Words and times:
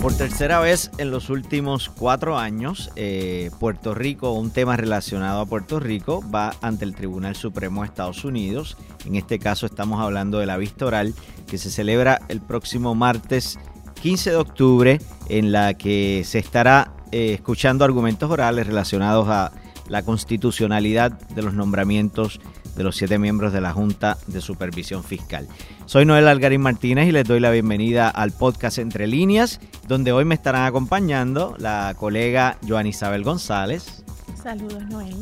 Por 0.00 0.14
tercera 0.14 0.60
vez 0.60 0.90
en 0.96 1.10
los 1.10 1.28
últimos 1.28 1.90
cuatro 1.90 2.38
años, 2.38 2.90
eh, 2.96 3.50
Puerto 3.60 3.92
Rico, 3.92 4.32
un 4.32 4.50
tema 4.50 4.74
relacionado 4.78 5.42
a 5.42 5.46
Puerto 5.46 5.78
Rico, 5.78 6.24
va 6.34 6.54
ante 6.62 6.86
el 6.86 6.94
Tribunal 6.94 7.36
Supremo 7.36 7.82
de 7.82 7.88
Estados 7.88 8.24
Unidos. 8.24 8.78
En 9.04 9.16
este 9.16 9.38
caso 9.38 9.66
estamos 9.66 10.00
hablando 10.00 10.38
de 10.38 10.46
la 10.46 10.56
vista 10.56 10.86
oral 10.86 11.12
que 11.46 11.58
se 11.58 11.70
celebra 11.70 12.22
el 12.28 12.40
próximo 12.40 12.94
martes 12.94 13.58
15 14.00 14.30
de 14.30 14.36
octubre, 14.36 15.00
en 15.28 15.52
la 15.52 15.74
que 15.74 16.22
se 16.24 16.38
estará 16.38 16.94
eh, 17.12 17.34
escuchando 17.34 17.84
argumentos 17.84 18.30
orales 18.30 18.66
relacionados 18.66 19.28
a 19.28 19.52
la 19.88 20.02
constitucionalidad 20.02 21.12
de 21.12 21.42
los 21.42 21.52
nombramientos 21.52 22.40
de 22.80 22.84
los 22.84 22.96
siete 22.96 23.18
miembros 23.18 23.52
de 23.52 23.60
la 23.60 23.74
Junta 23.74 24.16
de 24.26 24.40
Supervisión 24.40 25.04
Fiscal. 25.04 25.46
Soy 25.84 26.06
Noel 26.06 26.26
Algarín 26.26 26.62
Martínez 26.62 27.08
y 27.08 27.12
les 27.12 27.26
doy 27.26 27.38
la 27.38 27.50
bienvenida 27.50 28.08
al 28.08 28.32
podcast 28.32 28.78
Entre 28.78 29.06
Líneas, 29.06 29.60
donde 29.86 30.12
hoy 30.12 30.24
me 30.24 30.34
estarán 30.34 30.64
acompañando 30.64 31.54
la 31.58 31.94
colega 31.98 32.56
Joan 32.66 32.86
Isabel 32.86 33.22
González. 33.22 34.02
Saludos, 34.42 34.82
Noel. 34.86 35.14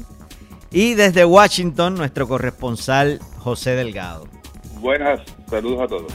Y 0.71 0.95
desde 0.95 1.25
Washington, 1.25 1.97
nuestro 1.97 2.29
corresponsal 2.29 3.19
José 3.39 3.70
Delgado. 3.70 4.29
Buenas, 4.79 5.20
saludos 5.51 5.81
a 5.81 5.87
todos. 5.89 6.12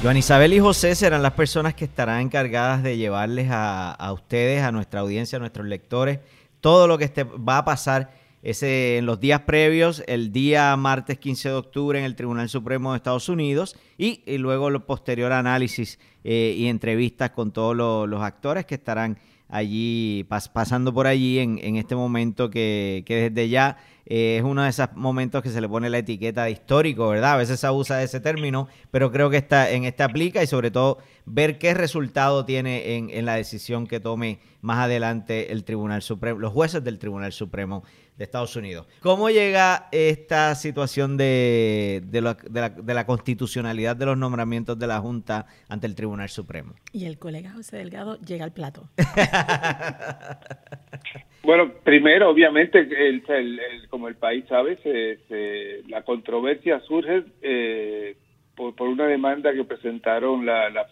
Joan 0.00 0.16
Isabel 0.16 0.52
y 0.52 0.60
José 0.60 0.94
serán 0.94 1.24
las 1.24 1.32
personas 1.32 1.74
que 1.74 1.86
estarán 1.86 2.20
encargadas 2.20 2.84
de 2.84 2.96
llevarles 2.96 3.48
a, 3.50 3.90
a 3.90 4.12
ustedes, 4.12 4.62
a 4.62 4.70
nuestra 4.70 5.00
audiencia, 5.00 5.38
a 5.38 5.40
nuestros 5.40 5.66
lectores, 5.66 6.20
todo 6.60 6.86
lo 6.86 6.98
que 6.98 7.04
este, 7.04 7.24
va 7.24 7.58
a 7.58 7.64
pasar 7.64 8.10
ese, 8.42 8.98
en 8.98 9.06
los 9.06 9.20
días 9.20 9.40
previos, 9.42 10.02
el 10.06 10.32
día 10.32 10.76
martes 10.76 11.18
15 11.18 11.48
de 11.48 11.54
octubre 11.54 11.98
en 11.98 12.04
el 12.04 12.14
Tribunal 12.14 12.48
Supremo 12.48 12.92
de 12.92 12.98
Estados 12.98 13.28
Unidos 13.28 13.76
y, 13.96 14.22
luego 14.38 14.68
el 14.68 14.80
posterior 14.82 15.32
análisis 15.32 15.98
eh, 16.24 16.54
y 16.56 16.66
entrevistas 16.66 17.30
con 17.30 17.52
todos 17.52 17.76
los 17.76 18.22
actores 18.22 18.64
que 18.64 18.76
estarán 18.76 19.18
allí, 19.48 20.24
pasando 20.52 20.92
por 20.92 21.06
allí 21.06 21.38
en, 21.38 21.58
en 21.62 21.76
este 21.76 21.96
momento 21.96 22.50
que, 22.50 23.02
que 23.06 23.30
desde 23.30 23.48
ya 23.48 23.78
eh, 24.10 24.38
es 24.38 24.42
uno 24.42 24.62
de 24.62 24.70
esos 24.70 24.88
momentos 24.94 25.42
que 25.42 25.50
se 25.50 25.60
le 25.60 25.68
pone 25.68 25.90
la 25.90 25.98
etiqueta 25.98 26.44
de 26.44 26.52
histórico, 26.52 27.08
¿verdad? 27.08 27.34
A 27.34 27.36
veces 27.36 27.60
se 27.60 27.66
abusa 27.66 27.98
de 27.98 28.04
ese 28.04 28.20
término, 28.20 28.66
pero 28.90 29.12
creo 29.12 29.28
que 29.28 29.36
está, 29.36 29.70
en 29.70 29.84
este 29.84 30.02
aplica 30.02 30.42
y 30.42 30.46
sobre 30.46 30.70
todo 30.70 30.96
ver 31.26 31.58
qué 31.58 31.74
resultado 31.74 32.46
tiene 32.46 32.96
en, 32.96 33.10
en 33.10 33.26
la 33.26 33.34
decisión 33.34 33.86
que 33.86 34.00
tome 34.00 34.40
más 34.62 34.78
adelante 34.78 35.52
el 35.52 35.62
Tribunal 35.62 36.00
Supremo, 36.00 36.40
los 36.40 36.54
jueces 36.54 36.82
del 36.82 36.98
Tribunal 36.98 37.32
Supremo 37.32 37.84
de 38.18 38.24
Estados 38.24 38.56
Unidos. 38.56 38.86
¿Cómo 39.00 39.30
llega 39.30 39.88
esta 39.92 40.56
situación 40.56 41.16
de, 41.16 42.02
de, 42.04 42.20
la, 42.20 42.34
de, 42.34 42.94
la, 42.94 43.06
constitucionalidad 43.06 43.94
de 43.94 44.06
los 44.06 44.18
nombramientos 44.18 44.76
de 44.76 44.88
la 44.88 44.98
Junta 44.98 45.46
ante 45.68 45.86
el 45.86 45.94
Tribunal 45.94 46.28
Supremo? 46.28 46.74
Y 46.92 47.06
el 47.06 47.18
colega 47.18 47.52
José 47.52 47.76
Delgado 47.76 48.18
llega 48.18 48.44
al 48.44 48.52
plato. 48.52 48.88
bueno, 51.44 51.72
primero, 51.84 52.28
obviamente, 52.28 52.80
el, 52.80 53.22
el, 53.28 53.88
como 53.88 54.08
el 54.08 54.16
país 54.16 54.44
sabe, 54.48 54.78
se, 54.82 55.20
se, 55.28 55.88
la 55.88 56.02
controversia 56.02 56.80
surge 56.80 57.22
eh, 57.40 58.16
por, 58.56 58.74
por, 58.74 58.88
una 58.88 59.06
demanda 59.06 59.52
que 59.52 59.62
presentaron 59.62 60.44
la, 60.44 60.70
la, 60.70 60.88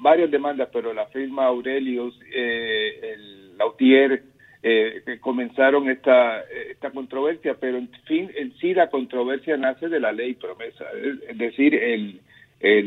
varias 0.00 0.32
demandas, 0.32 0.68
pero 0.72 0.92
la 0.92 1.06
firma 1.06 1.46
Aurelius, 1.46 2.18
eh, 2.34 3.14
el 3.14 3.56
Lautier, 3.56 4.35
eh, 4.68 5.02
que 5.06 5.20
comenzaron 5.20 5.88
esta, 5.88 6.40
esta 6.42 6.90
controversia, 6.90 7.54
pero 7.54 7.78
en 7.78 7.88
fin, 8.04 8.32
en 8.34 8.52
sí 8.58 8.74
la 8.74 8.90
controversia 8.90 9.56
nace 9.56 9.88
de 9.88 10.00
la 10.00 10.10
ley 10.10 10.34
promesa, 10.34 10.84
es 11.28 11.38
decir, 11.38 11.72
el, 11.72 12.20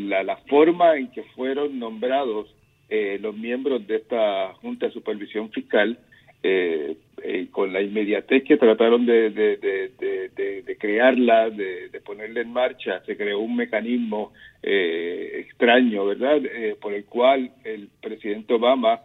la, 0.10 0.24
la, 0.24 0.36
forma 0.50 0.98
en 0.98 1.10
que 1.10 1.24
fueron 1.36 1.80
nombrados 1.80 2.54
eh, 2.90 3.18
los 3.22 3.34
miembros 3.34 3.88
de 3.88 3.96
esta 3.96 4.54
Junta 4.56 4.88
de 4.88 4.92
Supervisión 4.92 5.52
Fiscal, 5.52 5.98
eh, 6.44 6.98
eh, 7.24 7.48
con 7.50 7.72
la 7.72 7.82
inmediatez 7.82 8.44
que 8.44 8.58
trataron 8.58 9.06
de, 9.06 9.30
de, 9.30 9.56
de, 9.56 10.62
de, 10.66 10.78
crearla, 10.78 11.50
de, 11.50 12.02
ponerla 12.04 12.42
en 12.42 12.52
marcha, 12.52 13.02
se 13.06 13.16
creó 13.16 13.40
un 13.40 13.56
mecanismo 13.56 14.34
eh, 14.62 15.46
extraño, 15.46 16.06
¿verdad?, 16.06 16.42
eh, 16.44 16.76
por 16.82 16.94
el 16.94 17.06
cual 17.06 17.52
el 17.64 17.88
presidente 18.02 18.54
Obama 18.54 19.00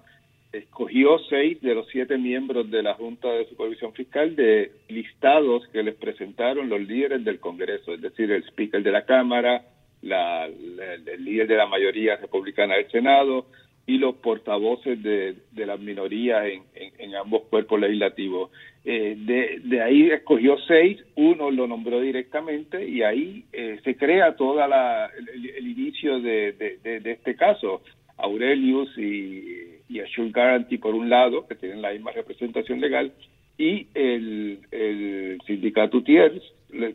escogió 0.59 1.19
seis 1.29 1.61
de 1.61 1.75
los 1.75 1.87
siete 1.89 2.17
miembros 2.17 2.71
de 2.71 2.83
la 2.83 2.95
Junta 2.95 3.29
de 3.29 3.47
Supervisión 3.47 3.93
Fiscal 3.93 4.37
de 4.37 4.73
listados 4.89 5.67
que 5.69 5.83
les 5.83 5.95
presentaron 5.95 6.69
los 6.69 6.81
líderes 6.81 7.25
del 7.25 7.41
Congreso, 7.41 7.93
es 7.95 8.01
decir, 8.01 8.31
el 8.31 8.45
speaker 8.45 8.83
de 8.83 8.93
la 8.93 9.05
Cámara, 9.05 9.65
la, 10.03 10.47
el 10.47 11.25
líder 11.25 11.49
de 11.49 11.57
la 11.57 11.67
mayoría 11.67 12.17
republicana 12.17 12.77
del 12.77 12.91
Senado 12.91 13.47
y 13.87 13.99
los 13.99 14.15
portavoces 14.17 15.03
de, 15.03 15.37
las 15.55 15.79
minorías 15.79 16.47
en, 16.47 16.63
en, 16.75 17.15
ambos 17.17 17.43
cuerpos 17.51 17.81
legislativos. 17.81 18.51
Eh, 18.85 19.15
de, 19.19 19.61
de, 19.63 19.83
ahí 19.83 20.11
escogió 20.11 20.57
seis, 20.67 21.03
uno 21.17 21.51
lo 21.51 21.67
nombró 21.67 22.01
directamente 22.01 22.87
y 22.87 23.03
ahí 23.03 23.45
eh, 23.53 23.81
se 23.85 23.97
crea 23.97 24.37
toda 24.37 24.69
la 24.69 25.11
el, 25.17 25.67
inicio 25.67 26.21
de, 26.21 26.79
este 27.05 27.35
caso. 27.35 27.83
Aurelius 28.17 28.97
y 28.97 29.74
y 29.95 30.01
Assure 30.01 30.33
Guarantee 30.33 30.79
por 30.79 30.93
un 30.95 31.09
lado, 31.09 31.47
que 31.47 31.55
tienen 31.55 31.81
la 31.81 31.93
misma 31.93 32.11
representación 32.11 32.81
legal, 32.81 33.13
y 33.57 33.87
el, 33.95 34.59
el 34.73 35.39
sindicato 35.47 36.03
Tiers 36.03 36.43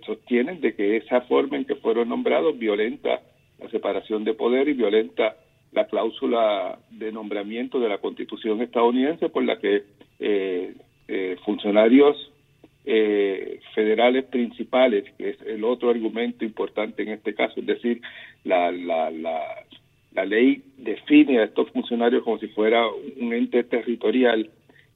sostienen 0.05 0.59
de 0.59 0.75
que 0.75 0.97
esa 0.97 1.21
forma 1.21 1.55
en 1.55 1.63
que 1.63 1.75
fueron 1.75 2.09
nombrados 2.09 2.59
violenta 2.59 3.21
la 3.57 3.69
separación 3.69 4.25
de 4.25 4.33
poder 4.33 4.67
y 4.67 4.73
violenta 4.73 5.38
la 5.71 5.88
cláusula 5.88 6.77
de 6.89 7.13
nombramiento 7.13 7.79
de 7.79 7.88
la 7.88 7.99
Constitución 7.99 8.61
estadounidense 8.61 9.29
por 9.29 9.45
la 9.45 9.57
que 9.59 9.83
eh, 10.19 10.73
eh, 11.07 11.38
funcionarios 11.45 12.31
eh, 12.83 13.61
federales 13.73 14.25
principales, 14.25 15.05
que 15.17 15.29
es 15.29 15.41
el 15.43 15.63
otro 15.63 15.89
argumento 15.89 16.43
importante 16.43 17.03
en 17.03 17.09
este 17.09 17.33
caso, 17.33 17.61
es 17.61 17.65
decir, 17.65 18.01
la, 18.43 18.71
la, 18.71 19.09
la, 19.11 19.41
la 20.13 20.25
ley 20.25 20.63
define 20.77 21.39
a 21.39 21.43
estos 21.45 21.69
funcionarios 21.71 22.23
como 22.23 22.39
si 22.39 22.47
fuera 22.47 22.85
un 22.87 23.33
ente 23.33 23.63
territorial. 23.63 24.49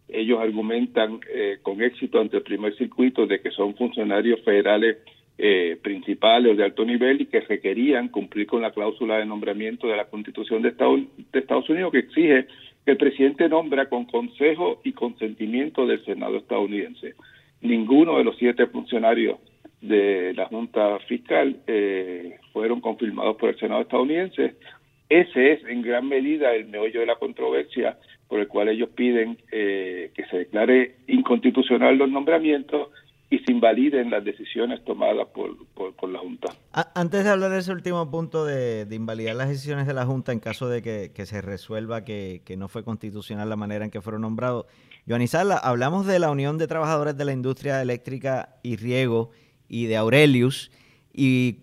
Ellos 0.07 0.40
argumentan 0.40 1.19
eh, 1.34 1.59
con 1.62 1.81
éxito 1.81 2.19
ante 2.19 2.38
el 2.38 2.44
primer 2.44 2.75
circuito 2.75 3.25
de 3.25 3.41
que 3.41 3.51
son 3.51 3.75
funcionarios 3.75 4.41
federales 4.41 4.97
eh, 5.38 5.78
principales 5.81 6.51
o 6.51 6.56
de 6.56 6.63
alto 6.63 6.85
nivel 6.85 7.22
y 7.22 7.25
que 7.25 7.41
requerían 7.41 8.09
cumplir 8.09 8.46
con 8.46 8.62
la 8.62 8.72
cláusula 8.72 9.18
de 9.18 9.25
nombramiento 9.25 9.88
de 9.88 9.97
la 9.97 10.06
Constitución 10.06 10.62
de 10.62 10.69
Estados, 10.69 11.69
Unidos 11.69 11.91
que 11.91 12.00
exige 12.00 12.45
que 12.85 12.91
el 12.91 12.97
presidente 12.97 13.50
nombra 13.50 13.90
con 13.90 14.06
consejo 14.06 14.80
y 14.84 14.91
consentimiento 14.91 15.88
del 15.88 16.03
Senado 16.06 16.38
estadounidense. 16.38 17.16
Ninguno 17.62 18.18
de 18.18 18.25
los 18.25 18.38
siete 18.38 18.68
funcionarios 18.68 19.40
de 19.81 20.34
la 20.35 20.45
Junta 20.45 21.00
Fiscal 21.07 21.62
eh, 21.66 22.38
fueron 22.51 22.80
confirmados 22.80 23.35
por 23.38 23.50
el 23.50 23.57
Senado 23.57 23.81
estadounidense. 23.81 24.56
Ese 25.13 25.51
es 25.51 25.63
en 25.66 25.84
gran 25.84 26.09
medida 26.09 26.56
el 26.56 26.66
meollo 26.66 27.01
de 27.01 27.06
la 27.06 27.18
controversia 27.18 28.00
por 28.28 28.40
el 28.40 28.47
cual 28.47 28.69
ellos 28.69 28.90
piden 28.96 29.38
eh, 29.51 30.12
que 30.16 30.25
se 30.25 30.38
declare 30.38 30.96
inconstitucional 31.06 32.00
los 32.00 32.09
nombramientos 32.09 32.90
y 33.29 33.38
se 33.38 33.51
invaliden 33.51 34.09
las 34.09 34.25
decisiones 34.25 34.84
tomadas 34.84 35.28
por, 35.28 35.56
por, 35.75 36.09
la 36.09 36.18
Junta. 36.18 36.56
Antes 36.96 37.24
de 37.24 37.29
hablar 37.29 37.51
de 37.51 37.59
ese 37.59 37.72
último 37.72 38.09
punto 38.09 38.44
de, 38.44 38.85
de 38.85 38.96
invalidar 38.96 39.35
las 39.35 39.50
decisiones 39.50 39.85
de 39.85 39.94
la 39.94 40.07
Junta 40.07 40.31
en 40.31 40.40
caso 40.40 40.68
de 40.68 40.81
que, 40.81 41.12
que 41.13 41.28
se 41.28 41.44
resuelva 41.44 42.03
que, 42.03 42.41
que, 42.44 42.57
no 42.57 42.68
fue 42.68 42.84
constitucional 42.84 43.47
la 43.50 43.56
manera 43.56 43.85
en 43.85 43.91
que 43.91 44.01
fueron 44.01 44.24
nombrados, 44.24 44.66
Joanizala, 45.07 45.57
hablamos 45.57 46.07
de 46.07 46.18
la 46.18 46.31
Unión 46.31 46.57
de 46.57 46.66
Trabajadores 46.66 47.16
de 47.16 47.25
la 47.25 47.34
Industria 47.34 47.84
Eléctrica 47.84 48.56
y 48.63 48.78
Riego 48.78 49.30
y 49.68 49.85
de 49.85 49.95
Aurelius 49.95 50.71
y 51.13 51.59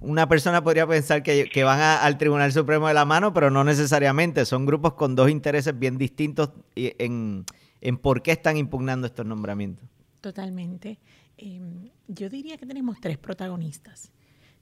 una 0.00 0.28
persona 0.28 0.62
podría 0.62 0.86
pensar 0.86 1.22
que, 1.22 1.64
van 1.64 1.80
al 1.80 2.18
Tribunal 2.18 2.52
Supremo 2.52 2.88
de 2.88 2.94
la 2.94 3.04
mano, 3.04 3.32
pero 3.32 3.50
no 3.50 3.64
necesariamente. 3.64 4.44
Son 4.44 4.66
grupos 4.66 4.94
con 4.94 5.14
dos 5.14 5.30
intereses 5.30 5.78
bien 5.78 5.98
distintos 5.98 6.50
en, 6.74 7.44
en 7.80 7.98
por 7.98 8.22
qué 8.22 8.32
están 8.32 8.56
impugnando 8.56 9.06
estos 9.06 9.26
nombramientos. 9.26 9.88
Totalmente. 10.20 10.98
Eh, 11.38 11.60
yo 12.08 12.28
diría 12.28 12.56
que 12.56 12.66
tenemos 12.66 13.00
tres 13.00 13.18
protagonistas. 13.18 14.10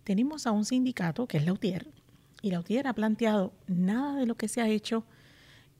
Tenemos 0.04 0.46
a 0.46 0.52
un 0.52 0.64
sindicato 0.64 1.26
que 1.26 1.38
es 1.38 1.44
Lautier, 1.44 1.88
y 2.40 2.50
Lautier 2.50 2.86
ha 2.86 2.92
planteado 2.94 3.52
nada 3.66 4.16
de 4.16 4.26
lo 4.26 4.36
que 4.36 4.48
se 4.48 4.60
ha 4.60 4.68
hecho 4.68 5.04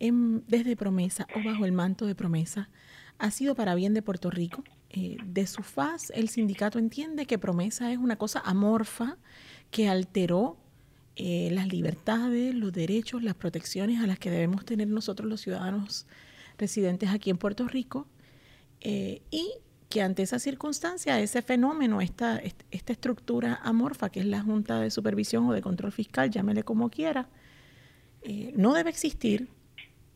desde 0.00 0.76
promesa 0.76 1.26
o 1.34 1.42
bajo 1.44 1.64
el 1.64 1.72
manto 1.72 2.06
de 2.06 2.14
promesa 2.14 2.68
ha 3.18 3.30
sido 3.30 3.54
para 3.54 3.74
bien 3.74 3.94
de 3.94 4.02
Puerto 4.02 4.30
Rico. 4.30 4.62
Eh, 4.90 5.18
de 5.22 5.46
su 5.46 5.62
faz, 5.62 6.10
el 6.14 6.30
sindicato 6.30 6.78
entiende 6.78 7.26
que 7.26 7.38
promesa 7.38 7.92
es 7.92 7.98
una 7.98 8.16
cosa 8.16 8.40
amorfa 8.40 9.18
que 9.70 9.86
alteró 9.86 10.56
eh, 11.16 11.50
las 11.52 11.68
libertades, 11.68 12.54
los 12.54 12.72
derechos, 12.72 13.22
las 13.22 13.34
protecciones 13.34 14.02
a 14.02 14.06
las 14.06 14.18
que 14.18 14.30
debemos 14.30 14.64
tener 14.64 14.88
nosotros 14.88 15.28
los 15.28 15.42
ciudadanos 15.42 16.06
residentes 16.56 17.10
aquí 17.10 17.28
en 17.28 17.36
Puerto 17.36 17.68
Rico 17.68 18.06
eh, 18.80 19.20
y 19.30 19.52
que 19.90 20.00
ante 20.00 20.22
esa 20.22 20.38
circunstancia, 20.38 21.20
ese 21.20 21.42
fenómeno, 21.42 22.00
esta, 22.00 22.40
esta 22.70 22.92
estructura 22.92 23.60
amorfa, 23.62 24.08
que 24.08 24.20
es 24.20 24.26
la 24.26 24.40
Junta 24.40 24.80
de 24.80 24.90
Supervisión 24.90 25.46
o 25.46 25.52
de 25.52 25.60
Control 25.60 25.92
Fiscal, 25.92 26.30
llámele 26.30 26.62
como 26.62 26.90
quiera, 26.90 27.28
no 28.54 28.74
debe 28.74 28.90
existir. 28.90 29.48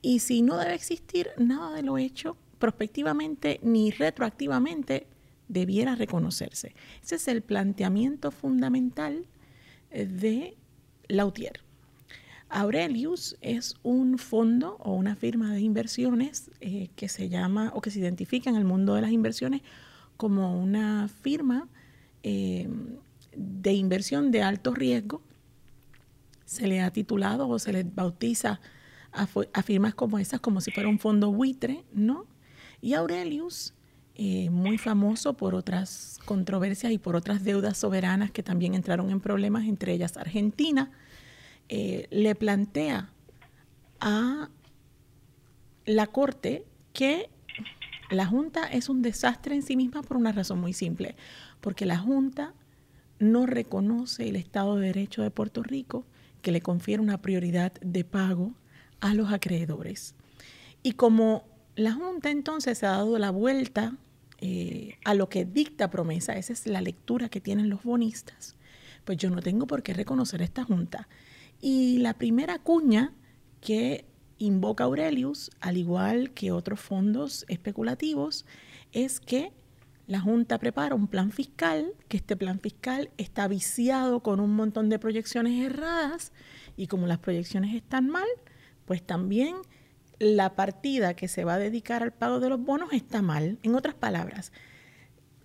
Y 0.02 0.18
si 0.18 0.42
no 0.42 0.58
debe 0.58 0.74
existir, 0.74 1.28
nada 1.38 1.74
de 1.74 1.82
lo 1.82 1.96
hecho 1.96 2.36
prospectivamente 2.62 3.58
ni 3.64 3.90
retroactivamente 3.90 5.08
debiera 5.48 5.96
reconocerse. 5.96 6.76
Ese 7.02 7.16
es 7.16 7.26
el 7.26 7.42
planteamiento 7.42 8.30
fundamental 8.30 9.26
eh, 9.90 10.06
de 10.06 10.56
Lautier. 11.08 11.58
Aurelius 12.48 13.36
es 13.40 13.74
un 13.82 14.16
fondo 14.16 14.76
o 14.78 14.94
una 14.94 15.16
firma 15.16 15.52
de 15.52 15.60
inversiones 15.60 16.52
eh, 16.60 16.88
que 16.94 17.08
se 17.08 17.28
llama 17.28 17.72
o 17.74 17.80
que 17.80 17.90
se 17.90 17.98
identifica 17.98 18.48
en 18.48 18.54
el 18.54 18.64
mundo 18.64 18.94
de 18.94 19.00
las 19.00 19.10
inversiones 19.10 19.62
como 20.16 20.56
una 20.56 21.08
firma 21.08 21.68
eh, 22.22 22.68
de 23.34 23.72
inversión 23.72 24.30
de 24.30 24.44
alto 24.44 24.72
riesgo. 24.72 25.20
Se 26.44 26.68
le 26.68 26.80
ha 26.80 26.92
titulado 26.92 27.48
o 27.48 27.58
se 27.58 27.72
le 27.72 27.82
bautiza 27.82 28.60
a, 29.10 29.26
a 29.52 29.62
firmas 29.64 29.96
como 29.96 30.20
esas 30.20 30.38
como 30.38 30.60
si 30.60 30.70
fuera 30.70 30.88
un 30.88 31.00
fondo 31.00 31.32
buitre, 31.32 31.84
¿no? 31.92 32.30
Y 32.82 32.92
Aurelius 32.92 33.72
eh, 34.14 34.50
muy 34.50 34.76
famoso 34.76 35.32
por 35.32 35.54
otras 35.54 36.18
controversias 36.26 36.92
y 36.92 36.98
por 36.98 37.16
otras 37.16 37.42
deudas 37.44 37.78
soberanas 37.78 38.30
que 38.30 38.42
también 38.42 38.74
entraron 38.74 39.10
en 39.10 39.20
problemas, 39.20 39.64
entre 39.64 39.94
ellas 39.94 40.18
Argentina, 40.18 40.90
eh, 41.70 42.08
le 42.10 42.34
plantea 42.34 43.10
a 44.00 44.50
la 45.86 46.06
Corte 46.08 46.66
que 46.92 47.30
la 48.10 48.26
Junta 48.26 48.66
es 48.66 48.90
un 48.90 49.00
desastre 49.00 49.54
en 49.54 49.62
sí 49.62 49.76
misma 49.76 50.02
por 50.02 50.18
una 50.18 50.32
razón 50.32 50.60
muy 50.60 50.74
simple, 50.74 51.16
porque 51.62 51.86
la 51.86 51.96
Junta 51.96 52.52
no 53.18 53.46
reconoce 53.46 54.28
el 54.28 54.36
Estado 54.36 54.76
de 54.76 54.88
Derecho 54.88 55.22
de 55.22 55.30
Puerto 55.30 55.62
Rico 55.62 56.04
que 56.42 56.52
le 56.52 56.60
confiere 56.60 57.00
una 57.00 57.22
prioridad 57.22 57.72
de 57.80 58.04
pago 58.04 58.52
a 59.00 59.14
los 59.14 59.32
acreedores. 59.32 60.14
Y 60.82 60.92
como 60.92 61.51
la 61.74 61.92
Junta 61.92 62.30
entonces 62.30 62.78
se 62.78 62.86
ha 62.86 62.90
dado 62.90 63.18
la 63.18 63.30
vuelta 63.30 63.96
eh, 64.38 64.96
a 65.04 65.14
lo 65.14 65.28
que 65.28 65.44
dicta 65.44 65.90
promesa, 65.90 66.36
esa 66.36 66.52
es 66.52 66.66
la 66.66 66.80
lectura 66.80 67.28
que 67.28 67.40
tienen 67.40 67.70
los 67.70 67.82
bonistas, 67.84 68.56
pues 69.04 69.18
yo 69.18 69.30
no 69.30 69.40
tengo 69.40 69.66
por 69.66 69.82
qué 69.82 69.94
reconocer 69.94 70.42
esta 70.42 70.64
Junta. 70.64 71.08
Y 71.60 71.98
la 71.98 72.14
primera 72.14 72.58
cuña 72.58 73.12
que 73.60 74.04
invoca 74.38 74.84
Aurelius, 74.84 75.50
al 75.60 75.76
igual 75.76 76.32
que 76.32 76.50
otros 76.50 76.80
fondos 76.80 77.44
especulativos, 77.48 78.44
es 78.92 79.20
que 79.20 79.52
la 80.08 80.20
Junta 80.20 80.58
prepara 80.58 80.94
un 80.94 81.06
plan 81.06 81.30
fiscal, 81.30 81.94
que 82.08 82.16
este 82.16 82.36
plan 82.36 82.58
fiscal 82.58 83.10
está 83.16 83.46
viciado 83.46 84.20
con 84.20 84.40
un 84.40 84.54
montón 84.54 84.88
de 84.88 84.98
proyecciones 84.98 85.64
erradas 85.64 86.32
y 86.76 86.88
como 86.88 87.06
las 87.06 87.18
proyecciones 87.18 87.74
están 87.74 88.08
mal, 88.08 88.26
pues 88.84 89.02
también 89.02 89.54
la 90.18 90.54
partida 90.54 91.14
que 91.14 91.28
se 91.28 91.44
va 91.44 91.54
a 91.54 91.58
dedicar 91.58 92.02
al 92.02 92.12
pago 92.12 92.40
de 92.40 92.48
los 92.48 92.60
bonos 92.60 92.92
está 92.92 93.22
mal. 93.22 93.58
En 93.62 93.74
otras 93.74 93.94
palabras, 93.94 94.52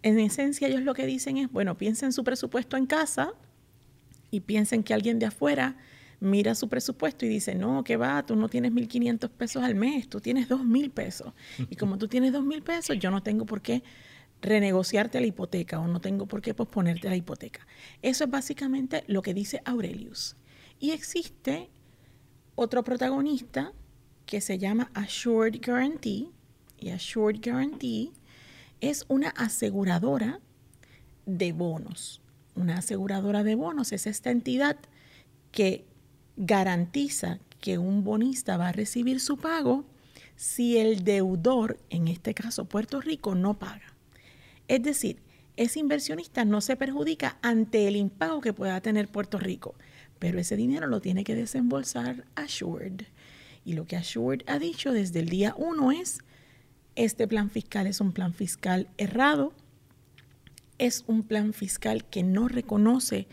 en 0.04 0.20
esencia 0.20 0.68
ellos 0.68 0.84
lo 0.84 0.94
que 0.94 1.06
dicen 1.06 1.38
es, 1.38 1.52
bueno, 1.52 1.78
piensen 1.78 2.14
su 2.14 2.24
presupuesto 2.24 2.78
en 2.78 2.86
casa 2.86 3.34
y 4.32 4.42
piensen 4.42 4.84
que 4.84 4.94
alguien 4.94 5.20
de 5.20 5.28
afuera 5.28 5.78
mira 6.20 6.56
su 6.56 6.68
presupuesto 6.68 7.26
y 7.26 7.30
dice, 7.30 7.56
no, 7.56 7.84
que 7.84 7.98
va, 7.98 8.26
tú 8.26 8.36
no 8.36 8.50
tienes 8.50 8.72
1.500 8.72 9.30
pesos 9.30 9.64
al 9.64 9.76
mes, 9.76 10.10
tú 10.10 10.20
tienes 10.20 10.50
2.000 10.50 10.92
pesos. 10.92 11.34
Y 11.70 11.76
como 11.76 11.98
tú 11.98 12.08
tienes 12.08 12.34
2.000 12.34 12.64
pesos, 12.64 12.98
yo 13.00 13.12
no 13.12 13.22
tengo 13.22 13.46
por 13.46 13.62
qué 13.62 13.84
renegociarte 14.42 15.20
la 15.20 15.28
hipoteca 15.28 15.80
o 15.80 15.88
no 15.88 16.00
tengo 16.00 16.28
por 16.28 16.42
qué 16.42 16.54
posponerte 16.54 17.10
la 17.10 17.16
hipoteca. 17.16 17.68
Eso 18.02 18.24
es 18.24 18.30
básicamente 18.30 19.04
lo 19.08 19.22
que 19.22 19.34
dice 19.34 19.62
Aurelius. 19.66 20.36
Y 20.80 20.92
existe 20.92 21.70
otro 22.56 22.84
protagonista 22.84 23.74
que 24.28 24.42
se 24.42 24.60
llama 24.60 24.92
Assured 24.94 25.60
Guarantee. 25.66 26.30
Y 26.78 26.90
Assured 26.90 27.40
Guarantee 27.44 28.12
es 28.82 29.06
una 29.08 29.30
aseguradora 29.30 30.40
de 31.26 31.54
bonos. 31.54 32.22
Una 32.54 32.78
aseguradora 32.78 33.44
de 33.44 33.56
bonos 33.56 33.92
es 33.92 34.06
esta 34.06 34.30
entidad 34.30 34.78
que 35.52 35.86
garantiza 36.36 37.40
que 37.60 37.80
un 37.80 38.04
bonista 38.04 38.58
va 38.58 38.68
a 38.68 38.74
recibir 38.74 39.20
su 39.20 39.38
pago 39.38 39.86
si 40.36 40.78
el 40.78 41.04
deudor, 41.04 41.80
en 41.90 42.08
este 42.08 42.36
caso 42.36 42.66
Puerto 42.66 43.02
Rico, 43.02 43.34
no 43.34 43.58
paga. 43.58 43.96
Es 44.68 44.84
decir, 44.84 45.24
ese 45.56 45.80
inversionista 45.80 46.46
no 46.46 46.62
se 46.62 46.76
perjudica 46.76 47.40
ante 47.42 47.88
el 47.88 47.96
impago 47.96 48.42
que 48.42 48.54
pueda 48.54 48.80
tener 48.82 49.08
Puerto 49.08 49.40
Rico, 49.40 49.74
pero 50.20 50.40
ese 50.40 50.56
dinero 50.56 50.86
lo 50.86 51.02
tiene 51.02 51.24
que 51.24 51.34
desembolsar 51.34 52.26
Assured. 52.36 53.02
Y 53.68 53.74
lo 53.74 53.86
que 53.86 53.98
Assured 53.98 54.44
ha 54.48 54.60
dicho 54.60 54.94
desde 54.94 55.20
el 55.20 55.28
día 55.28 55.54
uno 55.58 55.92
es, 55.92 56.20
este 56.96 57.28
plan 57.28 57.50
fiscal 57.50 57.86
es 57.86 58.00
un 58.00 58.14
plan 58.14 58.34
fiscal 58.34 58.88
errado, 58.98 59.52
es 60.78 61.04
un 61.06 61.22
plan 61.22 61.52
fiscal 61.52 62.06
que 62.06 62.24
no 62.24 62.48
reconoce 62.48 63.28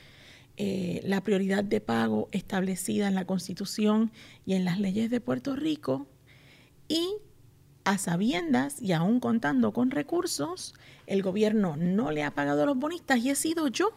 eh, 0.56 1.00
la 1.04 1.20
prioridad 1.20 1.62
de 1.62 1.80
pago 1.80 2.28
establecida 2.32 3.06
en 3.06 3.14
la 3.14 3.26
Constitución 3.26 4.10
y 4.44 4.54
en 4.54 4.64
las 4.64 4.80
leyes 4.80 5.08
de 5.08 5.20
Puerto 5.20 5.54
Rico 5.54 6.08
y 6.88 7.14
a 7.84 7.96
sabiendas 7.96 8.82
y 8.82 8.90
aún 8.90 9.20
contando 9.20 9.72
con 9.72 9.92
recursos, 9.92 10.74
el 11.06 11.22
gobierno 11.22 11.76
no 11.76 12.10
le 12.10 12.24
ha 12.24 12.32
pagado 12.32 12.64
a 12.64 12.66
los 12.66 12.76
bonistas 12.76 13.20
y 13.20 13.30
he 13.30 13.36
sido 13.36 13.68
yo 13.68 13.92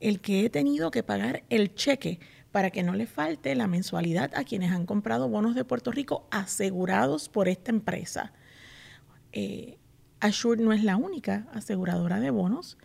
el 0.00 0.20
que 0.20 0.44
he 0.44 0.50
tenido 0.50 0.90
que 0.90 1.02
pagar 1.02 1.44
el 1.48 1.74
cheque 1.74 2.20
para 2.52 2.70
que 2.70 2.82
no 2.82 2.94
le 2.94 3.06
falte 3.06 3.54
la 3.54 3.66
mensualidad 3.66 4.32
a 4.34 4.44
quienes 4.44 4.72
han 4.72 4.86
comprado 4.86 5.28
bonos 5.28 5.54
de 5.54 5.64
Puerto 5.64 5.92
Rico 5.92 6.26
asegurados 6.30 7.28
por 7.28 7.48
esta 7.48 7.70
empresa. 7.70 8.32
Eh, 9.32 9.76
no 10.58 10.72
es 10.72 10.84
la 10.84 10.96
única 10.96 11.46
aseguradora 11.54 12.20
de 12.20 12.30
bonos 12.30 12.76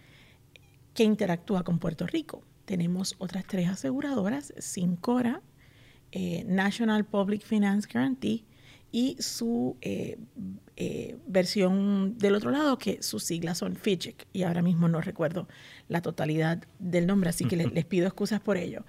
que 0.94 1.04
interactúa 1.04 1.64
con 1.64 1.80
Puerto 1.80 2.08
Rico. 2.08 2.44
Tenemos 2.66 3.16
otras 3.18 3.46
tres 3.46 3.68
aseguradoras, 3.68 4.54
Sincora, 4.58 5.42
eh, 6.12 6.46
National 6.48 7.04
Public 7.06 7.44
Finance 7.44 7.90
Guarantee 7.92 8.46
y 8.92 9.18
su 9.20 9.76
eh, 9.82 10.18
versión 11.28 12.18
del 12.18 12.36
otro 12.36 12.52
lado, 12.52 12.78
que 12.78 13.04
sus 13.04 13.24
siglas 13.24 13.58
son 13.58 13.76
FIGIC, 13.76 14.28
y 14.32 14.44
ahora 14.44 14.62
mismo 14.62 14.88
no 14.88 15.02
recuerdo 15.02 15.50
la 15.90 16.02
totalidad 16.02 16.64
del 16.80 17.06
nombre, 17.06 17.30
así 17.30 17.44
que 17.46 17.58
les 17.74 17.86
pido 17.86 18.08
excusas 18.08 18.40
por 18.40 18.56
ello. 18.56 18.86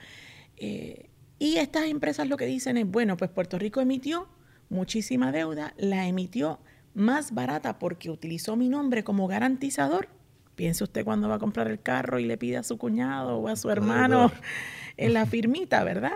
Eh, 0.56 1.10
y 1.38 1.56
estas 1.56 1.84
empresas 1.84 2.28
lo 2.28 2.36
que 2.36 2.46
dicen 2.46 2.76
es, 2.76 2.86
bueno, 2.86 3.16
pues 3.16 3.30
Puerto 3.30 3.58
Rico 3.58 3.80
emitió 3.80 4.28
muchísima 4.68 5.32
deuda, 5.32 5.74
la 5.76 6.06
emitió 6.06 6.60
más 6.94 7.32
barata 7.32 7.78
porque 7.78 8.10
utilizó 8.10 8.56
mi 8.56 8.68
nombre 8.68 9.04
como 9.04 9.28
garantizador. 9.28 10.08
Piense 10.54 10.84
usted 10.84 11.04
cuando 11.04 11.28
va 11.28 11.34
a 11.34 11.38
comprar 11.38 11.68
el 11.68 11.80
carro 11.80 12.18
y 12.18 12.24
le 12.24 12.38
pide 12.38 12.56
a 12.56 12.62
su 12.62 12.78
cuñado 12.78 13.36
o 13.36 13.48
a 13.48 13.56
su 13.56 13.70
hermano 13.70 14.32
en 14.96 15.12
la 15.12 15.26
firmita, 15.26 15.84
¿verdad? 15.84 16.14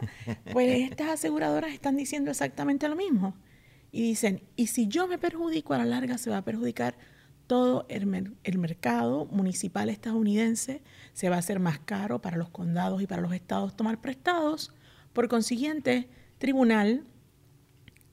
Pues 0.53 0.91
estas 0.91 1.11
aseguradoras 1.11 1.73
están 1.73 1.97
diciendo 1.97 2.31
exactamente 2.31 2.89
lo 2.89 2.97
mismo. 2.97 3.37
Y 3.93 4.03
dicen, 4.03 4.43
y 4.57 4.69
si 4.69 4.89
yo 4.89 5.07
me 5.07 5.19
perjudico 5.19 5.75
a 5.75 5.79
la 5.79 5.85
larga, 5.85 6.17
se 6.17 6.31
va 6.31 6.39
a 6.39 6.45
perjudicar 6.45 6.97
todo 7.51 7.85
el, 7.89 8.07
mercado 8.59 9.27
municipal 9.27 9.89
estadounidense 9.89 10.83
se 11.15 11.29
va 11.31 11.35
a 11.35 11.41
hacer 11.41 11.59
más 11.59 11.81
caro 11.81 12.23
para 12.23 12.37
los 12.37 12.49
condados 12.49 13.03
y 13.03 13.09
para 13.09 13.23
los 13.23 13.33
estados 13.33 13.75
tomar 13.75 14.01
prestados. 14.01 14.73
Por 15.13 15.27
consiguiente, 15.27 16.09
tribunal, 16.39 17.03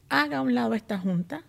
haga 0.09 0.39
a 0.39 0.41
un 0.41 0.55
lado 0.55 0.73
esta 0.73 0.97
junta. 0.97 1.43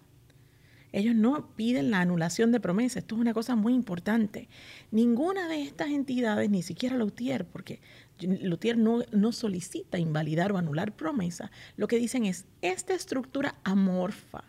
Ellos 0.92 1.14
no 1.14 1.54
piden 1.56 1.90
la 1.90 2.02
anulación 2.02 2.52
de 2.52 2.60
promesas. 2.60 2.98
Esto 2.98 3.14
es 3.14 3.22
una 3.22 3.32
cosa 3.32 3.56
muy 3.56 3.72
importante. 3.72 4.50
Ninguna 4.90 5.48
de 5.48 5.62
estas 5.62 5.88
entidades, 5.88 6.50
ni 6.50 6.62
siquiera 6.62 6.94
Lutier, 6.94 7.46
porque 7.46 7.80
Lutier 8.20 8.76
no, 8.76 8.98
no 9.12 9.32
solicita 9.32 9.98
invalidar 9.98 10.52
o 10.52 10.58
anular 10.58 10.94
promesa, 10.94 11.50
lo 11.78 11.88
que 11.88 11.98
dicen 11.98 12.26
es, 12.26 12.44
esta 12.60 12.92
estructura 12.92 13.54
amorfa, 13.64 14.44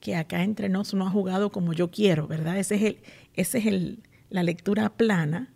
que 0.00 0.16
acá 0.16 0.42
entre 0.42 0.68
nos 0.68 0.94
no 0.94 1.06
ha 1.06 1.10
jugado 1.10 1.50
como 1.50 1.72
yo 1.72 1.90
quiero, 1.90 2.26
¿verdad? 2.26 2.58
Ese 2.58 2.76
es, 2.76 2.82
el, 2.82 2.98
ese 3.34 3.58
es 3.58 3.66
el, 3.66 4.02
la 4.30 4.42
lectura 4.42 4.90
plana. 4.90 5.52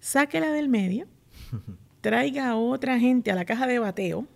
Sáquela 0.00 0.50
del 0.50 0.68
medio, 0.68 1.06
traiga 2.00 2.48
a 2.48 2.56
otra 2.56 2.98
gente 2.98 3.30
a 3.30 3.34
la 3.34 3.44
caja 3.44 3.66
de 3.66 3.78
bateo 3.78 4.26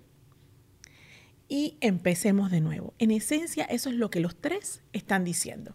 y 1.49 1.77
empecemos 1.81 2.51
de 2.51 2.61
nuevo. 2.61 2.95
En 2.99 3.11
esencia, 3.11 3.65
eso 3.65 3.91
es 3.91 3.97
lo 3.97 4.11
que 4.11 4.21
los 4.21 4.37
tres 4.37 4.83
están 4.93 5.25
diciendo. 5.25 5.75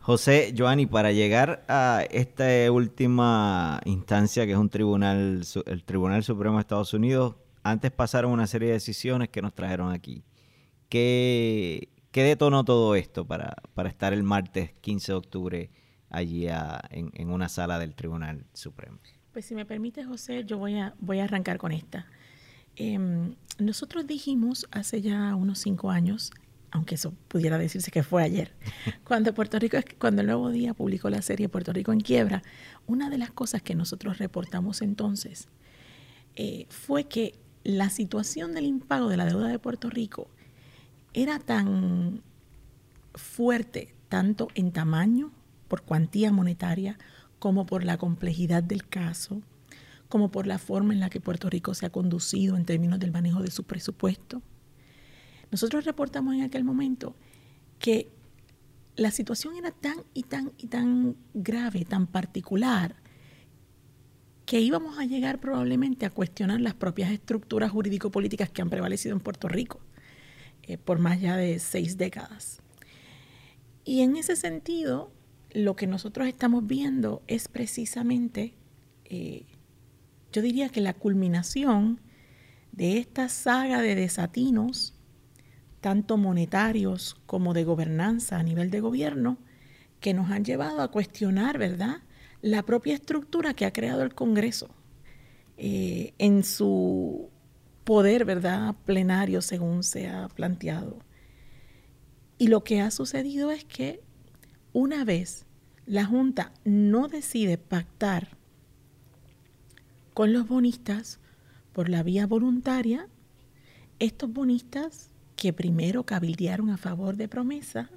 José, 0.00 0.54
Joanny, 0.56 0.86
para 0.86 1.10
llegar 1.10 1.64
a 1.66 2.04
esta 2.10 2.70
última 2.70 3.80
instancia, 3.86 4.46
que 4.46 4.52
es 4.52 4.58
un 4.58 4.70
tribunal, 4.70 5.42
el 5.66 5.84
Tribunal 5.84 6.22
Supremo 6.22 6.56
de 6.56 6.60
Estados 6.60 6.94
Unidos, 6.94 7.34
antes 7.64 7.90
pasaron 7.90 8.30
una 8.30 8.46
serie 8.46 8.68
de 8.68 8.74
decisiones 8.74 9.30
que 9.30 9.42
nos 9.42 9.52
trajeron 9.52 9.92
aquí. 9.92 10.22
¿Qué, 10.88 11.88
¿Qué 12.16 12.24
detonó 12.24 12.64
todo 12.64 12.94
esto 12.94 13.26
para, 13.26 13.56
para 13.74 13.90
estar 13.90 14.14
el 14.14 14.22
martes 14.22 14.72
15 14.80 15.12
de 15.12 15.18
octubre 15.18 15.70
allí 16.08 16.46
en, 16.48 17.30
una 17.30 17.50
sala 17.50 17.78
del 17.78 17.94
Tribunal 17.94 18.46
Supremo? 18.54 19.00
Pues 19.34 19.44
si 19.44 19.54
me 19.54 19.66
permite, 19.66 20.02
José, 20.02 20.42
yo 20.46 20.56
voy 20.56 20.78
a, 20.78 20.94
voy 20.98 21.18
a 21.18 21.24
arrancar 21.24 21.58
con 21.58 21.72
esta. 21.72 22.06
Em, 22.74 23.34
nosotros 23.58 24.06
dijimos 24.06 24.66
hace 24.70 25.02
ya 25.02 25.34
unos 25.34 25.58
cinco 25.58 25.90
años, 25.90 26.30
aunque 26.70 26.94
eso 26.94 27.12
pudiera 27.28 27.58
decirse 27.58 27.90
que 27.90 28.02
fue 28.02 28.22
ayer, 28.22 28.54
cuando 29.04 29.34
Puerto 29.34 29.58
Rico, 29.58 29.76
cuando 29.98 30.22
el 30.22 30.28
Nuevo 30.28 30.48
Día 30.48 30.72
publicó 30.72 31.10
la 31.10 31.20
serie 31.20 31.50
Puerto 31.50 31.74
Rico 31.74 31.92
en 31.92 32.00
quiebra, 32.00 32.42
una 32.86 33.10
de 33.10 33.18
las 33.18 33.30
cosas 33.30 33.60
que 33.60 33.74
nosotros 33.74 34.16
reportamos 34.16 34.80
entonces 34.80 35.48
eh, 36.34 36.64
fue 36.70 37.04
que 37.04 37.38
la 37.62 37.90
situación 37.90 38.54
del 38.54 38.64
impago 38.64 39.10
de 39.10 39.18
la 39.18 39.26
deuda 39.26 39.48
de 39.48 39.58
Puerto 39.58 39.90
Rico 39.90 40.30
era 41.16 41.38
tan 41.38 42.20
fuerte, 43.14 43.94
tanto 44.10 44.48
en 44.54 44.70
tamaño, 44.70 45.32
por 45.66 45.82
cuantía 45.82 46.30
monetaria, 46.30 46.98
como 47.38 47.64
por 47.64 47.84
la 47.84 47.96
complejidad 47.96 48.62
del 48.62 48.86
caso, 48.86 49.40
como 50.10 50.30
por 50.30 50.46
la 50.46 50.58
forma 50.58 50.92
en 50.92 51.00
la 51.00 51.08
que 51.08 51.20
Puerto 51.20 51.48
Rico 51.48 51.72
se 51.72 51.86
ha 51.86 51.90
conducido 51.90 52.54
en 52.56 52.66
términos 52.66 53.00
del 53.00 53.12
manejo 53.12 53.42
de 53.42 53.50
su 53.50 53.64
presupuesto. 53.64 54.42
Nosotros 55.50 55.86
reportamos 55.86 56.34
en 56.34 56.42
aquel 56.42 56.64
momento 56.64 57.16
que 57.78 58.10
la 58.94 59.10
situación 59.10 59.56
era 59.56 59.70
tan 59.70 59.96
y 60.12 60.24
tan 60.24 60.52
y 60.58 60.66
tan 60.66 61.16
grave, 61.32 61.86
tan 61.86 62.06
particular, 62.06 62.94
que 64.44 64.60
íbamos 64.60 64.98
a 64.98 65.06
llegar 65.06 65.40
probablemente 65.40 66.04
a 66.04 66.10
cuestionar 66.10 66.60
las 66.60 66.74
propias 66.74 67.10
estructuras 67.10 67.70
jurídico-políticas 67.70 68.50
que 68.50 68.60
han 68.60 68.68
prevalecido 68.68 69.14
en 69.14 69.20
Puerto 69.20 69.48
Rico 69.48 69.80
eh, 70.66 70.78
por 70.78 70.98
más 70.98 71.20
ya 71.20 71.36
de 71.36 71.58
seis 71.58 71.96
décadas. 71.96 72.60
Y 73.84 74.00
en 74.00 74.16
ese 74.16 74.36
sentido, 74.36 75.12
lo 75.52 75.76
que 75.76 75.86
nosotros 75.86 76.26
estamos 76.26 76.66
viendo 76.66 77.22
es 77.28 77.48
precisamente, 77.48 78.54
eh, 79.04 79.46
yo 80.32 80.42
diría 80.42 80.68
que 80.68 80.80
la 80.80 80.92
culminación 80.92 82.00
de 82.72 82.98
esta 82.98 83.28
saga 83.28 83.80
de 83.80 83.94
desatinos, 83.94 84.94
tanto 85.80 86.16
monetarios 86.16 87.16
como 87.26 87.54
de 87.54 87.64
gobernanza 87.64 88.38
a 88.38 88.42
nivel 88.42 88.70
de 88.70 88.80
gobierno, 88.80 89.38
que 90.00 90.14
nos 90.14 90.30
han 90.30 90.44
llevado 90.44 90.82
a 90.82 90.90
cuestionar, 90.90 91.58
¿verdad?, 91.58 92.02
la 92.42 92.64
propia 92.64 92.94
estructura 92.94 93.54
que 93.54 93.64
ha 93.64 93.72
creado 93.72 94.02
el 94.02 94.14
Congreso 94.14 94.68
eh, 95.56 96.12
en 96.18 96.44
su 96.44 97.30
poder, 97.86 98.24
¿verdad?, 98.24 98.74
plenario, 98.84 99.40
según 99.40 99.84
se 99.84 100.08
ha 100.08 100.26
planteado. 100.28 100.98
Y 102.36 102.48
lo 102.48 102.64
que 102.64 102.80
ha 102.80 102.90
sucedido 102.90 103.52
es 103.52 103.64
que 103.64 104.02
una 104.72 105.04
vez 105.04 105.46
la 105.86 106.04
Junta 106.04 106.52
no 106.64 107.06
decide 107.06 107.58
pactar 107.58 108.36
con 110.14 110.32
los 110.32 110.48
bonistas 110.48 111.20
por 111.72 111.88
la 111.88 112.02
vía 112.02 112.26
voluntaria, 112.26 113.08
estos 114.00 114.32
bonistas 114.32 115.12
que 115.36 115.52
primero 115.52 116.02
cabildearon 116.04 116.70
a 116.70 116.78
favor 116.78 117.16
de 117.16 117.28
promesa, 117.28 117.88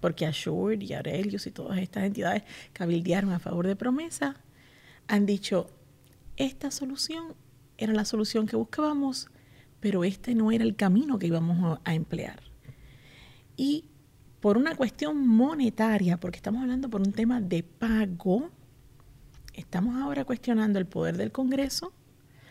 porque 0.00 0.26
Assured 0.26 0.80
y 0.80 0.94
Aurelius 0.94 1.46
y 1.46 1.52
todas 1.52 1.78
estas 1.78 2.02
entidades 2.04 2.42
cabildearon 2.72 3.30
a 3.30 3.38
favor 3.38 3.68
de 3.68 3.76
promesa, 3.76 4.34
han 5.06 5.26
dicho, 5.26 5.70
esta 6.36 6.72
solución 6.72 7.36
era 7.78 7.92
la 7.92 8.04
solución 8.04 8.46
que 8.46 8.56
buscábamos, 8.56 9.28
pero 9.80 10.04
este 10.04 10.34
no 10.34 10.52
era 10.52 10.64
el 10.64 10.76
camino 10.76 11.18
que 11.18 11.26
íbamos 11.26 11.78
a 11.84 11.94
emplear. 11.94 12.40
Y 13.56 13.84
por 14.40 14.56
una 14.56 14.74
cuestión 14.74 15.26
monetaria, 15.26 16.18
porque 16.18 16.36
estamos 16.36 16.62
hablando 16.62 16.90
por 16.90 17.00
un 17.00 17.12
tema 17.12 17.40
de 17.40 17.62
pago, 17.62 18.50
estamos 19.54 19.96
ahora 19.96 20.24
cuestionando 20.24 20.78
el 20.78 20.86
poder 20.86 21.16
del 21.16 21.32
Congreso, 21.32 21.92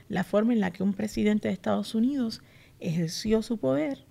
la 0.07 0.23
forma 0.23 0.53
en 0.53 0.59
la 0.59 0.71
que 0.71 0.83
un 0.83 0.93
presidente 0.93 1.47
de 1.47 1.53
Estados 1.53 1.95
Unidos 1.95 2.41
ejerció 2.79 3.41
su 3.41 3.57
poder 3.57 4.05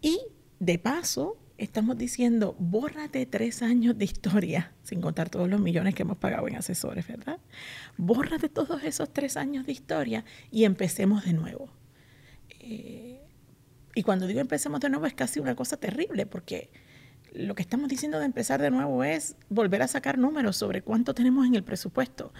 y 0.00 0.20
de 0.60 0.78
paso 0.78 1.36
estamos 1.58 1.98
diciendo, 1.98 2.54
bórrate 2.58 3.26
tres 3.26 3.62
años 3.62 3.98
de 3.98 4.04
historia, 4.04 4.72
sin 4.84 5.00
contar 5.00 5.28
todos 5.28 5.48
los 5.48 5.60
millones 5.60 5.94
que 5.94 6.02
hemos 6.02 6.16
pagado 6.16 6.46
en 6.46 6.56
asesores, 6.56 7.06
¿verdad? 7.08 7.40
Bórrate 7.96 8.48
todos 8.48 8.82
esos 8.84 9.12
tres 9.12 9.36
años 9.36 9.66
de 9.66 9.72
historia 9.72 10.24
y 10.52 10.64
empecemos 10.64 11.24
de 11.24 11.32
nuevo. 11.32 11.68
Eh, 12.60 13.20
y 13.94 14.02
cuando 14.04 14.28
digo 14.28 14.40
empecemos 14.40 14.80
de 14.80 14.88
nuevo 14.88 15.06
es 15.06 15.14
casi 15.14 15.40
una 15.40 15.56
cosa 15.56 15.76
terrible, 15.76 16.26
porque 16.26 16.70
lo 17.32 17.56
que 17.56 17.62
estamos 17.62 17.88
diciendo 17.88 18.20
de 18.20 18.24
empezar 18.24 18.62
de 18.62 18.70
nuevo 18.70 19.02
es 19.02 19.36
volver 19.50 19.82
a 19.82 19.88
sacar 19.88 20.16
números 20.16 20.56
sobre 20.56 20.82
cuánto 20.82 21.12
tenemos 21.12 21.44
en 21.46 21.56
el 21.56 21.64
presupuesto, 21.64 22.32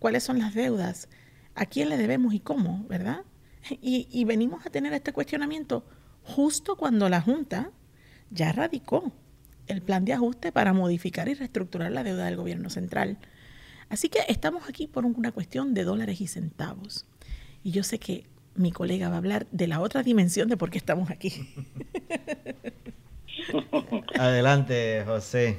cuáles 0.00 0.24
son 0.24 0.40
las 0.40 0.52
deudas, 0.52 1.08
a 1.54 1.66
quién 1.66 1.88
le 1.88 1.96
debemos 1.96 2.34
y 2.34 2.40
cómo, 2.40 2.84
¿verdad? 2.88 3.22
Y, 3.70 4.08
y 4.10 4.24
venimos 4.24 4.66
a 4.66 4.70
tener 4.70 4.92
este 4.92 5.12
cuestionamiento 5.12 5.86
justo 6.24 6.76
cuando 6.76 7.08
la 7.08 7.20
Junta 7.20 7.70
ya 8.34 8.52
radicó 8.52 9.12
el 9.66 9.80
plan 9.80 10.04
de 10.04 10.12
ajuste 10.12 10.52
para 10.52 10.72
modificar 10.72 11.28
y 11.28 11.34
reestructurar 11.34 11.92
la 11.92 12.04
deuda 12.04 12.26
del 12.26 12.36
gobierno 12.36 12.68
central. 12.68 13.18
Así 13.88 14.08
que 14.08 14.20
estamos 14.28 14.68
aquí 14.68 14.86
por 14.86 15.06
una 15.06 15.32
cuestión 15.32 15.74
de 15.74 15.84
dólares 15.84 16.20
y 16.20 16.26
centavos. 16.26 17.06
Y 17.62 17.70
yo 17.70 17.82
sé 17.82 17.98
que 17.98 18.24
mi 18.56 18.72
colega 18.72 19.08
va 19.08 19.14
a 19.14 19.18
hablar 19.18 19.46
de 19.50 19.66
la 19.66 19.80
otra 19.80 20.02
dimensión 20.02 20.48
de 20.48 20.56
por 20.56 20.70
qué 20.70 20.78
estamos 20.78 21.10
aquí. 21.10 21.32
Adelante, 24.18 25.02
José. 25.06 25.58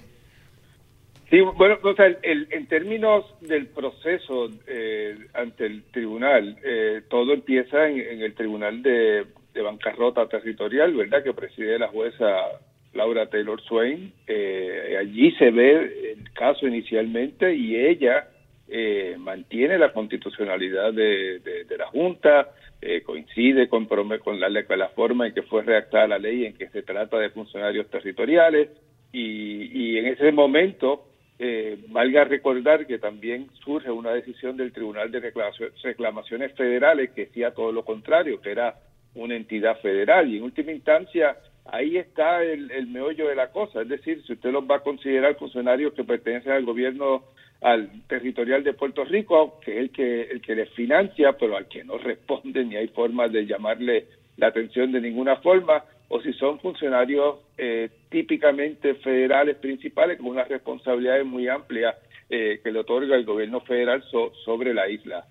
Sí, 1.30 1.42
bueno, 1.42 1.78
o 1.82 1.96
sea, 1.96 2.06
en 2.22 2.68
términos 2.68 3.26
del 3.42 3.68
proceso 3.68 4.50
eh, 4.68 5.18
ante 5.34 5.66
el 5.66 5.84
tribunal, 5.86 6.58
eh, 6.64 7.02
todo 7.10 7.34
empieza 7.34 7.90
en 7.90 8.22
el 8.22 8.36
tribunal 8.36 8.84
de 8.84 9.26
de 9.56 9.62
bancarrota 9.62 10.28
territorial, 10.28 10.94
¿verdad?, 10.94 11.24
que 11.24 11.34
preside 11.34 11.80
la 11.80 11.88
jueza 11.88 12.60
Laura 12.94 13.28
Taylor 13.28 13.62
Swain. 13.62 14.12
Eh, 14.28 14.98
allí 15.00 15.32
se 15.38 15.50
ve 15.50 16.14
el 16.18 16.32
caso 16.34 16.68
inicialmente 16.68 17.56
y 17.56 17.78
ella 17.78 18.28
eh, 18.68 19.16
mantiene 19.18 19.78
la 19.78 19.94
constitucionalidad 19.94 20.94
de, 20.94 21.66
la 21.78 21.88
Junta, 21.88 22.50
eh, 22.82 23.02
coincide 23.02 23.70
con, 23.70 23.86
con 23.86 24.40
la, 24.40 24.50
la 24.50 24.90
forma 24.90 25.28
en 25.28 25.34
que 25.34 25.44
fue 25.44 25.64
redactada 25.64 26.08
la 26.08 26.20
ley 26.20 26.46
en 26.46 26.54
que 26.58 26.68
se 26.70 26.84
trata 26.84 27.18
de 27.18 27.30
funcionarios 27.30 27.90
territoriales 27.90 28.70
y, 29.14 29.94
y 29.94 29.98
en 29.98 30.08
ese 30.08 30.32
momento 30.32 31.06
valga 31.90 32.24
recordar 32.24 32.88
que 32.88 32.98
también 32.98 33.50
surge 33.66 33.92
una 33.92 34.12
decisión 34.12 34.56
del 34.56 34.72
Tribunal 34.72 35.12
de 35.12 35.34
Reclamaciones 35.84 36.54
Federales 36.54 37.12
que 37.12 37.26
decía 37.26 37.52
todo 37.52 37.74
lo 37.74 37.84
contrario, 37.84 38.40
que 38.40 38.52
era 38.52 38.76
una 39.16 39.36
entidad 39.36 39.80
federal 39.80 40.30
y 40.32 40.38
en 40.38 40.44
última 40.44 40.72
instancia 40.72 41.38
ahí 41.66 41.98
está 41.98 42.44
el, 42.44 42.70
el, 42.72 42.88
meollo 42.88 43.28
de 43.28 43.36
la 43.36 43.52
cosa, 43.52 43.82
es 43.82 43.90
decir, 43.90 44.24
si 44.26 44.34
usted 44.34 44.52
los 44.52 44.64
va 44.70 44.78
a 44.78 44.84
considerar 44.84 45.36
funcionarios 45.36 45.94
que 45.94 46.04
pertenecen 46.04 46.52
al 46.52 46.66
gobierno 46.66 47.24
al 47.62 47.90
territorial 48.08 48.64
de 48.64 48.74
Puerto 48.74 49.04
Rico, 49.06 49.60
que 49.64 49.72
es 49.72 49.78
el 49.80 49.90
que 49.90 50.22
el 50.24 50.42
que 50.42 50.56
les 50.56 50.70
financia, 50.72 51.34
pero 51.34 51.58
al 51.58 51.68
que 51.68 51.84
no 51.84 51.98
responde 52.12 52.64
ni 52.64 52.76
hay 52.76 52.88
forma 52.90 53.28
de 53.28 53.46
llamarle 53.46 54.06
la 54.38 54.48
atención 54.48 54.92
de 54.92 55.02
ninguna 55.02 55.38
forma, 55.38 55.84
o 56.10 56.22
si 56.22 56.34
son 56.34 56.60
funcionarios 56.60 57.38
eh, 57.58 57.90
típicamente 58.10 58.96
federales 58.96 59.58
principales 59.58 60.18
con 60.18 60.28
unas 60.28 60.48
responsabilidades 60.48 61.26
muy 61.26 61.48
amplias 61.48 61.96
eh, 62.30 62.60
que 62.64 62.72
le 62.72 62.80
otorga 62.80 63.16
el 63.16 63.26
gobierno 63.26 63.62
federal 63.62 64.04
sobre 64.44 64.74
la 64.74 64.88
isla. 64.88 65.26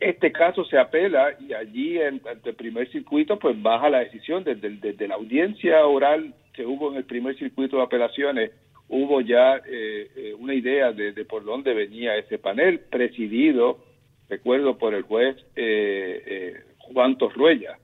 Este 0.00 0.32
caso 0.32 0.64
se 0.64 0.78
apela 0.78 1.36
y 1.38 1.52
allí 1.52 1.98
en, 1.98 2.22
ante 2.26 2.50
el 2.50 2.56
primer 2.56 2.90
circuito 2.90 3.38
pues 3.38 3.60
baja 3.60 3.90
la 3.90 3.98
decisión 3.98 4.42
desde, 4.42 5.06
la 5.06 5.16
audiencia 5.16 5.84
oral 5.86 6.32
que 6.54 6.64
hubo 6.64 6.90
en 6.90 6.96
el 6.96 7.04
primer 7.04 7.36
circuito 7.36 7.76
de 7.76 7.82
apelaciones 7.82 8.50
hubo 8.88 9.20
ya 9.20 9.56
eh, 9.58 10.10
eh, 10.16 10.34
una 10.38 10.54
idea 10.54 10.92
de, 10.92 11.12
por 11.26 11.44
dónde 11.44 11.74
venía 11.74 12.16
ese 12.16 12.38
panel 12.38 12.80
presidido 12.80 13.84
recuerdo 14.30 14.78
por 14.78 14.94
el 14.94 15.02
juez 15.02 15.36
eh, 15.54 16.54
Juan 16.78 17.18
Torruella 17.18 17.76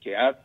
que 0.00 0.16
ha, 0.16 0.36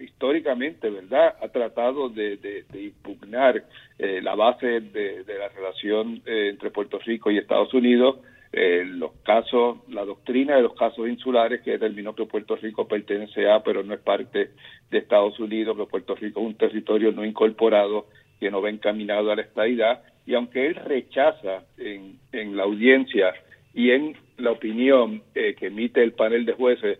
históricamente 0.00 0.88
verdad 0.88 1.34
ha 1.42 1.48
tratado 1.48 2.08
de, 2.08 2.64
impugnar 2.72 3.64
la 3.98 4.34
base 4.34 4.80
de, 4.80 5.24
de 5.24 5.38
la 5.38 5.48
relación 5.48 6.22
entre 6.24 6.70
Puerto 6.70 6.98
Rico 7.00 7.30
y 7.30 7.36
Estados 7.36 7.74
Unidos 7.74 8.20
eh, 8.52 8.84
los 8.84 9.12
casos, 9.24 9.78
la 9.88 10.04
doctrina 10.04 10.56
de 10.56 10.62
los 10.62 10.74
casos 10.74 11.08
insulares 11.08 11.60
que 11.62 11.72
determinó 11.72 12.14
que 12.14 12.26
Puerto 12.26 12.56
Rico 12.56 12.88
pertenece 12.88 13.48
a, 13.48 13.62
pero 13.62 13.82
no 13.84 13.94
es 13.94 14.00
parte 14.00 14.50
de 14.90 14.98
Estados 14.98 15.38
Unidos, 15.38 15.76
que 15.76 15.86
Puerto 15.86 16.16
Rico 16.16 16.40
es 16.40 16.46
un 16.46 16.56
territorio 16.56 17.12
no 17.12 17.24
incorporado 17.24 18.06
que 18.40 18.50
no 18.50 18.60
va 18.60 18.70
encaminado 18.70 19.30
a 19.30 19.36
la 19.36 19.42
estadidad, 19.42 20.02
y 20.26 20.34
aunque 20.34 20.66
él 20.66 20.74
rechaza 20.74 21.64
en, 21.78 22.18
en 22.32 22.56
la 22.56 22.64
audiencia 22.64 23.34
y 23.74 23.90
en 23.90 24.16
la 24.38 24.50
opinión 24.50 25.22
eh, 25.34 25.54
que 25.54 25.66
emite 25.66 26.02
el 26.02 26.12
panel 26.12 26.44
de 26.44 26.54
jueces 26.54 26.98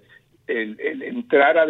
el, 0.51 1.03
entrar 1.03 1.59
a, 1.59 1.67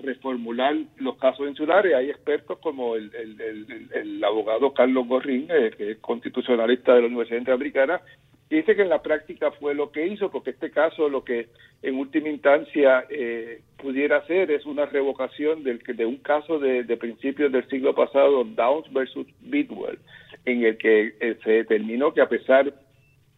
reformular 0.00 0.76
los 0.98 1.16
casos 1.18 1.48
insulares. 1.48 1.94
Hay 1.94 2.10
expertos 2.10 2.58
como 2.58 2.96
el, 2.96 3.10
el, 3.14 4.24
abogado 4.24 4.72
Carlos 4.72 5.06
Gorrín, 5.06 5.46
eh, 5.50 5.70
que 5.76 5.92
es 5.92 5.98
constitucionalista 5.98 6.94
de 6.94 7.02
la 7.02 7.06
Universidad 7.06 7.38
Interamericana, 7.38 8.00
y 8.48 8.56
dice 8.56 8.76
que 8.76 8.82
en 8.82 8.88
la 8.88 9.02
práctica 9.02 9.50
fue 9.52 9.74
lo 9.74 9.90
que 9.90 10.06
hizo, 10.06 10.30
porque 10.30 10.50
este 10.50 10.70
caso 10.70 11.08
lo 11.08 11.24
que 11.24 11.48
en 11.82 11.96
última 11.96 12.28
instancia 12.28 13.04
eh, 13.10 13.62
pudiera 13.76 14.18
hacer 14.18 14.50
es 14.50 14.64
una 14.66 14.86
revocación 14.86 15.64
del, 15.64 15.78
de 15.78 16.06
un 16.06 16.18
caso 16.18 16.58
de, 16.58 16.84
principios 16.96 17.50
del 17.50 17.68
siglo 17.68 17.94
pasado, 17.94 18.44
Downs 18.44 18.92
versus 18.92 19.26
Bidwell, 19.40 19.98
en 20.44 20.64
el 20.64 20.76
que 20.78 21.14
eh, 21.20 21.36
se 21.42 21.50
determinó 21.50 22.14
que 22.14 22.20
a 22.20 22.28
pesar 22.28 22.72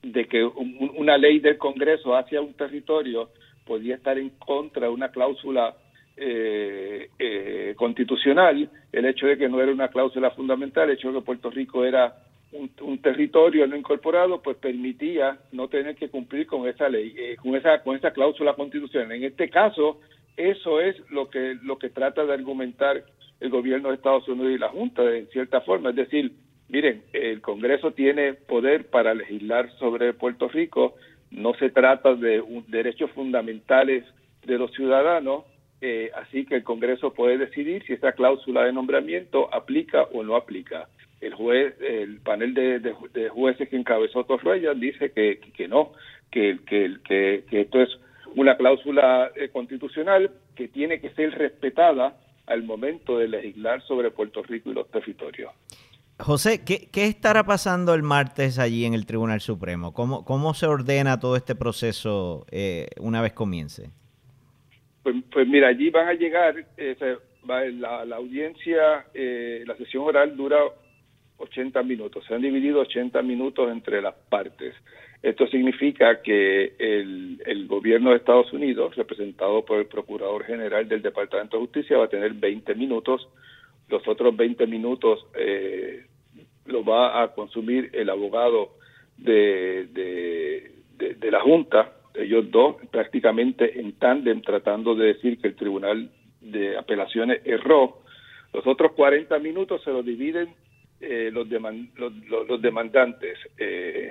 de 0.02 0.26
que 0.26 0.44
una 0.44 1.16
ley 1.16 1.40
del 1.40 1.58
Congreso 1.58 2.14
hacia 2.14 2.40
un 2.40 2.54
territorio 2.54 3.30
podía 3.66 3.96
estar 3.96 4.18
en 4.18 4.30
contra 4.30 4.86
de 4.86 4.92
una 4.92 5.10
cláusula 5.10 5.74
eh, 6.16 7.10
eh, 7.18 7.74
constitucional, 7.76 8.68
el 8.92 9.04
hecho 9.06 9.26
de 9.26 9.38
que 9.38 9.48
no 9.48 9.60
era 9.60 9.72
una 9.72 9.88
cláusula 9.88 10.30
fundamental, 10.32 10.88
el 10.88 10.96
hecho 10.96 11.12
de 11.12 11.18
que 11.18 11.24
Puerto 11.24 11.50
Rico 11.50 11.84
era 11.84 12.16
un, 12.52 12.99
territorio 12.99 13.67
no 13.67 13.76
incorporado, 13.76 14.40
pues 14.43 14.57
permitía 14.57 15.38
no 15.52 15.69
tener 15.69 15.97
que 15.97 16.09
cumplir 16.09 16.47
con 16.47 16.67
esa 16.67 16.88
ley, 16.88 17.14
eh, 17.17 17.37
con 17.37 17.55
esa 17.55 17.83
con 17.83 17.97
esa 17.97 18.12
cláusula 18.12 18.55
constitucional. 18.55 19.12
En 19.12 19.25
este 19.25 19.50
caso, 19.50 20.00
eso 20.37 20.81
es 20.81 20.97
lo 21.11 21.28
que 21.28 21.57
lo 21.62 21.78
que 21.78 21.90
trata 21.90 22.25
de 22.25 22.33
argumentar 22.33 23.05
el 23.40 23.50
gobierno 23.50 23.88
de 23.88 23.97
Estados 23.97 24.28
Unidos 24.28 24.52
y 24.52 24.59
la 24.59 24.69
Junta, 24.69 25.02
de 25.02 25.26
cierta 25.26 25.61
forma, 25.61 25.90
es 25.90 25.97
decir, 25.97 26.33
miren, 26.69 27.02
el 27.12 27.40
Congreso 27.40 27.93
tiene 27.93 28.35
poder 28.35 28.88
para 28.88 29.14
legislar 29.14 29.71
sobre 29.78 30.12
Puerto 30.12 30.49
Rico, 30.49 30.95
no 31.31 31.55
se 31.55 31.71
trata 31.71 32.14
de 32.14 32.43
derechos 32.69 33.11
fundamentales 33.12 34.05
de 34.45 34.59
los 34.59 34.73
ciudadanos, 34.73 35.45
eh, 35.81 36.11
así 36.17 36.45
que 36.45 36.57
el 36.57 36.64
Congreso 36.64 37.12
puede 37.12 37.38
decidir 37.38 37.85
si 37.87 37.93
esa 37.93 38.12
cláusula 38.12 38.64
de 38.64 38.73
nombramiento 38.73 39.52
aplica 39.55 40.02
o 40.12 40.25
no 40.25 40.35
aplica. 40.35 40.88
El 41.20 41.34
juez, 41.34 41.75
el 41.80 42.20
panel 42.20 42.54
de, 42.54 43.28
jueces 43.30 43.68
que 43.68 43.76
encabezó 43.76 44.25
Torreya 44.25 44.75
dice 44.75 45.10
que, 45.10 45.40
que 45.40 45.68
no, 45.68 45.92
que, 46.30 46.58
que, 46.66 46.98
que, 47.04 47.60
esto 47.60 47.80
es 47.82 47.88
una 48.37 48.56
cláusula 48.56 49.32
eh, 49.34 49.48
constitucional 49.48 50.30
que 50.54 50.68
tiene 50.68 51.00
que 51.00 51.10
ser 51.10 51.32
respetada 51.32 52.16
al 52.46 52.62
momento 52.62 53.18
de 53.18 53.28
legislar 53.28 53.82
sobre 53.82 54.10
Puerto 54.10 54.42
Rico 54.42 54.70
y 54.70 54.75
los 54.75 54.90
territorios. 54.90 55.52
José, 56.20 56.64
¿qué, 56.64 56.88
estará 56.92 57.44
pasando 57.44 57.94
el 57.94 58.02
martes 58.02 58.58
allí 58.58 58.84
en 58.84 58.94
el 58.94 59.06
Tribunal 59.06 59.40
Supremo? 59.40 59.92
¿Cómo, 59.94 60.25
cómo 60.25 60.52
se 60.52 60.66
ordena 60.66 61.20
todo 61.20 61.37
este 61.37 61.54
proceso 61.54 62.44
eh, 62.50 62.88
una 62.98 63.22
vez 63.22 63.32
comience? 63.34 63.90
Pues, 65.04 65.14
pues, 65.30 65.46
mira, 65.46 65.68
allí 65.68 65.90
van 65.90 66.08
a 66.08 66.14
llegar, 66.14 66.66
eh, 66.76 66.96
la, 67.46 68.16
audiencia, 68.16 69.06
eh, 69.14 69.62
la 69.64 69.76
sesión 69.76 70.04
oral 70.04 70.37
dura 70.37 70.58
80 71.38 71.83
minutos, 71.83 72.25
se 72.26 72.35
han 72.35 72.42
dividido 72.42 72.80
80 72.80 73.23
minutos 73.23 73.71
entre 73.71 74.02
las 74.02 74.14
partes. 74.28 74.75
Esto 75.23 75.47
significa 75.49 76.23
que 76.23 76.75
el, 76.78 77.66
gobierno 77.66 78.11
de 78.11 78.16
Estados 78.16 78.52
Unidos, 78.52 78.95
representado 78.97 79.64
por 79.64 79.78
el 79.78 79.87
Procurador 79.87 80.45
General 80.45 80.88
del 80.88 81.02
Departamento 81.02 81.57
de 81.57 81.62
Justicia, 81.62 81.99
va 81.99 82.04
a 82.04 82.09
tener 82.09 82.33
20 82.33 82.75
minutos 82.75 83.28
los 83.88 84.07
otros 84.07 84.37
20 84.37 84.66
minutos 84.66 85.26
eh, 85.35 86.04
lo 86.66 86.85
va 86.85 87.23
a 87.23 87.28
consumir 87.28 87.90
el 87.95 88.11
abogado 88.11 88.73
de, 89.16 89.88
de, 89.92 91.30
la 91.30 91.40
Junta, 91.40 91.92
ellos 92.14 92.50
dos 92.50 92.76
prácticamente 92.90 93.78
en 93.78 93.92
tándem 93.92 94.40
tratando 94.42 94.95
de 94.95 95.09
decir 95.14 95.38
que 95.38 95.49
el 95.49 95.57
Tribunal 95.57 96.11
de 96.40 96.76
Apelaciones 96.76 97.42
erró. 97.45 97.99
Los 98.52 98.66
otros 98.66 98.92
40 98.92 99.38
minutos 99.40 99.83
se 99.85 99.90
los 99.90 100.04
dividen 100.04 100.54
eh, 101.00 101.31
los, 101.33 101.47
los, 102.49 102.62
demandantes. 102.62 103.38
Eh, 103.57 104.11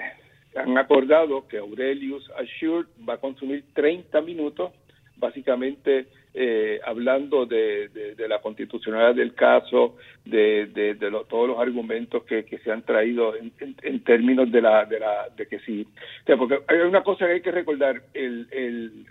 han 0.55 0.77
acordado 0.77 1.47
que 1.47 1.57
Aurelius 1.57 2.29
Assured 2.31 2.87
va 3.07 3.15
a 3.15 3.17
consumir 3.17 3.65
30 3.73 4.21
minutos, 4.21 4.71
básicamente 5.17 6.07
eh, 6.33 6.79
hablando 6.85 7.45
de, 7.45 8.15
la 8.27 8.39
constitucionalidad 8.39 9.15
del 9.15 9.33
caso, 9.33 9.97
de, 10.25 10.95
todos 11.27 11.47
los 11.47 11.59
argumentos 11.59 12.23
que, 12.23 12.43
se 12.63 12.71
han 12.71 12.83
traído 12.83 13.33
en, 13.35 14.03
términos 14.03 14.51
de 14.51 14.61
la, 14.61 14.85
de 14.85 14.99
la 14.99 15.29
de 15.35 15.47
que 15.47 15.59
sí. 15.59 15.87
porque 16.37 16.59
hay 16.67 16.77
una 16.79 17.03
cosa 17.03 17.25
que 17.25 17.33
hay 17.33 17.41
que 17.41 17.51
recordar, 17.51 18.01
el, 18.13 18.47
el 18.51 19.05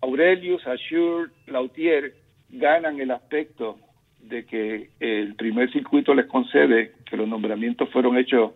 Aurelius, 0.00 0.66
Assure, 0.66 1.30
Lautier 1.46 2.14
ganan 2.50 3.00
el 3.00 3.10
aspecto 3.10 3.78
de 4.20 4.44
que 4.44 4.90
el 5.00 5.34
primer 5.34 5.70
circuito 5.72 6.14
les 6.14 6.26
concede 6.26 6.92
que 7.04 7.16
los 7.16 7.28
nombramientos 7.28 7.88
fueron 7.90 8.18
hechos 8.18 8.52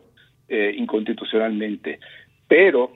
eh, 0.49 0.75
inconstitucionalmente, 0.77 1.99
pero 2.47 2.93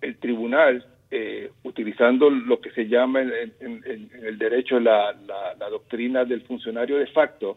el 0.00 0.16
tribunal 0.18 0.84
eh, 1.10 1.50
utilizando 1.62 2.28
lo 2.28 2.60
que 2.60 2.70
se 2.72 2.86
llama 2.86 3.22
en, 3.22 4.10
el 4.22 4.36
derecho 4.36 4.78
la, 4.78 5.16
la, 5.58 5.68
doctrina 5.70 6.26
del 6.26 6.42
funcionario 6.42 6.98
de 6.98 7.06
facto, 7.06 7.56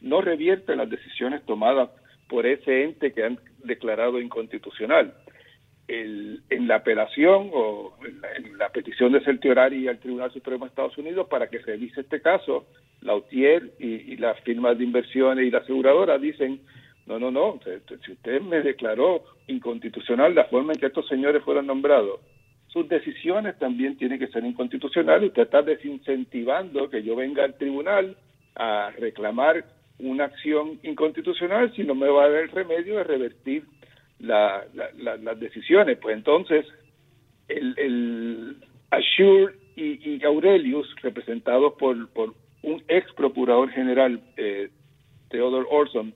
no 0.00 0.22
revierte 0.22 0.74
las 0.74 0.88
decisiones 0.88 1.44
tomadas 1.44 1.90
por 2.26 2.46
ese 2.46 2.84
ente 2.84 3.12
que 3.12 3.24
han 3.24 3.38
declarado 3.64 4.18
inconstitucional. 4.18 5.12
El, 5.88 6.42
en 6.50 6.66
la 6.66 6.76
apelación 6.76 7.50
o 7.52 7.96
en 8.04 8.58
la, 8.58 8.70
petición 8.70 9.12
de 9.12 9.20
certiorari 9.20 9.86
al 9.86 10.00
Tribunal 10.00 10.32
Supremo 10.32 10.64
de 10.64 10.70
Estados 10.70 10.98
Unidos 10.98 11.28
para 11.28 11.48
que 11.48 11.58
revise 11.58 12.00
este 12.00 12.20
caso, 12.20 12.66
la 13.02 13.14
UTIER 13.14 13.70
y, 13.78 14.12
y 14.12 14.16
las 14.16 14.40
firmas 14.40 14.76
de 14.78 14.84
inversiones 14.84 15.46
y 15.46 15.50
la 15.50 15.58
aseguradora 15.58 16.18
dicen, 16.18 16.60
no, 17.06 17.20
no, 17.20 17.30
no, 17.30 17.60
si 18.04 18.12
usted 18.12 18.40
me 18.40 18.62
declaró 18.62 19.22
inconstitucional 19.46 20.34
la 20.34 20.46
forma 20.46 20.72
en 20.72 20.80
que 20.80 20.86
estos 20.86 21.06
señores 21.06 21.44
fueron 21.44 21.68
nombrados, 21.68 22.20
sus 22.76 22.88
decisiones 22.88 23.58
también 23.58 23.96
tienen 23.96 24.18
que 24.18 24.26
ser 24.26 24.44
inconstitucionales. 24.44 25.28
Usted 25.28 25.44
está 25.44 25.62
desincentivando 25.62 26.90
que 26.90 27.02
yo 27.02 27.16
venga 27.16 27.44
al 27.44 27.56
tribunal 27.56 28.16
a 28.54 28.90
reclamar 28.98 29.64
una 29.98 30.24
acción 30.24 30.78
inconstitucional 30.82 31.72
si 31.74 31.84
no 31.84 31.94
me 31.94 32.08
va 32.08 32.24
a 32.24 32.28
dar 32.28 32.42
el 32.42 32.50
remedio 32.50 32.96
de 32.96 33.04
revertir 33.04 33.64
las 34.18 35.40
decisiones. 35.40 35.98
Pues 35.98 36.16
entonces, 36.16 36.66
el, 37.48 37.74
el 37.78 38.56
Assure 38.90 39.54
y, 39.76 40.24
Aurelius, 40.24 40.88
representados 41.02 41.74
por, 41.74 42.08
por 42.10 42.34
un 42.62 42.82
ex 42.88 43.12
procurador 43.12 43.70
general, 43.70 44.20
eh, 44.36 44.70
Theodore 45.28 45.66
Orson, 45.70 46.14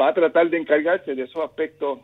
va 0.00 0.08
a 0.08 0.14
tratar 0.14 0.48
de 0.50 0.58
encargarse 0.58 1.14
de 1.14 1.22
esos 1.22 1.42
aspectos 1.44 2.00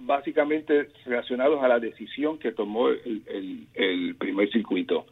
básicamente 0.00 0.88
relacionados 1.04 1.62
a 1.62 1.68
la 1.68 1.78
decisión 1.78 2.38
que 2.38 2.52
tomó 2.52 2.88
el, 2.88 4.16
primer 4.18 4.50
circuito. 4.50 5.06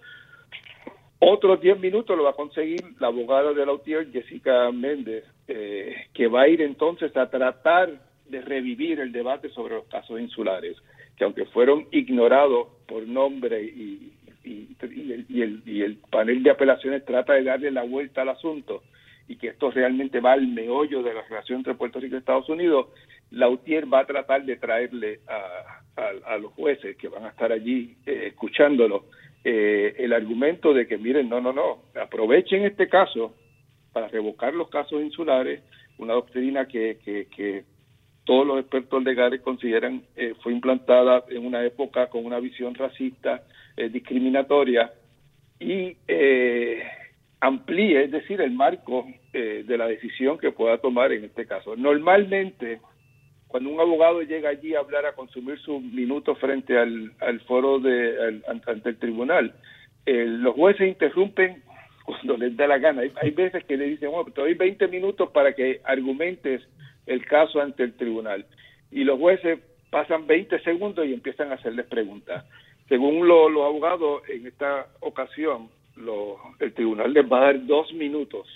Otros 1.21 1.61
10 1.61 1.81
minutos 1.81 2.17
lo 2.17 2.25
va 2.25 2.31
a 2.31 2.35
conseguir 2.35 2.81
la 3.01 3.09
abogada 3.09 3.53
de 3.53 3.67
la 3.67 3.73
UTIER, 3.73 4.11
Jessica 4.13 4.71
Méndez, 4.71 5.25
eh, 5.49 6.07
que 6.15 6.29
va 6.29 6.43
a 6.43 6.49
ir 6.49 6.63
entonces 6.63 7.15
a 7.17 7.29
tratar 7.29 7.91
de 8.31 8.41
revivir 8.41 9.01
el 9.01 9.13
debate 9.13 9.49
sobre 9.51 9.75
los 9.75 9.87
casos 9.87 10.21
insulares, 10.21 10.77
que 11.17 11.25
aunque 11.25 11.47
fueron 11.47 11.87
ignorados 11.91 12.69
por 12.87 13.07
nombre 13.07 13.63
y, 13.63 14.13
el, 14.45 15.63
y 15.67 15.83
el 15.83 15.97
panel 16.11 16.43
de 16.43 16.51
apelaciones 16.51 17.05
trata 17.05 17.35
de 17.35 17.45
darle 17.45 17.71
la 17.71 17.83
vuelta 17.83 18.23
al 18.23 18.31
asunto 18.31 18.83
y 19.29 19.37
que 19.37 19.49
esto 19.49 19.71
realmente 19.71 20.21
va 20.21 20.33
al 20.33 20.47
meollo 20.47 21.03
de 21.03 21.13
la 21.13 21.23
relación 21.23 21.59
entre 21.59 21.75
Puerto 21.75 22.01
Rico 22.01 22.15
y 22.15 22.19
Estados 22.19 22.49
Unidos, 22.49 22.89
la 23.31 23.49
UTIER 23.49 23.93
va 23.93 24.01
a 24.01 24.07
tratar 24.07 24.45
de 24.45 24.57
traerle 24.57 25.21
a, 25.29 26.39
los 26.39 26.53
jueces 26.53 26.97
que 26.97 27.09
van 27.09 27.25
a 27.25 27.31
estar 27.31 27.51
allí 27.51 27.97
eh, 28.07 28.29
escuchándolo 28.29 29.07
eh, 29.43 29.97
el 29.99 30.13
argumento 30.13 30.73
de 30.73 30.87
que 30.87 30.97
miren, 30.97 31.29
no, 31.29 31.41
no, 31.41 31.53
no, 31.53 31.83
aprovechen 32.01 32.65
este 32.65 32.89
caso 32.89 33.35
para 33.93 34.09
revocar 34.09 34.55
los 34.55 34.69
casos 34.69 35.03
insulares, 35.03 35.63
una 35.99 36.15
doctrina 36.15 36.67
que, 36.69 36.99
que, 37.05 37.65
todos 38.29 38.47
los 38.47 38.61
expertos 38.61 39.03
legales 39.03 39.41
consideran 39.41 40.03
eh, 40.15 40.35
fue 40.43 40.53
implantada 40.53 41.25
en 41.31 41.47
una 41.47 41.65
época 41.65 42.09
con 42.09 42.27
una 42.27 42.39
visión 42.39 42.75
racista, 42.75 43.43
discriminatoria 43.77 44.93
y 45.61 45.97
amplíe, 47.41 48.05
es 48.05 48.11
decir, 48.11 48.41
el 48.41 48.51
marco 48.51 49.07
de 49.33 49.79
la 49.79 49.87
decisión 49.87 50.37
que 50.37 50.51
pueda 50.51 50.79
tomar 50.79 51.13
en 51.13 51.23
este 51.25 51.47
caso. 51.47 51.77
Normalmente 51.77 52.81
cuando 53.49 53.71
un 53.71 53.81
abogado 53.81 54.21
llega 54.23 54.51
allí 54.51 54.75
a 54.75 54.81
hablar, 54.81 55.07
a 55.07 55.15
consumir 55.15 55.59
sus 55.61 55.83
minutos 55.83 56.39
frente 56.39 56.79
al, 56.79 57.41
foro 57.47 57.81
de, 57.81 58.43
ante 58.47 58.91
el 58.91 58.99
tribunal, 58.99 59.55
eh, 60.05 60.27
los 60.27 60.55
jueces 60.55 60.87
interrumpen 60.87 61.63
cuando 62.05 62.37
les 62.37 62.57
da 62.57 62.67
la 62.67 62.79
gana. 62.79 63.03
Hay, 63.21 63.31
veces 63.31 63.65
que 63.65 63.79
le 63.79 63.87
dicen, 63.87 64.11
bueno, 64.11 64.31
te 64.31 64.43
doy 64.43 64.55
20 64.55 64.87
minutos 64.89 65.31
para 65.31 65.55
que 65.55 65.81
argumentes 65.85 66.63
el 67.09 67.25
caso 67.27 67.61
ante 67.61 67.83
el 67.83 67.95
tribunal. 67.95 68.47
Y 68.91 69.05
los 69.05 69.19
jueces 69.19 69.59
pasan 69.91 70.27
20 70.27 70.61
segundos 70.61 71.07
y 71.07 71.15
empiezan 71.15 71.51
a 71.51 71.55
hacerles 71.55 71.87
preguntas. 71.87 72.45
Según 72.89 73.27
los 73.27 73.65
abogados, 73.65 74.23
en 74.29 74.47
esta 74.47 74.87
ocasión, 75.01 75.69
el 76.61 76.73
tribunal 76.75 77.13
les 77.13 77.31
va 77.31 77.39
a 77.39 77.45
dar 77.47 77.67
dos 77.67 77.93
minutos. 77.93 78.47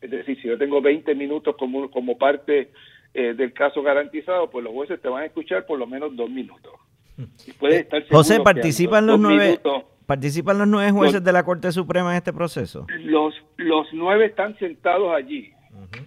Es 0.00 0.10
decir, 0.10 0.40
si 0.40 0.48
yo 0.48 0.58
tengo 0.58 0.80
20 0.80 1.14
minutos 1.14 1.56
como, 1.58 1.90
como 1.90 2.16
parte 2.16 2.70
eh, 3.14 3.34
del 3.34 3.52
caso 3.52 3.82
garantizado, 3.82 4.50
pues 4.50 4.64
los 4.64 4.72
jueces 4.72 5.00
te 5.00 5.08
van 5.08 5.22
a 5.22 5.26
escuchar 5.26 5.66
por 5.66 5.78
lo 5.78 5.86
menos 5.86 6.16
dos 6.16 6.30
minutos. 6.30 6.72
Eh, 7.18 7.86
José, 8.10 8.40
¿participan 8.40 9.06
los, 9.06 9.20
nueve, 9.20 9.60
¿participan 10.06 10.58
los 10.58 10.66
nueve 10.66 10.90
jueces 10.90 11.22
de 11.22 11.32
la 11.32 11.44
Corte 11.44 11.70
Suprema 11.70 12.10
en 12.12 12.16
este 12.16 12.32
proceso? 12.32 12.86
Los, 13.00 13.34
los 13.58 13.86
nueve 13.92 14.26
están 14.26 14.58
sentados 14.58 15.14
allí. 15.14 15.52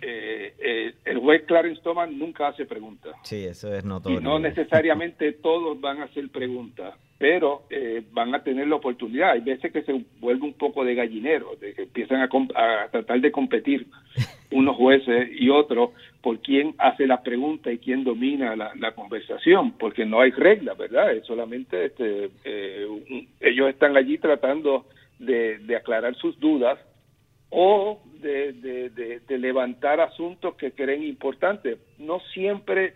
Eh, 0.01 0.93
el 1.05 1.19
juez 1.19 1.43
Clarence 1.45 1.81
Thomas 1.81 2.11
nunca 2.11 2.47
hace 2.47 2.65
preguntas. 2.65 3.15
Sí, 3.23 3.45
eso 3.45 3.73
es 3.73 3.83
notorio. 3.83 4.19
Y 4.19 4.23
no 4.23 4.39
necesariamente 4.39 5.31
todos 5.43 5.79
van 5.79 6.01
a 6.01 6.05
hacer 6.05 6.29
preguntas 6.29 6.95
pero 7.17 7.63
eh, 7.69 8.03
van 8.11 8.35
a 8.35 8.43
tener 8.43 8.67
la 8.67 8.75
oportunidad. 8.75 9.31
Hay 9.31 9.41
veces 9.41 9.71
que 9.71 9.83
se 9.83 10.05
vuelve 10.19 10.43
un 10.43 10.53
poco 10.53 10.83
de 10.83 10.95
gallinero, 10.95 11.55
de 11.59 11.73
que 11.73 11.83
empiezan 11.83 12.21
a, 12.21 12.29
tratar 12.91 13.21
de 13.21 13.31
competir 13.31 13.87
unos 14.51 14.75
jueces 14.75 15.29
y 15.31 15.49
otros 15.49 15.91
por 16.21 16.39
quién 16.39 16.75
hace 16.77 17.07
la 17.07 17.21
pregunta 17.21 17.71
y 17.71 17.77
quién 17.77 18.03
domina 18.03 18.55
la, 18.55 18.91
conversación, 18.93 19.71
porque 19.73 20.05
no 20.05 20.21
hay 20.21 20.31
reglas, 20.31 20.77
¿verdad? 20.77 21.13
Es 21.13 21.25
solamente 21.25 21.85
este, 21.85 22.31
eh, 22.43 22.87
ellos 23.39 23.69
están 23.69 23.95
allí 23.95 24.17
tratando 24.17 24.85
de, 25.19 25.75
aclarar 25.75 26.15
sus 26.15 26.39
dudas 26.39 26.79
o 27.49 28.01
de, 28.21 28.53
de, 29.27 29.37
levantar 29.37 29.99
asuntos 29.99 30.55
que 30.55 30.71
creen 30.71 31.03
importantes. 31.03 31.77
No 31.97 32.19
siempre, 32.33 32.95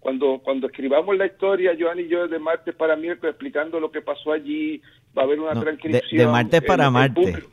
cuando, 0.00 0.40
cuando 0.44 0.66
escribamos 0.66 1.16
la 1.16 1.26
historia, 1.26 1.76
Joan 1.78 2.00
y 2.00 2.08
yo, 2.08 2.28
de 2.28 2.38
martes 2.38 2.74
para 2.74 2.96
miércoles, 2.96 3.32
explicando 3.32 3.80
lo 3.80 3.90
que 3.90 4.02
pasó 4.02 4.32
allí, 4.32 4.80
va 5.16 5.22
a 5.22 5.24
haber 5.24 5.40
una 5.40 5.58
transcripción. 5.58 6.26
De, 6.26 6.26
martes 6.26 6.62
para 6.62 6.90
martes. 6.90 7.44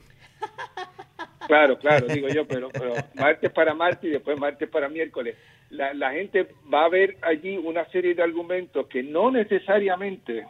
Claro, 1.47 1.77
claro, 1.79 2.07
digo 2.07 2.27
yo, 2.29 2.45
pero, 2.47 2.69
pero 2.69 2.93
martes 3.15 3.51
para 3.51 3.73
martes 3.73 4.09
y 4.09 4.13
después 4.13 4.39
martes 4.39 4.69
para 4.69 4.87
miércoles. 4.87 5.35
La, 5.69 5.93
la 5.93 6.11
gente 6.11 6.47
va 6.71 6.85
a 6.85 6.89
ver 6.89 7.17
allí 7.21 7.57
una 7.57 7.85
serie 7.89 8.13
de 8.13 8.23
argumentos 8.23 8.87
que 8.87 9.03
no 9.03 9.31
necesariamente 9.31 10.45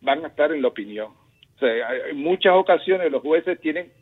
van 0.00 0.24
a 0.24 0.28
estar 0.28 0.52
en 0.52 0.62
la 0.62 0.68
opinión. 0.68 1.12
O 1.56 1.58
sea, 1.58 2.08
en 2.10 2.16
muchas 2.16 2.52
ocasiones 2.54 3.12
los 3.12 3.22
jueces 3.22 3.60
tienen 3.60 3.92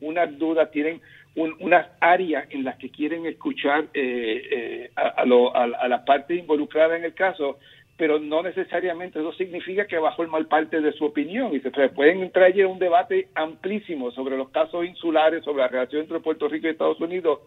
unas 0.00 0.38
dudas, 0.38 0.70
tienen 0.70 1.00
unas 1.36 1.86
áreas 2.00 2.46
en 2.50 2.64
las 2.64 2.76
que 2.78 2.90
quieren 2.90 3.26
escuchar 3.26 3.84
eh, 3.92 4.42
eh, 4.50 4.90
a, 4.96 5.22
a, 5.22 5.88
la 5.88 6.04
parte 6.04 6.38
en 6.38 7.04
el 7.04 7.14
caso, 7.14 7.58
pero 7.96 8.18
no 8.18 8.42
necesariamente 8.42 9.18
eso 9.18 9.32
significa 9.32 9.86
que 9.86 9.98
va 9.98 10.10
a 10.10 10.16
formar 10.16 10.46
parte 10.46 10.80
de 10.80 10.92
su 10.92 11.04
opinión 11.04 11.54
y 11.54 11.60
se 11.60 11.70
pueden 11.70 12.22
entrar 12.22 12.58
en 12.58 12.66
un 12.66 12.78
debate 12.78 13.28
amplísimo 13.34 14.10
sobre 14.12 14.36
los 14.36 14.50
casos 14.50 14.86
insulares, 14.86 15.44
sobre 15.44 15.62
la 15.62 15.68
relación 15.68 16.02
entre 16.02 16.20
Puerto 16.20 16.48
Rico 16.48 16.66
y 16.66 16.70
Estados 16.70 17.00
Unidos 17.00 17.40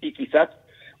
y 0.00 0.12
quizás 0.12 0.50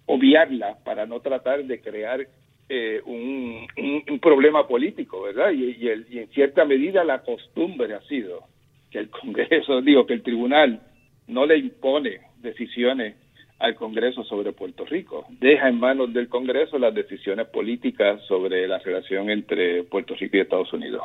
obviarla 0.06 0.78
para 0.84 1.06
no 1.06 1.20
tratar 1.20 1.64
de 1.64 1.80
crear 1.80 2.26
eh, 2.68 3.00
un, 3.04 3.66
un, 4.08 4.18
problema 4.20 4.66
político, 4.66 5.22
¿verdad? 5.22 5.50
Y, 5.50 5.64
y, 5.64 6.06
y 6.10 6.18
en 6.18 6.28
cierta 6.28 6.64
medida 6.64 7.04
la 7.04 7.22
costumbre 7.22 7.94
ha 7.94 8.00
sido 8.02 8.44
que 8.90 9.00
el 9.00 9.10
Congreso, 9.10 9.80
digo, 9.82 10.06
que 10.06 10.14
el 10.14 10.22
Tribunal 10.22 10.80
no 11.26 11.46
le 11.46 11.58
impone 11.58 12.20
decisiones 12.38 13.16
al 13.58 13.74
Congreso 13.76 14.24
sobre 14.24 14.52
Puerto 14.52 14.84
Rico. 14.84 15.26
Deja 15.40 15.68
en 15.68 15.78
manos 15.78 16.12
del 16.12 16.28
Congreso 16.28 16.78
las 16.78 16.94
decisiones 16.94 17.46
políticas 17.48 18.20
sobre 18.26 18.66
la 18.68 18.78
relación 18.78 19.30
entre 19.30 19.84
Puerto 19.84 20.14
Rico 20.14 20.36
y 20.36 20.40
Estados 20.40 20.72
Unidos. 20.72 21.02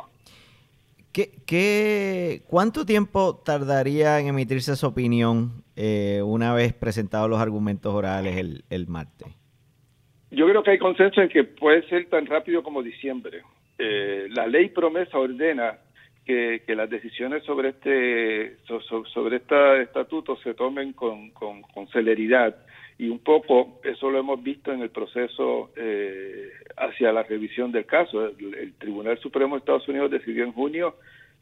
¿Qué, 1.12 1.30
qué, 1.44 2.42
cuánto 2.46 2.86
tiempo 2.86 3.42
tardaría 3.44 4.20
en 4.20 4.28
emitirse 4.28 4.72
esa 4.72 4.86
opinión 4.86 5.64
eh, 5.74 6.22
una 6.24 6.54
vez 6.54 6.72
presentados 6.72 7.28
los 7.28 7.40
argumentos 7.40 7.92
orales 7.92 8.36
el, 8.36 8.64
el 8.70 8.86
martes? 8.86 9.28
Yo 10.30 10.46
creo 10.46 10.62
que 10.62 10.70
hay 10.70 10.78
consenso 10.78 11.20
en 11.20 11.28
que 11.28 11.42
puede 11.42 11.82
ser 11.88 12.08
tan 12.08 12.26
rápido 12.26 12.62
como 12.62 12.82
diciembre. 12.82 13.42
Eh, 13.78 14.28
la 14.30 14.46
ley 14.46 14.68
promesa 14.68 15.18
ordena 15.18 15.78
que, 16.24 16.62
las 16.68 16.88
decisiones 16.88 17.42
sobre 17.44 17.70
este 17.70 18.56
sobre 19.12 19.36
este 19.36 19.82
estatuto 19.82 20.36
se 20.36 20.54
tomen 20.54 20.92
con, 20.92 21.30
con, 21.30 21.88
celeridad 21.92 22.56
y 22.98 23.08
un 23.08 23.18
poco 23.18 23.80
eso 23.82 24.10
lo 24.10 24.18
hemos 24.18 24.42
visto 24.42 24.72
en 24.72 24.82
el 24.82 24.90
proceso 24.90 25.70
eh, 25.76 26.50
hacia 26.76 27.12
la 27.12 27.22
revisión 27.22 27.72
del 27.72 27.86
caso. 27.86 28.26
El, 28.26 28.74
Tribunal 28.78 29.18
Supremo 29.18 29.54
de 29.54 29.60
Estados 29.60 29.88
Unidos 29.88 30.10
decidió 30.10 30.44
en 30.44 30.52
junio 30.52 30.96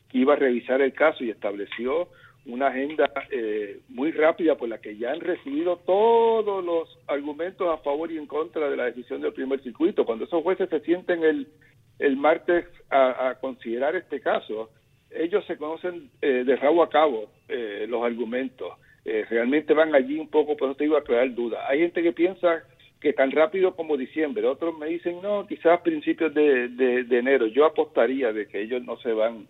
que 0.09 0.19
iba 0.19 0.35
a 0.35 0.37
revisar 0.37 0.81
el 0.81 0.93
caso 0.93 1.25
y 1.25 1.31
estableció 1.31 2.09
una 2.47 2.69
agenda 2.69 3.11
eh, 3.31 3.81
muy 3.89 4.11
rápida 4.11 4.57
por 4.57 4.71
la 4.71 4.79
que 4.79 4.97
ya 4.97 5.11
han 5.13 5.21
recibido 5.21 5.77
todos 5.85 6.65
los 6.65 6.99
argumentos 7.07 7.69
a 7.69 7.83
favor 7.83 8.11
y 8.11 8.17
en 8.17 8.27
contra 8.27 8.71
de 8.71 8.77
la 8.77 8.85
decisión 8.87 9.21
del 9.21 9.35
primer 9.35 9.63
circuito. 9.63 10.07
Cuando 10.07 10.25
esos 10.25 10.43
jueces 10.43 10.71
se 10.71 10.81
sienten 10.81 11.25
el, 11.25 11.49
el 11.99 12.17
martes 12.17 12.67
a, 12.91 13.37
considerar 13.41 13.97
este 13.97 14.21
caso, 14.21 14.71
ellos 15.11 15.45
se 15.47 15.57
conocen 15.57 16.11
eh, 16.23 16.45
de 16.45 16.57
rabo 16.57 16.83
a 16.83 16.91
cabo 16.91 17.31
eh, 17.49 17.87
los 17.89 18.05
argumentos. 18.05 18.73
Eh, 19.05 19.25
realmente 19.29 19.75
van 19.75 19.95
allí 19.95 20.19
un 20.19 20.29
poco, 20.29 20.57
por 20.57 20.69
eso 20.69 20.77
te 20.77 20.85
digo, 20.85 20.97
a 20.97 21.05
crear 21.05 21.35
dudas. 21.35 21.61
Hay 21.69 21.81
gente 21.81 22.03
que 22.03 22.13
piensa 22.13 22.63
que 23.01 23.13
tan 23.13 23.31
rápido 23.31 23.75
como 23.75 23.97
diciembre, 23.97 24.47
otros 24.47 24.77
me 24.77 24.87
dicen, 24.87 25.21
no, 25.23 25.47
quizás 25.47 25.81
principios 25.81 26.35
de, 26.35 26.69
de, 26.69 27.19
enero. 27.19 27.47
Yo 27.47 27.65
apostaría 27.65 28.33
de 28.33 28.47
que 28.49 28.61
ellos 28.61 28.83
no 28.85 28.97
se 28.99 29.13
van 29.13 29.49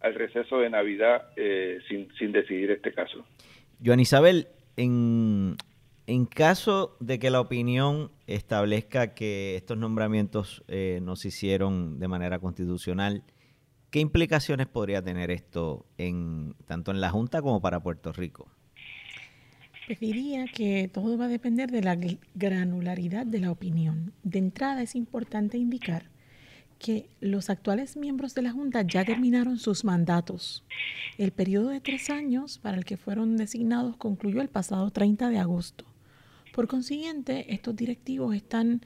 al 0.00 0.14
receso 0.14 0.58
de 0.58 0.70
Navidad 0.70 1.28
sin, 1.88 2.12
sin 2.18 2.32
decidir 2.32 2.72
este 2.72 2.92
caso. 2.92 3.24
Joan 3.84 4.00
Isabel, 4.00 4.48
en, 4.76 5.56
en 6.08 6.24
caso 6.24 6.96
de 7.00 7.18
que 7.18 7.28
la 7.28 7.38
opinión 7.38 8.10
establezca 8.26 9.12
que 9.12 9.56
estos 9.56 9.76
nombramientos 9.76 10.64
eh, 10.66 11.00
no 11.02 11.16
se 11.16 11.28
hicieron 11.28 12.00
de 12.00 12.08
manera 12.08 12.38
constitucional, 12.38 13.24
¿qué 13.90 14.00
implicaciones 14.00 14.68
podría 14.68 15.02
tener 15.02 15.30
esto 15.30 15.84
en 15.98 16.54
tanto 16.64 16.92
en 16.92 17.02
la 17.02 17.10
Junta 17.10 17.42
como 17.42 17.60
para 17.60 17.82
Puerto 17.82 18.10
Rico? 18.14 18.48
Pues 19.86 20.00
diría 20.00 20.46
que 20.46 20.88
todo 20.90 21.18
va 21.18 21.26
a 21.26 21.28
depender 21.28 21.70
de 21.70 21.82
la 21.82 21.98
granularidad 22.34 23.26
de 23.26 23.40
la 23.40 23.50
opinión. 23.50 24.14
De 24.22 24.38
entrada 24.38 24.80
es 24.80 24.94
importante 24.94 25.58
indicar 25.58 26.08
que 26.78 27.10
los 27.20 27.50
actuales 27.50 27.98
miembros 27.98 28.34
de 28.34 28.40
la 28.40 28.52
Junta 28.52 28.80
ya 28.80 29.04
terminaron 29.04 29.58
sus 29.58 29.84
mandatos. 29.84 30.64
El 31.18 31.32
periodo 31.32 31.68
de 31.68 31.82
tres 31.82 32.08
años 32.08 32.58
para 32.58 32.78
el 32.78 32.86
que 32.86 32.96
fueron 32.96 33.36
designados 33.36 33.98
concluyó 33.98 34.40
el 34.40 34.48
pasado 34.48 34.90
30 34.90 35.28
de 35.28 35.38
agosto. 35.38 35.87
Por 36.58 36.66
consiguiente, 36.66 37.54
estos 37.54 37.76
directivos 37.76 38.34
están 38.34 38.82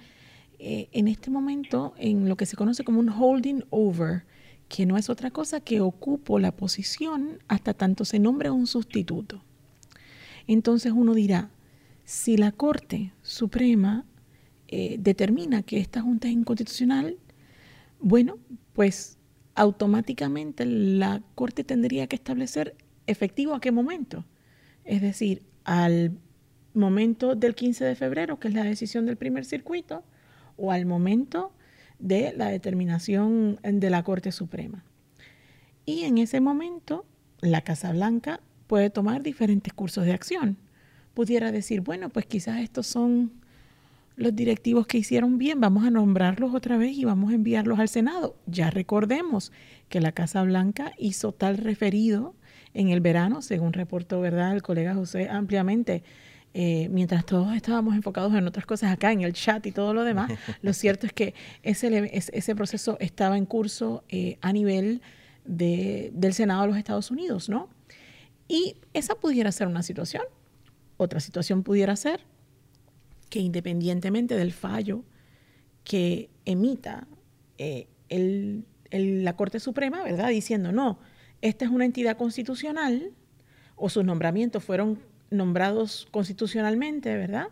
eh, 0.58 0.90
en 0.92 1.08
este 1.08 1.30
momento 1.30 1.94
en 1.96 2.28
lo 2.28 2.36
que 2.36 2.44
se 2.44 2.54
conoce 2.54 2.84
como 2.84 3.00
un 3.00 3.08
holding 3.08 3.62
over, 3.70 4.24
que 4.68 4.84
no 4.84 4.98
es 4.98 5.08
otra 5.08 5.30
cosa 5.30 5.60
que 5.60 5.80
ocupo 5.80 6.38
la 6.38 6.54
posición 6.54 7.38
hasta 7.48 7.72
tanto 7.72 8.04
se 8.04 8.18
nombre 8.18 8.50
un 8.50 8.66
sustituto. 8.66 9.42
Entonces 10.46 10.92
uno 10.94 11.14
dirá, 11.14 11.50
si 12.04 12.36
la 12.36 12.52
Corte 12.52 13.14
Suprema 13.22 14.04
eh, 14.68 14.96
determina 15.00 15.62
que 15.62 15.80
esta 15.80 16.02
Junta 16.02 16.28
es 16.28 16.34
inconstitucional, 16.34 17.16
bueno, 18.00 18.36
pues 18.74 19.16
automáticamente 19.54 20.66
la 20.66 21.22
Corte 21.34 21.64
tendría 21.64 22.06
que 22.06 22.16
establecer 22.16 22.76
efectivo 23.06 23.54
a 23.54 23.62
qué 23.62 23.72
momento. 23.72 24.26
Es 24.84 25.00
decir, 25.00 25.42
al 25.64 26.18
momento 26.74 27.34
del 27.34 27.54
15 27.54 27.84
de 27.84 27.94
febrero, 27.94 28.38
que 28.38 28.48
es 28.48 28.54
la 28.54 28.64
decisión 28.64 29.06
del 29.06 29.16
primer 29.16 29.44
circuito, 29.44 30.04
o 30.56 30.72
al 30.72 30.86
momento 30.86 31.52
de 31.98 32.32
la 32.36 32.48
determinación 32.48 33.58
de 33.62 33.90
la 33.90 34.02
Corte 34.02 34.32
Suprema. 34.32 34.84
Y 35.84 36.04
en 36.04 36.18
ese 36.18 36.40
momento, 36.40 37.06
la 37.40 37.62
Casa 37.62 37.92
Blanca 37.92 38.40
puede 38.66 38.90
tomar 38.90 39.22
diferentes 39.22 39.72
cursos 39.72 40.04
de 40.04 40.12
acción. 40.12 40.56
Pudiera 41.14 41.52
decir, 41.52 41.80
bueno, 41.80 42.08
pues 42.08 42.26
quizás 42.26 42.60
estos 42.60 42.86
son 42.86 43.32
los 44.16 44.34
directivos 44.34 44.86
que 44.86 44.98
hicieron 44.98 45.38
bien, 45.38 45.60
vamos 45.60 45.84
a 45.84 45.90
nombrarlos 45.90 46.54
otra 46.54 46.76
vez 46.76 46.96
y 46.96 47.04
vamos 47.04 47.32
a 47.32 47.34
enviarlos 47.34 47.78
al 47.78 47.88
Senado. 47.88 48.36
Ya 48.46 48.70
recordemos 48.70 49.52
que 49.88 50.00
la 50.00 50.12
Casa 50.12 50.42
Blanca 50.42 50.92
hizo 50.98 51.32
tal 51.32 51.58
referido 51.58 52.34
en 52.74 52.88
el 52.88 53.00
verano, 53.00 53.42
según 53.42 53.72
reportó 53.72 54.20
¿verdad? 54.20 54.54
el 54.54 54.62
colega 54.62 54.94
José 54.94 55.28
ampliamente, 55.28 56.02
eh, 56.54 56.88
mientras 56.90 57.24
todos 57.24 57.54
estábamos 57.54 57.94
enfocados 57.94 58.34
en 58.34 58.46
otras 58.46 58.66
cosas 58.66 58.92
acá, 58.92 59.10
en 59.12 59.22
el 59.22 59.32
chat 59.32 59.64
y 59.66 59.72
todo 59.72 59.94
lo 59.94 60.04
demás, 60.04 60.30
lo 60.62 60.72
cierto 60.72 61.06
es 61.06 61.12
que 61.12 61.34
ese, 61.62 62.10
ese 62.12 62.54
proceso 62.54 62.96
estaba 63.00 63.38
en 63.38 63.46
curso 63.46 64.04
eh, 64.08 64.38
a 64.42 64.52
nivel 64.52 65.00
de, 65.44 66.10
del 66.14 66.34
Senado 66.34 66.62
de 66.62 66.68
los 66.68 66.76
Estados 66.76 67.10
Unidos, 67.10 67.48
¿no? 67.48 67.68
Y 68.48 68.76
esa 68.92 69.14
pudiera 69.14 69.50
ser 69.50 69.66
una 69.66 69.82
situación. 69.82 70.24
Otra 70.98 71.20
situación 71.20 71.62
pudiera 71.62 71.96
ser 71.96 72.20
que 73.30 73.38
independientemente 73.38 74.36
del 74.36 74.52
fallo 74.52 75.04
que 75.84 76.28
emita 76.44 77.06
eh, 77.56 77.88
el, 78.10 78.66
la 78.90 79.36
Corte 79.36 79.58
Suprema, 79.58 80.04
¿verdad? 80.04 80.28
Diciendo, 80.28 80.70
no, 80.70 80.98
esta 81.40 81.64
es 81.64 81.70
una 81.70 81.86
entidad 81.86 82.18
constitucional, 82.18 83.12
o 83.74 83.88
sus 83.88 84.04
nombramientos 84.04 84.62
fueron 84.62 84.98
nombrados 85.32 86.06
constitucionalmente, 86.10 87.16
¿verdad? 87.16 87.48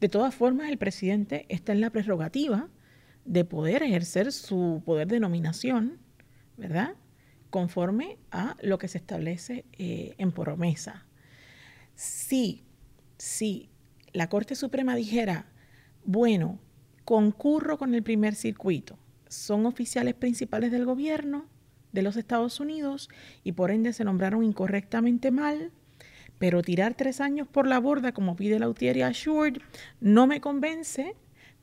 De 0.00 0.08
todas 0.08 0.34
formas, 0.34 0.68
el 0.68 0.78
presidente 0.78 1.46
está 1.48 1.72
en 1.72 1.80
la 1.80 1.90
prerrogativa 1.90 2.68
de 3.24 3.44
poder 3.44 3.82
ejercer 3.82 4.32
su 4.32 4.82
poder 4.84 5.08
de 5.08 5.20
nominación, 5.20 5.98
¿verdad? 6.56 6.94
Conforme 7.50 8.18
a 8.30 8.56
lo 8.62 8.78
que 8.78 8.88
se 8.88 8.98
establece 8.98 9.64
eh, 9.72 10.14
en 10.18 10.32
promesa. 10.32 11.06
Si, 11.94 12.64
si 13.18 13.70
la 14.12 14.28
Corte 14.28 14.54
Suprema 14.54 14.94
dijera, 14.94 15.46
bueno, 16.04 16.58
concurro 17.04 17.76
con 17.76 17.94
el 17.94 18.02
primer 18.02 18.34
circuito, 18.34 18.98
son 19.28 19.66
oficiales 19.66 20.14
principales 20.14 20.72
del 20.72 20.84
gobierno 20.84 21.46
de 21.92 22.02
los 22.02 22.16
Estados 22.16 22.60
Unidos 22.60 23.08
y 23.44 23.52
por 23.52 23.70
ende 23.70 23.92
se 23.92 24.04
nombraron 24.04 24.44
incorrectamente 24.44 25.30
mal, 25.30 25.72
pero 26.38 26.62
tirar 26.62 26.94
tres 26.94 27.20
años 27.20 27.48
por 27.48 27.66
la 27.66 27.78
borda, 27.78 28.12
como 28.12 28.36
pide 28.36 28.58
la 28.58 28.72
y 28.80 29.00
Assured, 29.02 29.58
no 30.00 30.26
me 30.26 30.40
convence, 30.40 31.14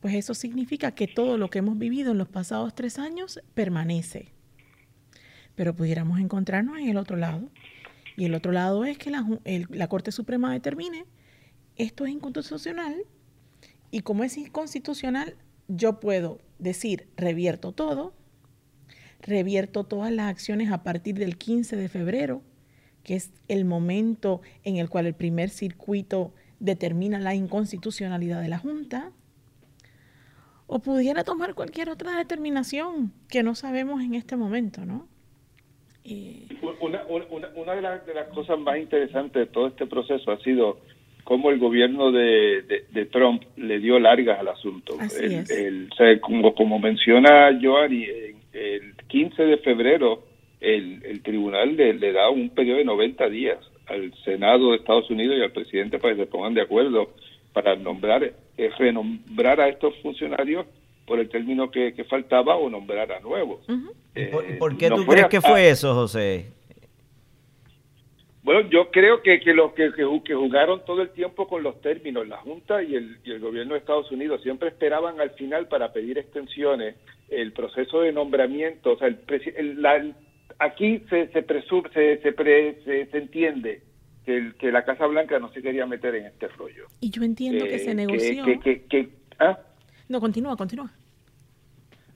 pues 0.01 0.13
eso 0.15 0.33
significa 0.33 0.91
que 0.91 1.07
todo 1.07 1.37
lo 1.37 1.49
que 1.49 1.59
hemos 1.59 1.77
vivido 1.77 2.11
en 2.11 2.17
los 2.17 2.27
pasados 2.27 2.75
tres 2.75 2.99
años 2.99 3.39
permanece. 3.53 4.33
Pero 5.55 5.75
pudiéramos 5.75 6.19
encontrarnos 6.19 6.77
en 6.77 6.89
el 6.89 6.97
otro 6.97 7.15
lado. 7.15 7.49
Y 8.17 8.25
el 8.25 8.33
otro 8.33 8.51
lado 8.51 8.85
es 8.85 8.97
que 8.97 9.09
la, 9.09 9.25
la 9.69 9.87
Corte 9.87 10.11
Suprema 10.11 10.51
determine 10.51 11.05
esto 11.77 12.05
es 12.05 12.11
inconstitucional 12.11 12.95
y 13.91 14.01
como 14.01 14.23
es 14.23 14.37
inconstitucional, 14.37 15.35
yo 15.67 15.99
puedo 15.99 16.39
decir 16.59 17.07
revierto 17.17 17.71
todo, 17.71 18.13
revierto 19.21 19.83
todas 19.83 20.11
las 20.11 20.29
acciones 20.29 20.71
a 20.71 20.83
partir 20.83 21.15
del 21.15 21.37
15 21.37 21.75
de 21.75 21.89
febrero 21.89 22.41
que 23.05 23.15
es 23.15 23.31
el 23.47 23.63
momento 23.63 24.41
en 24.65 24.77
el 24.77 24.89
cual 24.89 25.05
el 25.05 25.13
primer 25.13 25.49
circuito 25.49 26.33
determina 26.59 27.19
la 27.19 27.35
inconstitucionalidad 27.35 28.41
de 28.41 28.49
la 28.49 28.57
Junta, 28.57 29.11
o 30.67 30.79
pudiera 30.79 31.23
tomar 31.23 31.53
cualquier 31.53 31.89
otra 31.89 32.17
determinación 32.17 33.13
que 33.29 33.43
no 33.43 33.53
sabemos 33.53 34.01
en 34.01 34.15
este 34.15 34.35
momento, 34.35 34.83
¿no? 34.83 35.07
Una, 36.81 37.75
de, 37.75 37.81
las 37.81 38.27
cosas 38.33 38.59
más 38.59 38.77
interesantes 38.77 39.47
de 39.47 39.51
todo 39.51 39.67
este 39.67 39.85
proceso 39.85 40.31
ha 40.31 40.39
sido 40.39 40.79
cómo 41.23 41.51
el 41.51 41.59
gobierno 41.59 42.11
de, 42.11 43.07
Trump 43.11 43.43
le 43.57 43.79
dio 43.79 43.99
largas 43.99 44.39
al 44.39 44.47
asunto. 44.47 44.97
el, 45.19 45.89
como, 46.21 46.55
como 46.55 46.79
menciona 46.79 47.57
Joanny, 47.61 48.05
el 48.53 48.95
15 49.07 49.43
de 49.43 49.57
febrero 49.57 50.23
el, 50.61 51.21
tribunal 51.21 51.75
le, 51.75 52.11
da 52.11 52.29
un 52.29 52.49
periodo 52.49 52.77
de 52.77 52.85
90 52.85 53.29
días 53.29 53.57
al 53.87 54.13
Senado 54.23 54.71
de 54.71 54.77
Estados 54.77 55.09
Unidos 55.09 55.37
y 55.37 55.43
al 55.43 55.51
presidente 55.51 55.99
para 55.99 56.15
que 56.15 56.21
se 56.21 56.27
pongan 56.27 56.53
de 56.53 56.61
acuerdo 56.61 57.11
para 57.53 57.75
nombrar, 57.75 58.23
eh, 58.23 58.69
renombrar 58.77 59.61
a 59.61 59.69
estos 59.69 59.95
funcionarios 60.01 60.65
por 61.05 61.19
el 61.19 61.29
término 61.29 61.69
que, 61.69 61.93
faltaba 62.09 62.55
o 62.55 62.69
nombrar 62.69 63.11
a 63.11 63.19
nuevos. 63.19 63.65
¿Y 64.15 64.25
por, 64.57 64.77
qué 64.77 64.89
tú 64.89 65.05
crees 65.05 65.27
que 65.27 65.41
fue 65.41 65.69
eso, 65.69 65.93
José? 65.93 66.47
Bueno, 68.45 68.69
yo 68.69 68.91
creo 68.91 69.23
que, 69.23 69.39
que 69.39 69.53
los 69.53 69.73
que, 69.73 69.91
que, 69.91 70.35
jugaron 70.35 70.85
todo 70.85 71.01
el 71.01 71.09
tiempo 71.09 71.47
con 71.47 71.63
los 71.63 71.81
términos, 71.81 72.27
la 72.27 72.37
Junta 72.37 72.83
y 72.83 72.95
el, 72.95 73.17
y 73.23 73.31
el 73.31 73.39
gobierno 73.39 73.73
de 73.73 73.79
Estados 73.79 74.11
Unidos 74.11 74.43
siempre 74.43 74.69
esperaban 74.69 75.19
al 75.19 75.31
final 75.31 75.67
para 75.67 75.91
pedir 75.91 76.19
extensiones 76.19 76.95
el 77.29 77.53
proceso 77.53 78.01
de 78.01 78.11
nombramiento, 78.11 78.93
o 78.93 78.97
sea, 78.97 79.07
el, 79.07 79.81
la, 79.81 79.95
aquí 80.59 80.99
se 81.09 81.27
se, 81.27 81.43
se, 81.43 82.19
se, 82.21 83.05
se, 83.05 83.17
entiende 83.17 83.81
que, 84.25 84.53
que, 84.57 84.71
la 84.71 84.83
Casa 84.83 85.05
Blanca 85.07 85.39
no 85.39 85.51
se 85.51 85.61
quería 85.61 85.85
meter 85.85 86.15
en 86.15 86.25
este 86.25 86.47
rollo. 86.49 86.87
Y 86.99 87.09
yo 87.09 87.23
entiendo 87.23 87.65
que 87.65 87.79
se 87.79 87.91
eh, 87.91 87.95
negoció. 87.95 88.45
Que, 88.45 89.09
¿ah? 89.39 89.59
No, 90.09 90.19
continúa, 90.19 90.55
continúa. 90.55 90.91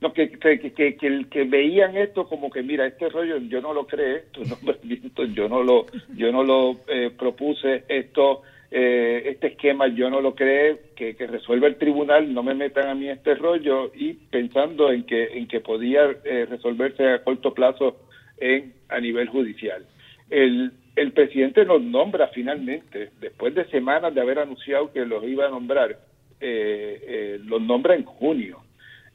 No, 0.01 0.13
que, 0.13 0.31
que, 0.31 0.71
que, 0.73 0.95
que, 1.29 1.43
veían 1.43 1.97
esto 1.97 2.25
como 2.25 2.49
que, 2.49 2.63
mira, 2.63 2.87
este 2.87 3.09
rollo 3.09 3.37
yo 3.37 3.59
no 3.59 3.73
lo 3.73 3.85
creé, 3.85 4.25
yo 5.33 5.49
no 5.49 5.61
lo, 5.61 5.87
yo 6.15 6.31
no 6.31 6.43
lo 6.43 6.79
eh, 6.87 7.11
propuse, 7.17 7.83
esto, 7.89 8.43
eh, 8.71 9.23
este 9.25 9.47
esquema 9.47 9.89
yo 9.89 10.09
no 10.09 10.21
lo 10.21 10.35
creé, 10.35 10.79
que, 10.95 11.17
que 11.17 11.27
resuelva 11.27 11.67
el 11.67 11.75
tribunal, 11.75 12.33
no 12.33 12.43
me 12.43 12.53
metan 12.53 12.87
a 12.87 12.95
mí 12.95 13.09
este 13.09 13.35
rollo, 13.35 13.91
y 13.93 14.13
pensando 14.13 14.89
en 14.89 15.03
que, 15.03 15.37
en 15.37 15.49
que 15.49 15.59
podía 15.59 16.07
resolverse 16.47 17.05
a 17.05 17.21
corto 17.21 17.53
plazo 17.53 18.08
en, 18.39 18.73
a 18.89 18.99
nivel 18.99 19.27
judicial. 19.27 19.85
El, 20.29 20.71
el 20.95 21.11
presidente 21.11 21.65
nos 21.65 21.81
nombra 21.81 22.27
finalmente, 22.27 23.11
después 23.19 23.55
de 23.55 23.65
semanas 23.65 24.13
de 24.13 24.21
haber 24.21 24.39
anunciado 24.39 24.91
que 24.91 25.05
los 25.05 25.23
iba 25.23 25.47
a 25.47 25.49
nombrar, 25.49 25.97
eh, 26.41 27.01
eh, 27.07 27.39
los 27.43 27.61
nombra 27.61 27.95
en 27.95 28.03
junio. 28.03 28.59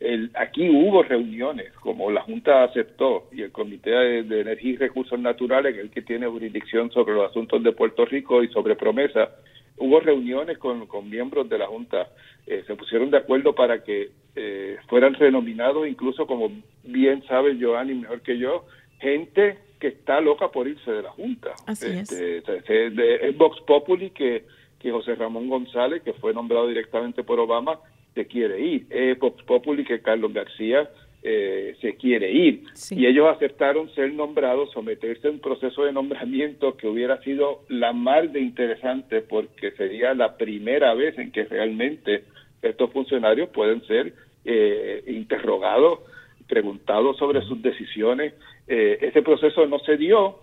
El, 0.00 0.30
aquí 0.34 0.68
hubo 0.68 1.02
reuniones, 1.02 1.72
como 1.74 2.10
la 2.10 2.22
Junta 2.22 2.64
aceptó, 2.64 3.28
y 3.32 3.42
el 3.42 3.52
Comité 3.52 3.90
de, 3.90 4.40
Energía 4.40 4.72
y 4.72 4.76
Recursos 4.76 5.18
Naturales, 5.18 5.76
el 5.78 5.90
que 5.90 6.02
tiene 6.02 6.26
jurisdicción 6.26 6.90
sobre 6.90 7.14
los 7.14 7.30
asuntos 7.30 7.62
de 7.62 7.72
Puerto 7.72 8.04
Rico 8.04 8.42
y 8.42 8.48
sobre 8.48 8.76
promesa, 8.76 9.30
hubo 9.78 10.00
reuniones 10.00 10.58
con, 10.58 10.86
con 10.86 11.08
miembros 11.08 11.48
de 11.48 11.58
la 11.58 11.66
Junta, 11.66 12.08
eh, 12.46 12.64
se 12.66 12.76
pusieron 12.76 13.10
de 13.10 13.18
acuerdo 13.18 13.54
para 13.54 13.82
que 13.82 14.10
eh, 14.36 14.76
fueran 14.88 15.14
renominados, 15.14 15.86
incluso 15.86 16.26
como 16.26 16.50
bien 16.82 17.22
sabe 17.26 17.56
Joanny 17.58 17.94
mejor 17.94 18.20
que 18.20 18.36
yo, 18.36 18.66
gente 19.00 19.58
que 19.78 19.88
está 19.88 20.20
loca 20.20 20.48
por 20.48 20.66
irse 20.66 20.90
de 20.90 21.02
la 21.02 21.10
Junta. 21.10 21.52
Así 21.66 21.86
es. 21.86 22.10
Este, 22.10 22.90
de, 22.90 23.30
Vox 23.36 23.60
Populi 23.66 24.10
que, 24.10 24.44
que 24.78 24.90
José 24.90 25.14
Ramón 25.14 25.48
González, 25.48 26.02
que 26.02 26.14
fue 26.14 26.32
nombrado 26.32 26.68
directamente 26.68 27.22
por 27.22 27.38
Obama, 27.38 27.78
se 28.14 28.26
quiere 28.26 28.60
ir. 28.60 28.86
Es 28.90 29.18
Vox 29.18 29.42
Populi 29.42 29.84
que 29.84 30.00
Carlos 30.00 30.32
García 30.32 30.88
eh, 31.26 31.74
se 31.80 31.96
quiere 31.96 32.30
ir. 32.30 32.64
Y 32.90 33.06
ellos 33.06 33.26
aceptaron 33.34 33.88
ser 33.94 34.12
nombrados, 34.12 34.70
someterse 34.72 35.28
a 35.28 35.30
un 35.30 35.40
proceso 35.40 35.84
de 35.84 35.92
nombramiento 35.92 36.76
que 36.76 36.86
hubiera 36.86 37.18
sido 37.22 37.62
la 37.68 37.94
más 37.94 38.30
de 38.32 38.40
interesante 38.40 39.22
porque 39.22 39.70
sería 39.72 40.12
la 40.12 40.36
primera 40.36 40.92
vez 40.92 41.18
en 41.18 41.32
que 41.32 41.44
realmente 41.44 42.24
estos 42.60 42.92
funcionarios 42.92 43.48
pueden 43.48 43.82
ser 43.86 44.12
eh, 44.44 45.02
interrogados, 45.06 46.00
preguntados 46.46 47.16
sobre 47.16 47.40
sus 47.42 47.62
decisiones 47.62 48.34
eh, 48.66 48.98
ese 49.00 49.22
proceso 49.22 49.66
no 49.66 49.78
se 49.80 49.96
dio 49.96 50.38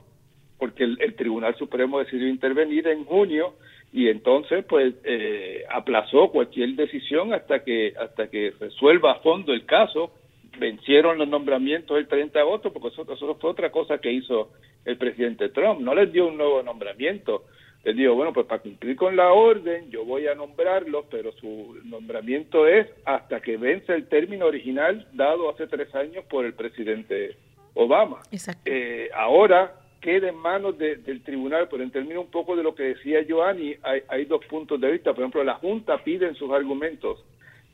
porque 0.61 0.83
el, 0.83 1.15
Tribunal 1.15 1.55
Supremo 1.55 1.97
decidió 1.97 2.27
intervenir 2.27 2.87
en 2.87 3.03
junio 3.05 3.55
y 3.91 4.09
entonces 4.09 4.63
pues 4.65 4.93
eh, 5.03 5.63
aplazó 5.71 6.29
cualquier 6.29 6.75
decisión 6.75 7.33
hasta 7.33 7.63
que 7.63 7.93
hasta 7.99 8.29
que 8.29 8.53
resuelva 8.59 9.13
a 9.13 9.19
fondo 9.21 9.53
el 9.53 9.65
caso. 9.65 10.11
Vencieron 10.59 11.17
los 11.17 11.27
nombramientos 11.27 11.97
el 11.97 12.07
30 12.07 12.37
de 12.37 12.45
agosto 12.45 12.71
porque 12.71 12.89
eso, 12.89 13.11
eso 13.11 13.35
fue 13.41 13.49
otra 13.49 13.71
cosa 13.71 13.97
que 13.97 14.11
hizo 14.11 14.51
el 14.85 14.97
presidente 14.97 15.49
Trump. 15.49 15.81
No 15.81 15.95
les 15.95 16.11
dio 16.13 16.27
un 16.27 16.37
nuevo 16.37 16.61
nombramiento. 16.61 17.45
Les 17.83 17.95
dijo 17.95 18.13
bueno 18.13 18.31
pues 18.31 18.45
para 18.45 18.61
cumplir 18.61 18.95
con 18.95 19.15
la 19.15 19.33
orden 19.33 19.89
yo 19.89 20.05
voy 20.05 20.27
a 20.27 20.35
nombrarlos 20.35 21.05
pero 21.09 21.31
su 21.31 21.79
nombramiento 21.85 22.67
es 22.67 22.87
hasta 23.05 23.39
que 23.39 23.57
vence 23.57 23.95
el 23.95 24.07
término 24.07 24.45
original 24.45 25.07
dado 25.13 25.49
hace 25.49 25.65
tres 25.65 25.95
años 25.95 26.23
por 26.25 26.45
el 26.45 26.53
presidente 26.53 27.35
Obama. 27.73 28.21
Eh, 28.65 29.09
ahora 29.13 29.73
queda 30.01 30.29
en 30.29 30.35
manos 30.35 30.77
del 30.77 31.21
tribunal, 31.23 31.67
pero 31.69 31.83
en 31.83 31.91
términos 31.91 32.25
un 32.25 32.31
poco 32.31 32.55
de 32.55 32.63
lo 32.63 32.73
que 32.73 32.83
decía 32.83 33.25
Joanny, 33.27 33.75
hay, 33.83 34.01
hay 34.07 34.25
dos 34.25 34.43
puntos 34.45 34.81
de 34.81 34.91
vista. 34.91 35.13
Por 35.13 35.21
ejemplo, 35.21 35.43
la 35.43 35.55
Junta 35.55 36.03
pide 36.03 36.27
en 36.27 36.35
sus 36.35 36.51
argumentos 36.51 37.23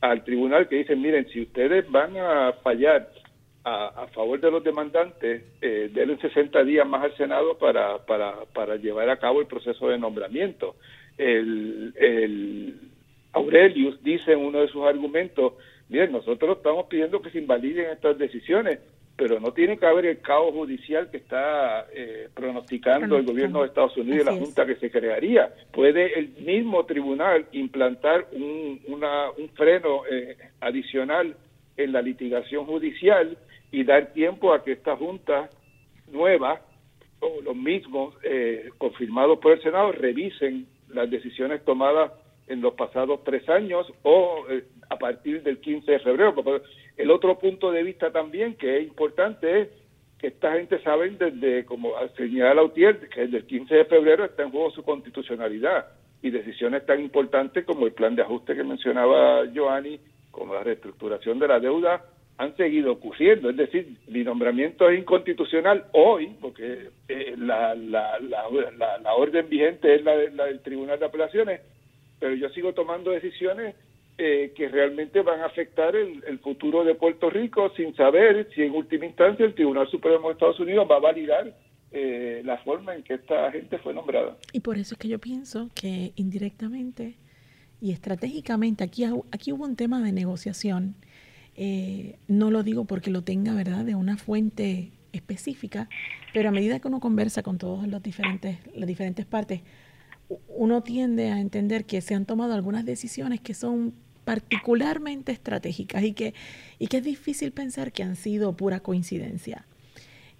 al 0.01 0.23
tribunal 0.23 0.67
que 0.67 0.75
dicen, 0.75 1.01
miren, 1.01 1.27
si 1.29 1.41
ustedes 1.41 1.89
van 1.89 2.17
a 2.17 2.53
fallar 2.63 3.09
a, 3.63 4.07
favor 4.13 4.39
de 4.39 4.49
los 4.49 4.63
demandantes, 4.63 5.43
eh, 5.61 5.89
denle 5.93 6.17
60 6.17 6.63
días 6.63 6.87
más 6.87 7.03
al 7.03 7.17
Senado 7.17 7.57
para, 7.57 7.97
para, 8.05 8.45
para 8.53 8.77
llevar 8.77 9.09
a 9.09 9.17
cabo 9.17 9.41
el 9.41 9.47
proceso 9.47 9.89
de 9.89 9.97
nombramiento. 9.97 10.75
El, 11.17 11.93
el 11.97 12.79
Aurelius 13.33 14.01
dice 14.03 14.31
en 14.31 14.39
uno 14.39 14.61
de 14.61 14.69
sus 14.69 14.83
argumentos, 14.83 15.53
miren, 15.89 16.13
nosotros 16.13 16.57
estamos 16.57 16.85
pidiendo 16.85 17.21
que 17.21 17.29
se 17.29 17.39
invaliden 17.39 17.91
estas 17.91 18.17
decisiones, 18.17 18.79
pero 19.17 19.39
no 19.39 19.51
tiene 19.51 19.77
que 19.77 19.85
haber 19.87 20.05
el 20.05 20.21
caos 20.21 20.53
judicial 20.53 21.09
que 21.09 21.17
está 21.17 21.87
eh, 21.91 22.29
pronosticando 22.35 23.17
el 23.17 23.25
gobierno 23.25 23.61
de 23.61 23.67
Estados 23.67 23.97
Unidos 23.97 24.21
y 24.21 24.25
la 24.25 24.37
Junta 24.37 24.65
que 24.65 24.75
se 24.75 24.91
crearía. 24.91 25.51
Puede 25.73 26.19
el 26.19 26.29
mismo 26.45 26.85
tribunal 26.85 27.47
implantar 27.51 28.27
un, 28.31 28.79
una, 28.87 29.31
un 29.31 29.49
freno 29.49 30.03
eh, 30.09 30.37
adicional 30.61 31.35
en 31.77 31.91
la 31.91 32.03
litigación 32.03 32.65
judicial 32.65 33.37
y 33.71 33.83
dar 33.83 34.13
tiempo 34.13 34.53
a 34.53 34.63
que 34.63 34.73
esta 34.73 34.95
Junta 34.95 35.49
nueva 36.11 36.61
o 37.19 37.41
los 37.41 37.55
mismos 37.55 38.13
eh, 38.21 38.69
confirmados 38.77 39.39
por 39.39 39.53
el 39.53 39.63
Senado 39.63 39.91
revisen 39.93 40.67
las 40.89 41.09
decisiones 41.09 41.65
tomadas 41.65 42.11
en 42.45 42.61
los 42.61 42.75
pasados 42.75 43.23
tres 43.23 43.49
años 43.49 43.91
o 44.03 44.45
a 44.89 44.97
partir 44.97 45.43
del 45.43 45.59
15 45.59 45.91
de 45.91 45.99
febrero. 45.99 46.33
El 46.95 47.11
otro 47.11 47.37
punto 47.37 47.71
de 47.71 47.83
vista 47.83 48.11
también 48.11 48.55
que 48.55 48.77
es 48.77 48.87
importante 48.87 49.61
es 49.61 49.69
que 50.19 50.27
esta 50.27 50.53
gente 50.53 50.81
sabe 50.81 51.09
desde, 51.11 51.65
como 51.65 51.91
señala 52.15 52.63
UTIER, 52.63 53.09
que 53.09 53.21
desde 53.21 53.37
el 53.37 53.45
15 53.45 53.75
de 53.75 53.85
febrero 53.85 54.25
está 54.25 54.43
en 54.43 54.51
juego 54.51 54.71
su 54.71 54.83
constitucionalidad 54.83 55.87
y 56.21 56.31
decisiones 56.31 56.85
tan 56.85 56.99
importantes 56.99 57.65
como 57.65 57.85
el 57.85 57.93
plan 57.93 58.15
de 58.15 58.23
ajuste 58.23 58.55
que 58.55 58.63
mencionaba 58.63 59.43
Joanny, 59.53 59.99
como 60.31 60.55
la 60.55 60.63
reestructuración 60.63 61.37
de 61.39 61.47
la 61.47 61.59
deuda, 61.59 62.03
han 62.37 62.55
seguido 62.55 62.93
ocurriendo. 62.93 63.49
Es 63.49 63.57
decir, 63.57 63.97
mi 64.07 64.23
nombramiento 64.23 64.89
es 64.89 64.99
inconstitucional 64.99 65.85
hoy, 65.93 66.35
porque 66.39 66.89
eh, 67.07 67.35
la, 67.37 67.75
la, 67.75 68.19
la, 68.19 68.97
la, 68.99 69.13
orden 69.13 69.49
vigente 69.49 69.95
es 69.95 70.03
la 70.03 70.15
del 70.15 70.59
Tribunal 70.61 70.99
de 70.99 71.05
Apelaciones, 71.05 71.61
pero 72.19 72.35
yo 72.35 72.49
sigo 72.49 72.73
tomando 72.73 73.11
decisiones 73.11 73.75
eh, 74.17 74.51
que 74.55 74.67
realmente 74.67 75.21
van 75.21 75.41
a 75.41 75.45
afectar 75.45 75.95
el, 75.95 76.23
el, 76.25 76.39
futuro 76.39 76.83
de 76.83 76.95
Puerto 76.95 77.29
Rico 77.29 77.71
sin 77.75 77.95
saber 77.95 78.49
si 78.55 78.63
en 78.63 78.73
última 78.73 79.05
instancia 79.05 79.45
el 79.45 79.53
Tribunal 79.53 79.87
Supremo 79.89 80.27
de 80.27 80.33
Estados 80.33 80.59
Unidos 80.59 80.87
va 80.89 80.95
a 80.95 80.99
validar 80.99 81.53
eh, 81.91 82.41
la 82.43 82.57
forma 82.57 82.95
en 82.95 83.03
que 83.03 83.13
esta 83.13 83.49
gente 83.51 83.77
fue 83.77 83.93
nombrada. 83.93 84.35
Y 84.51 84.59
por 84.59 84.77
eso 84.77 84.95
es 84.95 84.99
que 84.99 85.07
yo 85.07 85.19
pienso 85.19 85.69
que 85.73 86.11
indirectamente 86.15 87.15
y 87.79 87.91
estratégicamente 87.91 88.83
aquí, 88.83 89.05
aquí 89.31 89.53
hubo 89.53 89.63
un 89.63 89.75
tema 89.75 90.01
de 90.01 90.11
negociación. 90.11 90.95
Eh, 91.55 92.17
no 92.27 92.51
lo 92.51 92.63
digo 92.63 92.85
porque 92.85 93.09
lo 93.09 93.23
tenga, 93.23 93.53
¿verdad?, 93.53 93.85
de 93.85 93.95
una 93.95 94.17
fuente 94.17 94.91
específica, 95.13 95.89
pero 96.33 96.49
a 96.49 96.51
medida 96.51 96.79
que 96.79 96.87
uno 96.87 96.99
conversa 96.99 97.41
con 97.41 97.57
todas 97.57 97.87
las 97.87 98.03
diferentes, 98.03 98.57
las 98.75 98.87
diferentes 98.87 99.25
partes, 99.25 99.61
uno 100.49 100.83
tiende 100.83 101.29
a 101.29 101.39
entender 101.39 101.85
que 101.85 102.01
se 102.01 102.15
han 102.15 102.25
tomado 102.25 102.53
algunas 102.53 102.83
decisiones 102.83 103.39
que 103.39 103.53
son 103.53 103.93
particularmente 104.27 105.31
estratégicas 105.31 106.03
y 106.03 106.11
que, 106.11 106.33
y 106.79 106.87
que 106.87 106.97
es 106.97 107.03
difícil 107.05 107.53
pensar 107.53 107.93
que 107.93 108.03
han 108.03 108.17
sido 108.17 108.57
pura 108.57 108.81
coincidencia. 108.81 109.65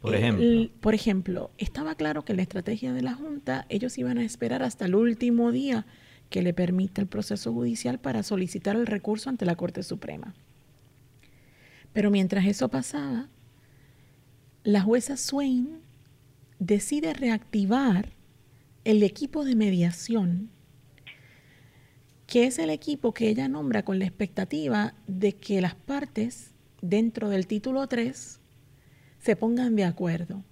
Por 0.02 0.14
ejemplo. 0.14 0.70
por 0.82 0.94
ejemplo, 0.94 1.52
estaba 1.58 1.96
claro 1.96 2.26
que 2.26 2.34
la 2.34 2.42
estrategia 2.42 2.92
de 2.92 3.02
la 3.02 3.14
Junta, 3.14 3.66
ellos 3.70 3.98
iban 3.98 4.18
a 4.18 4.26
esperar 4.26 4.62
hasta 4.62 4.88
el 4.88 4.96
último 4.96 5.54
día 5.54 5.86
que 6.30 6.42
le 6.42 6.54
permita 6.54 7.00
el 7.00 7.08
proceso 7.08 7.54
judicial 7.54 7.98
para 7.98 8.24
solicitar 8.24 8.76
el 8.76 8.88
recurso 8.88 9.30
ante 9.30 9.46
la 9.46 9.56
Corte 9.56 9.84
Suprema. 9.84 10.36
Pero 11.94 12.12
mientras 12.12 12.46
eso 12.46 12.68
pasaba, 12.68 13.30
la 14.66 14.82
jueza 14.82 15.16
Swain 15.16 15.80
decide 16.60 17.14
reactivar 17.14 18.10
el 18.84 19.02
equipo 19.02 19.46
de 19.46 19.56
mediación 19.56 20.50
que 22.28 22.46
es 22.46 22.60
el 22.60 22.70
equipo 22.70 23.14
que 23.14 23.30
ella 23.30 23.48
nombra 23.48 23.84
con 23.84 24.00
la 24.00 24.06
expectativa 24.06 24.94
de 25.08 25.34
que 25.34 25.62
las 25.62 25.76
partes 25.76 26.52
dentro 26.82 27.30
del 27.30 27.48
título 27.48 27.88
3 27.88 28.40
se 29.20 29.36
pongan 29.36 29.76
de 29.76 29.86
acuerdo 29.86 30.44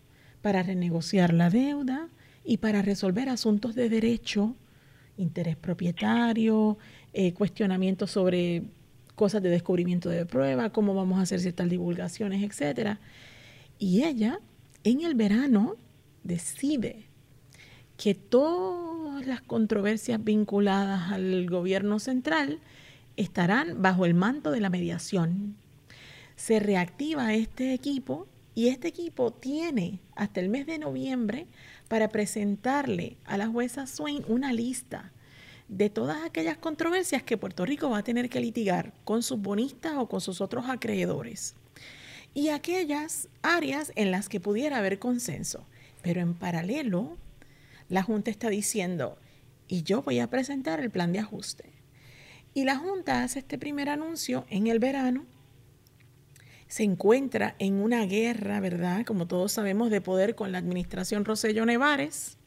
para 0.42 0.64
renegociar 0.64 1.34
la 1.34 1.50
deuda 1.50 2.08
y 2.46 2.58
para 2.58 2.82
resolver 2.82 3.28
asuntos 3.30 3.76
de 3.76 3.90
derecho, 3.90 4.56
interés 5.18 5.58
propietario, 5.58 6.78
eh, 7.14 7.34
cuestionamientos 7.34 8.12
sobre 8.12 8.64
cosas 9.16 9.42
de 9.42 9.50
descubrimiento 9.50 10.10
de 10.10 10.26
prueba, 10.26 10.70
cómo 10.70 10.94
vamos 10.94 11.20
a 11.20 11.24
hacer 11.24 11.42
ciertas 11.42 11.70
divulgaciones, 11.70 12.44
etc. 12.44 12.98
Y 13.80 14.04
ella, 14.04 14.40
en 14.84 15.02
el 15.02 15.16
verano, 15.16 15.76
decide 16.24 17.05
que 17.98 18.16
todas 18.16 19.26
las 19.26 19.42
controversias 19.42 20.24
vinculadas 20.24 21.12
al 21.12 21.50
gobierno 21.50 22.00
central 22.00 22.60
estarán 23.18 23.82
bajo 23.82 24.06
el 24.06 24.14
manto 24.14 24.52
de 24.52 24.60
la 24.60 24.70
mediación. 24.70 25.56
Se 26.36 26.60
reactiva 26.60 27.34
este 27.34 27.74
equipo 27.74 28.28
y 28.54 28.68
este 28.68 28.88
equipo 28.88 29.32
tiene 29.32 30.00
hasta 30.16 30.40
el 30.40 30.50
mes 30.50 30.66
de 30.66 30.80
noviembre 30.80 31.48
para 31.88 32.10
presentarle 32.10 33.18
a 33.26 33.38
la 33.38 33.48
jueza 33.48 33.88
Swain 33.88 34.24
una 34.28 34.54
lista 34.54 35.12
de 35.68 35.90
todas 35.90 36.24
aquellas 36.24 36.58
controversias 36.58 37.24
que 37.24 37.38
Puerto 37.38 37.66
Rico 37.66 37.90
va 37.90 38.00
a 38.00 38.04
tener 38.04 38.30
que 38.30 38.40
litigar 38.40 38.94
con 39.04 39.24
sus 39.24 39.40
bonistas 39.40 39.94
o 39.98 40.08
con 40.08 40.22
sus 40.22 40.42
otros 40.42 40.66
acreedores 40.68 41.56
y 42.34 42.50
aquellas 42.50 43.30
áreas 43.42 43.92
en 43.96 44.12
las 44.12 44.30
que 44.30 44.40
pudiera 44.40 44.78
haber 44.78 45.00
consenso. 45.00 45.66
Pero 46.04 46.22
en 46.22 46.36
paralelo, 46.36 47.18
la 47.90 48.04
Junta 48.04 48.32
está 48.32 48.50
diciendo, 48.50 49.18
y 49.68 49.84
yo 49.84 50.02
voy 50.02 50.20
a 50.20 50.30
presentar 50.30 50.80
el 50.80 50.92
plan 50.92 51.12
de 51.14 51.20
ajuste. 51.20 51.72
Y 52.54 52.64
la 52.64 52.78
Junta 52.78 53.24
hace 53.24 53.40
este 53.40 53.58
primer 53.58 53.90
anuncio 53.90 54.46
en 54.50 54.68
el 54.68 54.80
verano, 54.80 55.26
se 56.68 56.84
encuentra 56.84 57.56
en 57.60 57.76
una 57.76 58.06
guerra, 58.06 58.60
¿verdad? 58.60 59.06
Como 59.06 59.28
todos 59.28 59.52
sabemos, 59.52 59.90
de 59.90 60.02
poder 60.02 60.36
con 60.36 60.52
la 60.52 60.58
administración 60.58 61.26
Rosello 61.26 61.66
Nevares. 61.66 62.38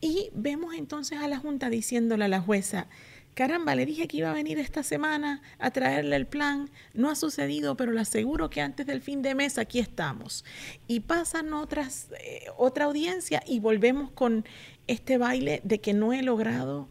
Y 0.00 0.30
vemos 0.34 0.74
entonces 0.74 1.18
a 1.18 1.28
la 1.28 1.38
Junta 1.38 1.70
diciéndole 1.70 2.24
a 2.24 2.28
la 2.28 2.40
jueza, 2.40 2.88
caramba, 3.34 3.74
le 3.74 3.86
dije 3.86 4.08
que 4.08 4.18
iba 4.18 4.30
a 4.30 4.34
venir 4.34 4.58
esta 4.58 4.82
semana 4.82 5.42
a 5.58 5.70
traerle 5.70 6.16
el 6.16 6.26
plan, 6.26 6.70
no 6.94 7.10
ha 7.10 7.14
sucedido, 7.14 7.76
pero 7.76 7.92
le 7.92 8.00
aseguro 8.00 8.50
que 8.50 8.60
antes 8.60 8.86
del 8.86 9.00
fin 9.00 9.22
de 9.22 9.34
mes 9.34 9.58
aquí 9.58 9.78
estamos. 9.78 10.44
Y 10.86 11.00
pasan 11.00 11.52
otras, 11.52 12.08
eh, 12.20 12.46
otra 12.56 12.86
audiencia 12.86 13.42
y 13.46 13.60
volvemos 13.60 14.10
con 14.10 14.44
este 14.86 15.18
baile 15.18 15.60
de 15.64 15.80
que 15.80 15.92
no 15.92 16.12
he 16.12 16.22
logrado 16.22 16.88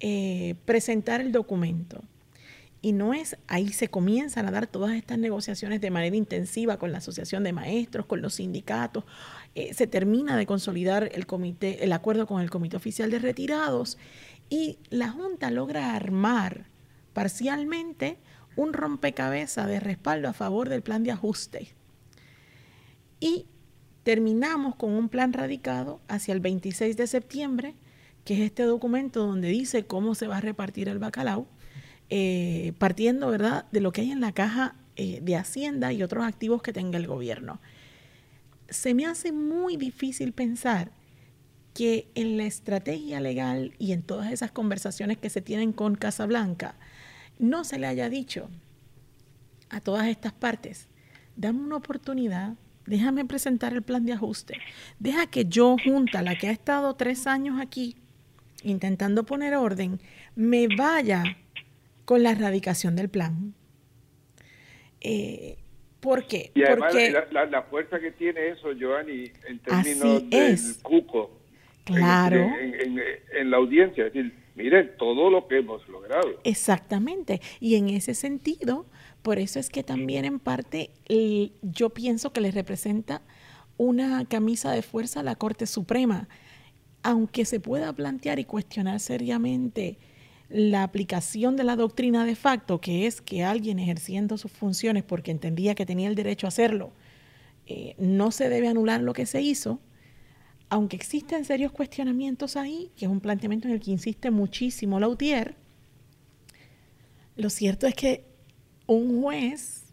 eh, 0.00 0.54
presentar 0.64 1.20
el 1.20 1.32
documento. 1.32 2.04
Y 2.80 2.92
no 2.92 3.12
es, 3.12 3.36
ahí 3.48 3.72
se 3.72 3.88
comienzan 3.88 4.46
a 4.46 4.52
dar 4.52 4.68
todas 4.68 4.92
estas 4.92 5.18
negociaciones 5.18 5.80
de 5.80 5.90
manera 5.90 6.14
intensiva 6.14 6.78
con 6.78 6.92
la 6.92 6.98
Asociación 6.98 7.42
de 7.42 7.52
Maestros, 7.52 8.06
con 8.06 8.22
los 8.22 8.34
sindicatos. 8.34 9.02
Eh, 9.56 9.74
se 9.74 9.88
termina 9.88 10.36
de 10.36 10.46
consolidar 10.46 11.10
el, 11.12 11.26
comité, 11.26 11.82
el 11.82 11.92
acuerdo 11.92 12.28
con 12.28 12.40
el 12.40 12.50
Comité 12.50 12.76
Oficial 12.76 13.10
de 13.10 13.18
Retirados 13.18 13.98
y 14.50 14.78
la 14.90 15.10
Junta 15.10 15.50
logra 15.50 15.94
armar 15.94 16.66
parcialmente 17.12 18.18
un 18.56 18.72
rompecabezas 18.72 19.66
de 19.66 19.80
respaldo 19.80 20.28
a 20.28 20.32
favor 20.32 20.68
del 20.68 20.82
plan 20.82 21.04
de 21.04 21.12
ajuste. 21.12 21.68
Y 23.20 23.46
terminamos 24.02 24.74
con 24.76 24.92
un 24.92 25.08
plan 25.08 25.32
radicado 25.32 26.00
hacia 26.08 26.32
el 26.32 26.40
26 26.40 26.96
de 26.96 27.06
septiembre, 27.06 27.74
que 28.24 28.34
es 28.34 28.40
este 28.40 28.62
documento 28.64 29.26
donde 29.26 29.48
dice 29.48 29.86
cómo 29.86 30.14
se 30.14 30.26
va 30.26 30.38
a 30.38 30.40
repartir 30.40 30.88
el 30.88 30.98
bacalao, 30.98 31.46
eh, 32.10 32.72
partiendo 32.78 33.28
¿verdad? 33.28 33.66
de 33.70 33.80
lo 33.80 33.92
que 33.92 34.00
hay 34.00 34.10
en 34.10 34.20
la 34.20 34.32
caja 34.32 34.76
eh, 34.96 35.20
de 35.22 35.36
Hacienda 35.36 35.92
y 35.92 36.02
otros 36.02 36.24
activos 36.24 36.62
que 36.62 36.72
tenga 36.72 36.98
el 36.98 37.06
gobierno. 37.06 37.60
Se 38.68 38.94
me 38.94 39.06
hace 39.06 39.30
muy 39.30 39.76
difícil 39.76 40.32
pensar 40.32 40.90
que 41.78 42.08
en 42.16 42.36
la 42.36 42.42
estrategia 42.42 43.20
legal 43.20 43.72
y 43.78 43.92
en 43.92 44.02
todas 44.02 44.32
esas 44.32 44.50
conversaciones 44.50 45.16
que 45.16 45.30
se 45.30 45.40
tienen 45.40 45.72
con 45.72 45.94
Casablanca 45.94 46.74
no 47.38 47.62
se 47.62 47.78
le 47.78 47.86
haya 47.86 48.08
dicho 48.08 48.50
a 49.70 49.80
todas 49.80 50.08
estas 50.08 50.32
partes, 50.32 50.88
dame 51.36 51.60
una 51.60 51.76
oportunidad, 51.76 52.54
déjame 52.84 53.24
presentar 53.24 53.74
el 53.74 53.82
plan 53.82 54.04
de 54.04 54.14
ajuste, 54.14 54.58
deja 54.98 55.28
que 55.28 55.44
yo, 55.44 55.76
junta, 55.84 56.20
la 56.20 56.36
que 56.36 56.48
ha 56.48 56.50
estado 56.50 56.96
tres 56.96 57.28
años 57.28 57.60
aquí 57.60 57.94
intentando 58.64 59.22
poner 59.22 59.54
orden, 59.54 60.00
me 60.34 60.66
vaya 60.66 61.22
con 62.04 62.24
la 62.24 62.32
erradicación 62.32 62.96
del 62.96 63.08
plan. 63.08 63.54
Eh, 65.00 65.58
¿Por 66.00 66.26
qué? 66.26 66.50
Y 66.56 66.64
además 66.64 66.92
Porque 66.92 67.14
la, 67.30 67.62
fuerza 67.62 68.00
que 68.00 68.10
tiene 68.10 68.48
eso, 68.48 68.72
Giovanni, 68.72 69.30
en 69.46 69.60
términos 69.60 70.28
del 70.28 70.58
cuco, 70.82 71.37
Claro. 71.96 72.50
En, 72.60 73.50
la 73.50 73.56
audiencia, 73.56 74.06
es 74.06 74.12
decir, 74.12 74.34
miren 74.56 74.90
todo 74.98 75.30
lo 75.30 75.46
que 75.48 75.58
hemos 75.58 75.86
logrado. 75.88 76.40
Exactamente. 76.44 77.40
Y 77.60 77.76
en 77.76 77.88
ese 77.88 78.14
sentido, 78.14 78.86
por 79.22 79.38
eso 79.38 79.58
es 79.58 79.70
que 79.70 79.82
también 79.82 80.24
en 80.24 80.38
parte 80.38 80.90
yo 81.62 81.90
pienso 81.90 82.32
que 82.32 82.40
le 82.40 82.50
representa 82.50 83.22
una 83.76 84.24
camisa 84.26 84.72
de 84.72 84.82
fuerza 84.82 85.20
a 85.20 85.22
la 85.22 85.36
Corte 85.36 85.66
Suprema. 85.66 86.28
Aunque 87.02 87.44
se 87.44 87.60
pueda 87.60 87.92
plantear 87.92 88.38
y 88.38 88.44
cuestionar 88.44 89.00
seriamente 89.00 89.98
la 90.48 90.82
aplicación 90.82 91.56
de 91.56 91.64
la 91.64 91.76
doctrina 91.76 92.24
de 92.24 92.34
facto, 92.34 92.80
que 92.80 93.06
es 93.06 93.20
que 93.20 93.44
alguien 93.44 93.78
ejerciendo 93.78 94.36
sus 94.36 94.50
funciones 94.50 95.04
porque 95.04 95.30
entendía 95.30 95.74
que 95.74 95.86
tenía 95.86 96.08
el 96.08 96.14
derecho 96.14 96.46
a 96.46 96.48
hacerlo, 96.48 96.92
eh, 97.66 97.94
no 97.98 98.30
se 98.30 98.48
debe 98.48 98.68
anular 98.68 99.02
lo 99.02 99.12
que 99.12 99.26
se 99.26 99.42
hizo, 99.42 99.78
aunque 100.70 100.96
existen 100.96 101.44
serios 101.44 101.72
cuestionamientos 101.72 102.56
ahí, 102.56 102.90
que 102.96 103.06
es 103.06 103.10
un 103.10 103.20
planteamiento 103.20 103.68
en 103.68 103.74
el 103.74 103.80
que 103.80 103.90
insiste 103.90 104.30
muchísimo 104.30 105.00
Lautier, 105.00 105.56
lo 107.36 107.50
cierto 107.50 107.86
es 107.86 107.94
que 107.94 108.24
un 108.86 109.22
juez, 109.22 109.84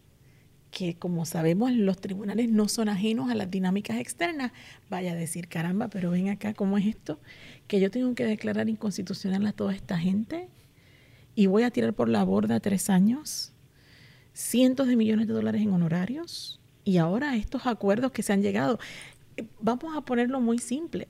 que 0.70 0.96
como 0.96 1.24
sabemos 1.24 1.72
los 1.72 2.00
tribunales 2.00 2.48
no 2.48 2.68
son 2.68 2.88
ajenos 2.88 3.30
a 3.30 3.34
las 3.34 3.50
dinámicas 3.50 3.98
externas, 3.98 4.52
vaya 4.90 5.12
a 5.12 5.14
decir, 5.14 5.48
caramba, 5.48 5.88
pero 5.88 6.10
ven 6.10 6.28
acá, 6.28 6.54
¿cómo 6.54 6.76
es 6.76 6.86
esto? 6.86 7.20
Que 7.68 7.80
yo 7.80 7.90
tengo 7.90 8.14
que 8.14 8.24
declarar 8.24 8.68
inconstitucional 8.68 9.46
a 9.46 9.52
toda 9.52 9.74
esta 9.74 9.98
gente 9.98 10.48
y 11.34 11.46
voy 11.46 11.62
a 11.62 11.70
tirar 11.70 11.94
por 11.94 12.08
la 12.08 12.24
borda 12.24 12.60
tres 12.60 12.90
años, 12.90 13.52
cientos 14.32 14.88
de 14.88 14.96
millones 14.96 15.28
de 15.28 15.34
dólares 15.34 15.62
en 15.62 15.72
honorarios 15.72 16.60
Y 16.84 16.98
ahora 16.98 17.36
estos 17.36 17.66
acuerdos 17.66 18.12
que 18.12 18.22
se 18.22 18.32
han 18.32 18.42
llegado, 18.42 18.78
vamos 19.60 19.96
a 19.96 20.02
ponerlo 20.02 20.40
muy 20.40 20.58
simple. 20.58 21.08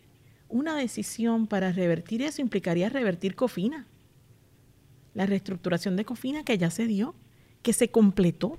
Una 0.49 0.77
decisión 0.77 1.47
para 1.47 1.73
revertir 1.73 2.23
eso 2.23 2.41
implicaría 2.41 2.89
revertir 2.89 3.35
Cofina. 3.35 3.87
La 5.15 5.27
reestructuración 5.27 5.97
de 5.97 6.05
Cofina 6.05 6.45
que 6.45 6.59
ya 6.59 6.71
se 6.71 6.87
dio, 6.87 7.15
que 7.63 7.73
se 7.73 7.91
completó. 7.91 8.59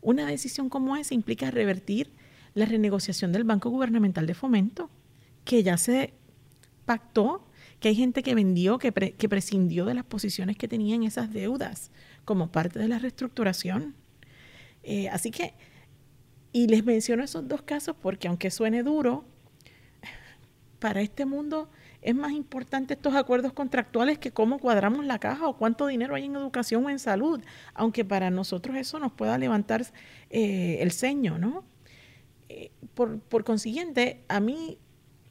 Una 0.00 0.26
decisión 0.26 0.68
como 0.68 0.96
esa 0.96 1.14
implica 1.14 1.50
revertir 1.50 2.10
la 2.54 2.66
renegociación 2.66 3.32
del 3.32 3.44
Banco 3.44 3.70
Gubernamental 3.70 4.26
de 4.26 4.34
Fomento, 4.34 4.90
que 5.44 5.62
ya 5.62 5.76
se 5.76 6.14
pactó, 6.84 7.46
que 7.80 7.88
hay 7.88 7.94
gente 7.94 8.22
que 8.22 8.34
vendió, 8.34 8.78
que, 8.78 8.92
que 8.92 9.28
prescindió 9.28 9.84
de 9.84 9.94
las 9.94 10.04
posiciones 10.04 10.56
que 10.56 10.68
tenía 10.68 10.94
en 10.94 11.02
esas 11.02 11.32
deudas 11.32 11.90
como 12.24 12.50
parte 12.50 12.78
de 12.78 12.88
la 12.88 12.98
reestructuración. 12.98 13.94
Eh, 14.82 15.08
así 15.08 15.30
que, 15.30 15.54
y 16.54 16.68
les 16.68 16.84
menciono 16.84 17.24
esos 17.24 17.48
dos 17.48 17.62
casos 17.62 17.96
porque 18.00 18.28
aunque 18.28 18.48
suene 18.48 18.84
duro, 18.84 19.24
para 20.78 21.00
este 21.00 21.26
mundo 21.26 21.68
es 22.00 22.14
más 22.14 22.30
importante 22.30 22.94
estos 22.94 23.14
acuerdos 23.14 23.52
contractuales 23.52 24.18
que 24.18 24.30
cómo 24.30 24.60
cuadramos 24.60 25.04
la 25.04 25.18
caja 25.18 25.48
o 25.48 25.56
cuánto 25.56 25.88
dinero 25.88 26.14
hay 26.14 26.26
en 26.26 26.36
educación 26.36 26.86
o 26.86 26.90
en 26.90 27.00
salud, 27.00 27.40
aunque 27.74 28.04
para 28.04 28.30
nosotros 28.30 28.76
eso 28.76 29.00
nos 29.00 29.10
pueda 29.10 29.36
levantar 29.36 29.84
eh, 30.30 30.78
el 30.80 30.92
ceño, 30.92 31.38
¿no? 31.38 31.64
Eh, 32.48 32.70
por, 32.94 33.18
por 33.18 33.42
consiguiente, 33.42 34.22
a 34.28 34.38
mí 34.38 34.78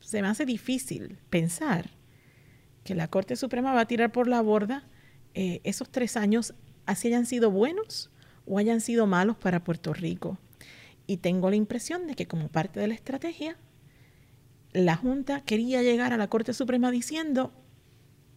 se 0.02 0.22
me 0.22 0.28
hace 0.28 0.46
difícil 0.46 1.20
pensar 1.30 1.92
que 2.84 2.96
la 2.96 3.08
Corte 3.08 3.38
Suprema 3.38 3.74
va 3.74 3.82
a 3.82 3.88
tirar 3.88 4.12
por 4.12 4.28
la 4.28 4.42
borda 4.42 4.84
eh, 5.36 5.62
esos 5.64 5.90
tres 5.90 6.18
años, 6.18 6.54
así 6.86 7.08
hayan 7.08 7.26
sido 7.26 7.50
buenos 7.50 8.12
o 8.46 8.58
hayan 8.58 8.82
sido 8.82 9.08
malos 9.08 9.38
para 9.38 9.64
Puerto 9.64 9.94
Rico. 9.94 10.38
Y 11.06 11.18
tengo 11.18 11.50
la 11.50 11.56
impresión 11.56 12.08
de 12.08 12.16
que 12.16 12.28
como 12.28 12.48
parte 12.48 12.80
de 12.80 12.88
la 12.88 12.94
estrategia, 12.94 13.58
la 14.72 14.96
Junta 14.96 15.42
quería 15.42 15.82
llegar 15.82 16.14
a 16.14 16.18
la 16.18 16.30
Corte 16.30 16.54
Suprema 16.54 16.92
diciendo, 16.92 17.54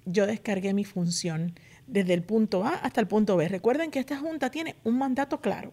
yo 0.05 0.27
descargué 0.27 0.75
mi 0.75 0.85
función 0.85 1.55
desde 1.87 2.15
el 2.15 2.23
punto 2.23 2.65
A 2.65 2.75
hasta 2.75 3.01
el 3.01 3.09
punto 3.09 3.37
B. 3.37 3.49
Recuerden 3.49 3.91
que 3.91 3.99
esta 3.99 4.19
Junta 4.19 4.51
tiene 4.51 4.77
un 4.85 4.99
mandato 4.99 5.41
claro. 5.41 5.73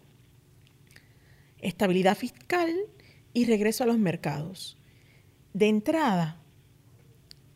Estabilidad 1.58 2.16
fiscal 2.16 2.70
y 3.32 3.44
regreso 3.46 3.84
a 3.84 3.86
los 3.86 3.98
mercados. 3.98 4.76
De 5.52 5.68
entrada, 5.68 6.40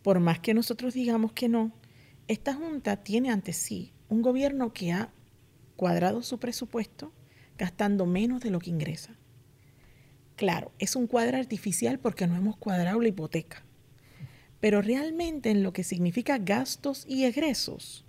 por 0.03 0.21
más 0.21 0.41
que 0.41 0.55
nosotros 0.55 0.95
digamos 0.95 1.33
que 1.33 1.49
no, 1.49 1.73
esta 2.27 2.55
Junta 2.55 2.97
tiene 2.97 3.31
ante 3.31 3.53
sí 3.53 3.93
un 4.09 4.23
gobierno 4.23 4.73
que 4.73 4.93
ha 4.93 5.11
cuadrado 5.77 6.23
su 6.23 6.39
presupuesto 6.39 7.13
gastando 7.57 8.07
menos 8.07 8.41
de 8.41 8.51
lo 8.51 8.59
que 8.59 8.71
ingresa. 8.71 9.17
Claro, 10.39 10.71
es 10.79 10.95
un 10.95 11.09
cuadro 11.09 11.37
artificial 11.37 11.99
porque 11.99 12.29
no 12.29 12.37
hemos 12.37 12.57
cuadrado 12.57 13.01
la 13.01 13.09
hipoteca. 13.09 13.65
Pero 14.61 14.81
realmente 14.81 15.51
en 15.51 15.65
lo 15.65 15.73
que 15.73 15.83
significa 15.83 16.39
gastos 16.39 17.05
y 17.09 17.25
egresos, 17.25 18.07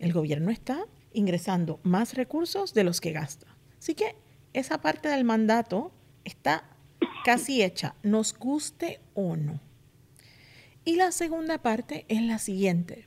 el 0.00 0.12
gobierno 0.12 0.50
está 0.50 0.86
ingresando 1.12 1.78
más 1.84 2.14
recursos 2.14 2.74
de 2.74 2.82
los 2.82 3.00
que 3.00 3.12
gasta. 3.12 3.46
Así 3.78 3.94
que 3.94 4.16
esa 4.52 4.80
parte 4.80 5.08
del 5.08 5.22
mandato 5.22 5.92
está 6.24 6.68
casi 7.24 7.62
hecha, 7.62 7.94
nos 8.02 8.36
guste 8.36 8.98
o 9.14 9.36
no. 9.36 9.60
Y 10.84 10.96
la 10.96 11.12
segunda 11.12 11.62
parte 11.62 12.06
es 12.08 12.22
la 12.22 12.40
siguiente. 12.40 13.06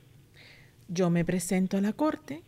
Yo 0.88 1.10
me 1.10 1.26
presento 1.26 1.76
a 1.76 1.82
la 1.82 1.92
corte 1.92 2.42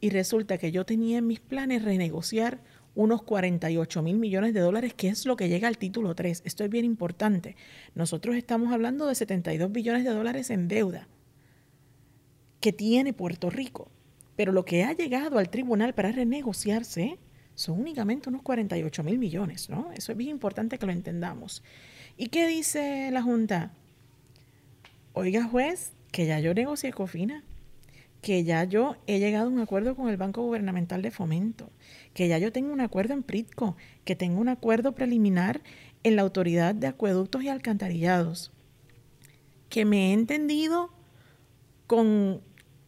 y 0.00 0.10
resulta 0.10 0.58
que 0.58 0.72
yo 0.72 0.84
tenía 0.84 1.18
en 1.18 1.28
mis 1.28 1.38
planes 1.38 1.84
renegociar 1.84 2.64
unos 2.94 3.22
48 3.22 4.02
mil 4.02 4.18
millones 4.18 4.54
de 4.54 4.60
dólares, 4.60 4.94
que 4.94 5.08
es 5.08 5.24
lo 5.26 5.36
que 5.36 5.48
llega 5.48 5.68
al 5.68 5.78
título 5.78 6.14
3. 6.14 6.42
Esto 6.44 6.64
es 6.64 6.70
bien 6.70 6.84
importante. 6.84 7.56
Nosotros 7.94 8.36
estamos 8.36 8.72
hablando 8.72 9.06
de 9.06 9.14
72 9.14 9.72
billones 9.72 10.04
de 10.04 10.10
dólares 10.10 10.50
en 10.50 10.68
deuda 10.68 11.08
que 12.60 12.72
tiene 12.72 13.12
Puerto 13.12 13.50
Rico. 13.50 13.90
Pero 14.36 14.52
lo 14.52 14.64
que 14.64 14.84
ha 14.84 14.92
llegado 14.92 15.38
al 15.38 15.50
tribunal 15.50 15.94
para 15.94 16.12
renegociarse 16.12 17.18
son 17.54 17.78
únicamente 17.78 18.30
unos 18.30 18.42
48 18.42 19.02
mil 19.02 19.18
millones, 19.18 19.68
¿no? 19.68 19.90
Eso 19.92 20.12
es 20.12 20.18
bien 20.18 20.30
importante 20.30 20.78
que 20.78 20.86
lo 20.86 20.92
entendamos. 20.92 21.62
¿Y 22.16 22.28
qué 22.28 22.46
dice 22.46 23.10
la 23.10 23.20
Junta? 23.22 23.72
Oiga, 25.12 25.44
juez, 25.44 25.92
que 26.10 26.24
ya 26.24 26.40
yo 26.40 26.54
negocié 26.54 26.92
COFINA, 26.92 27.44
que 28.22 28.44
ya 28.44 28.64
yo 28.64 28.96
he 29.06 29.18
llegado 29.18 29.46
a 29.46 29.50
un 29.50 29.58
acuerdo 29.58 29.96
con 29.96 30.08
el 30.08 30.16
Banco 30.16 30.42
Gubernamental 30.42 31.02
de 31.02 31.10
Fomento, 31.10 31.70
que 32.14 32.28
ya 32.28 32.38
yo 32.38 32.52
tengo 32.52 32.72
un 32.72 32.80
acuerdo 32.80 33.14
en 33.14 33.24
PRITCO, 33.24 33.76
que 34.04 34.14
tengo 34.14 34.40
un 34.40 34.48
acuerdo 34.48 34.94
preliminar 34.94 35.60
en 36.04 36.16
la 36.16 36.22
Autoridad 36.22 36.74
de 36.74 36.86
Acueductos 36.86 37.42
y 37.42 37.48
Alcantarillados, 37.48 38.52
que 39.68 39.84
me 39.84 40.10
he 40.10 40.12
entendido 40.12 40.94
con 41.88 42.40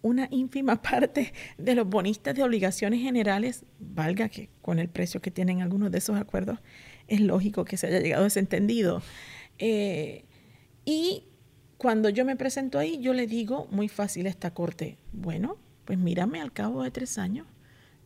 una 0.02 0.28
ínfima 0.30 0.80
parte 0.82 1.32
de 1.58 1.74
los 1.74 1.88
bonistas 1.88 2.36
de 2.36 2.44
obligaciones 2.44 3.00
generales, 3.00 3.64
valga 3.80 4.28
que 4.28 4.50
con 4.62 4.78
el 4.78 4.88
precio 4.88 5.20
que 5.20 5.32
tienen 5.32 5.62
algunos 5.62 5.90
de 5.90 5.98
esos 5.98 6.16
acuerdos, 6.16 6.60
es 7.08 7.20
lógico 7.20 7.64
que 7.64 7.76
se 7.76 7.88
haya 7.88 7.98
llegado 7.98 8.22
a 8.22 8.28
ese 8.28 8.38
entendido. 8.38 9.02
Eh, 9.58 10.24
y 10.84 11.24
cuando 11.78 12.08
yo 12.08 12.24
me 12.24 12.36
presento 12.36 12.78
ahí, 12.78 13.00
yo 13.00 13.12
le 13.12 13.26
digo 13.26 13.68
muy 13.70 13.88
fácil 13.88 14.26
a 14.26 14.30
esta 14.30 14.52
corte, 14.52 14.98
bueno, 15.12 15.58
pues 15.84 15.98
mírame 15.98 16.40
al 16.40 16.52
cabo 16.52 16.82
de 16.82 16.90
tres 16.90 17.18
años, 17.18 17.46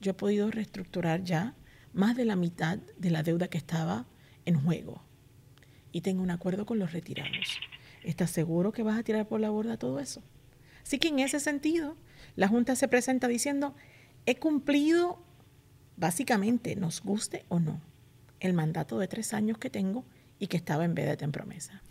yo 0.01 0.12
he 0.12 0.14
podido 0.14 0.51
reestructurar 0.51 1.23
ya 1.23 1.55
más 1.93 2.16
de 2.16 2.25
la 2.25 2.37
mitad 2.37 2.79
de 2.79 3.11
la 3.11 3.23
deuda 3.23 3.49
que 3.49 3.59
estaba 3.59 4.07
en 4.45 4.61
juego. 4.61 5.03
Y 5.93 6.03
tengo 6.03 6.23
un 6.23 6.31
acuerdo 6.31 6.66
con 6.66 6.79
los 6.79 6.93
retirados. 6.93 7.59
¿Estás 8.05 8.31
seguro 8.31 8.73
que 8.73 8.83
vas 8.83 8.99
a 8.99 9.03
tirar 9.03 9.27
por 9.27 9.41
la 9.41 9.51
borda 9.51 9.77
todo 9.77 9.99
eso? 10.01 10.23
Así 10.83 10.99
que 10.99 11.09
en 11.09 11.19
ese 11.19 11.41
sentido, 11.41 11.97
la 12.37 12.49
Junta 12.49 12.77
se 12.77 12.89
presenta 12.89 13.29
diciendo, 13.29 13.75
he 14.27 14.37
cumplido, 14.37 15.23
básicamente, 15.97 16.77
nos 16.77 17.03
guste 17.03 17.45
o 17.49 17.59
no, 17.59 17.81
el 18.41 18.55
mandato 18.55 18.99
de 18.99 19.09
tres 19.09 19.35
años 19.35 19.59
que 19.59 19.71
tengo 19.71 20.05
y 20.39 20.47
que 20.47 20.57
estaba 20.57 20.85
en 20.85 20.95
vez 20.95 21.19
de 21.19 21.29
promesa. 21.29 21.83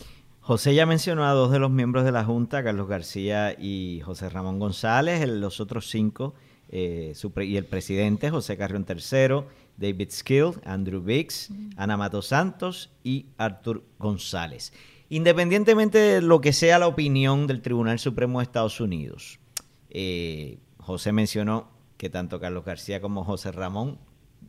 José 0.47 0.73
ya 0.73 0.85
mencionó 0.85 1.25
a 1.25 1.33
dos 1.33 1.51
de 1.51 1.59
los 1.59 1.71
miembros 1.71 2.05
de 2.05 2.13
la 2.13 2.23
Junta, 2.23 2.63
Carlos 2.63 2.87
García 2.87 3.53
y 3.59 3.99
José 4.05 4.29
Ramón 4.29 4.59
González, 4.59 5.27
los 5.27 5.59
otros 5.59 5.89
cinco, 5.89 6.35
eh, 6.69 7.13
y 7.41 7.57
el 7.57 7.65
presidente 7.65 8.29
José 8.29 8.55
Carrión 8.55 8.85
III, 8.87 9.43
David 9.75 10.09
Skill, 10.09 10.51
Andrew 10.63 11.01
Biggs, 11.01 11.49
Ana 11.75 11.97
Mato 11.97 12.21
Santos 12.21 12.91
y 13.03 13.25
Artur 13.37 13.83
González. 13.99 14.71
Independientemente 15.09 15.97
de 15.97 16.21
lo 16.21 16.39
que 16.39 16.53
sea 16.53 16.79
la 16.79 16.87
opinión 16.87 17.45
del 17.45 17.61
Tribunal 17.61 17.99
Supremo 17.99 18.39
de 18.39 18.43
Estados 18.43 18.79
Unidos, 18.79 19.41
eh, 19.89 20.59
José 20.77 21.11
mencionó 21.11 21.69
que 21.97 22.09
tanto 22.09 22.39
Carlos 22.39 22.63
García 22.63 23.01
como 23.01 23.25
José 23.25 23.51
Ramón 23.51 23.99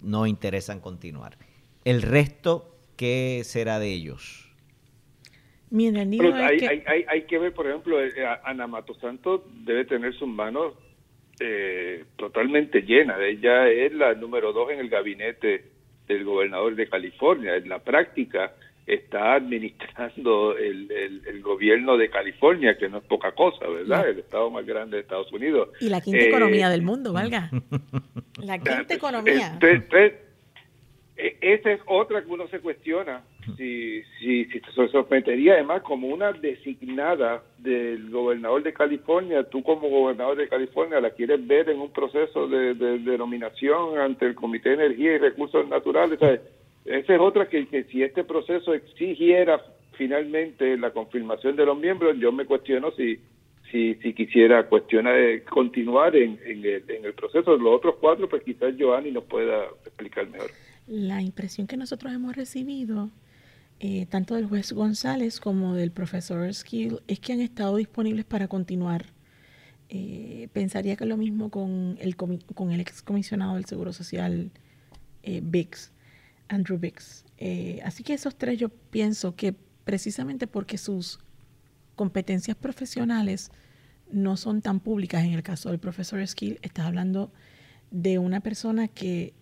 no 0.01 0.29
interesan 0.29 0.79
continuar. 0.79 1.39
¿El 1.85 2.03
resto 2.03 2.79
qué 2.95 3.43
será 3.45 3.81
de 3.81 3.93
ellos? 3.93 4.48
Hay, 5.71 7.23
que... 7.23 7.39
ver, 7.39 7.53
por 7.53 7.67
ejemplo, 7.67 8.03
eh, 8.03 8.13
Ana 8.45 8.67
Mato 8.67 8.95
Santos 8.95 9.43
debe 9.65 9.85
tener 9.85 10.15
sus 10.15 10.29
manos 10.29 10.75
eh, 11.41 12.05
totalmente 12.17 12.83
llenas. 12.83 13.19
Ella 13.21 13.69
es 13.69 13.93
la 13.93 14.15
número 14.15 14.53
dos 14.53 14.71
en 14.71 14.81
el 14.81 14.89
gabinete 14.89 15.65
del 16.07 16.25
gobernador 16.25 16.75
de 16.75 16.89
California. 16.89 17.57
En 17.57 17.69
la 17.69 17.79
práctica 17.81 18.53
está 18.87 19.35
administrando 19.35 20.57
el, 20.57 20.91
el, 20.91 21.43
gobierno 21.43 21.99
de 21.99 22.09
California, 22.09 22.79
que 22.79 22.89
no 22.89 22.99
es 22.99 23.05
poca 23.05 23.33
cosa, 23.33 23.69
¿verdad? 23.69 24.09
El 24.09 24.21
estado 24.21 24.51
más 24.51 24.65
grande 24.65 24.97
de 24.97 25.03
Estados 25.03 25.31
Unidos. 25.31 25.69
Y 25.81 25.91
la 25.91 26.01
quinta 26.01 26.25
economía 26.25 26.69
eh, 26.69 26.71
del 26.71 26.83
mundo, 26.83 27.13
valga. 27.13 27.51
La 28.43 28.59
quinta 28.59 28.95
economía. 28.95 29.59
E, 31.19 31.37
esa 31.41 31.73
es 31.73 31.81
otra 31.87 32.23
que 32.23 32.31
uno 32.31 32.47
se 32.49 32.61
cuestiona 32.61 33.23
si, 33.57 34.03
si, 34.19 34.45
si 34.47 34.61
se 34.61 34.89
sometería 34.89 35.55
además 35.55 35.83
como 35.83 36.09
una 36.09 36.33
designada 36.33 37.43
del 37.59 38.11
gobernador 38.11 38.63
de 38.63 38.73
California, 38.73 39.45
tú 39.45 39.63
como 39.63 39.89
gobernador 39.89 40.37
de 40.37 40.49
California 40.49 41.01
la 41.01 41.11
quieres 41.11 41.47
ver 41.47 41.69
en 41.71 41.81
un 41.81 41.91
proceso 41.91 42.49
de, 42.49 42.75
de, 42.75 43.19
nominación 43.19 43.99
ante 43.99 44.27
el 44.27 44.35
Comité 44.35 44.71
de 44.71 44.87
Energía 44.87 45.15
y 45.15 45.19
Recursos 45.19 45.69
Naturales. 45.69 46.21
esa 46.85 47.15
es 47.15 47.21
otra 47.21 47.49
que, 47.49 47.67
que 47.67 47.85
si 47.85 48.03
este 48.03 48.25
proceso 48.25 48.75
exigiera 48.75 49.61
finalmente 49.93 50.77
la 50.77 50.91
confirmación 50.91 51.57
de 51.57 51.67
los 51.67 51.79
miembros, 51.79 52.17
yo 52.19 52.31
me 52.33 52.45
cuestiono 52.45 52.93
si 52.93 53.19
si, 53.71 53.95
si 53.97 54.15
quisiera 54.15 54.67
cuestionar 54.67 55.15
de 55.15 55.43
continuar 55.45 56.17
en, 56.17 56.39
en, 56.45 56.65
el, 56.65 56.85
en 56.89 57.05
el 57.05 57.15
proceso. 57.15 57.57
Los 57.57 57.77
otros 57.77 57.97
cuatro, 58.01 58.29
pues 58.29 58.43
quizás 58.43 58.75
Joanny 58.79 59.11
nos 59.11 59.25
pueda 59.25 59.65
explicar 59.85 60.29
mejor. 60.29 60.51
La 60.87 61.21
impresión 61.21 61.67
que 61.67 61.77
nosotros 61.77 62.13
hemos 62.13 62.35
recibido, 62.35 63.11
eh, 63.81 64.07
tanto 64.07 64.35
del 64.35 64.47
juez 64.47 64.73
González 64.73 65.41
como 65.41 65.75
del 65.75 65.91
profesor 65.91 66.53
Skill, 66.53 67.01
es 67.07 67.21
que 67.21 67.33
han 67.33 67.41
estado 67.41 67.77
disponibles 67.77 68.25
para 68.25 68.49
continuar. 68.49 69.07
Eh, 69.89 70.49
pensaría 70.53 70.97
que 70.97 71.07
lo 71.07 71.17
mismo 71.17 71.51
con 71.51 71.97
el, 72.01 72.17
con 72.17 72.71
el 72.73 72.81
excomisionado 72.81 73.55
del 73.55 73.65
Seguro 73.65 73.93
Social, 73.93 74.51
eh, 75.23 75.41
Biggs. 75.43 75.93
Andrew 76.49 76.79
Bix. 76.79 77.25
Eh, 77.37 77.81
así 77.85 78.03
que 78.03 78.15
esos 78.15 78.37
tres 78.37 78.59
yo 78.59 78.69
pienso 78.69 79.37
que 79.37 79.55
precisamente 79.85 80.47
porque 80.47 80.79
sus 80.79 81.21
competencias 81.95 82.57
profesionales 82.57 83.51
no 84.11 84.37
son 84.37 84.63
tan 84.63 84.81
públicas, 84.81 85.25
en 85.25 85.33
el 85.33 85.43
caso 85.43 85.69
del 85.69 85.79
profesor 85.79 86.27
Skill, 86.27 86.59
estás 86.63 86.87
hablando 86.87 87.31
de 87.91 88.19
una 88.19 88.41
persona 88.41 88.89
que 88.89 89.35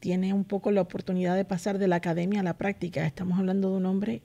tiene 0.00 0.32
un 0.32 0.44
poco 0.44 0.70
la 0.70 0.80
oportunidad 0.80 1.36
de 1.36 1.44
pasar 1.44 1.78
de 1.78 1.88
la 1.88 1.96
academia 1.96 2.40
a 2.40 2.42
la 2.42 2.56
práctica. 2.56 3.06
Estamos 3.06 3.38
hablando 3.38 3.70
de 3.70 3.76
un 3.76 3.86
hombre 3.86 4.22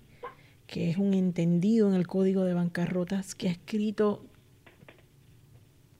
que 0.67 0.89
es 0.89 0.97
un 0.97 1.13
entendido 1.13 1.89
en 1.89 1.95
el 1.95 2.07
código 2.07 2.45
de 2.45 2.53
bancarrotas, 2.53 3.35
que 3.35 3.49
ha 3.49 3.51
escrito 3.51 4.25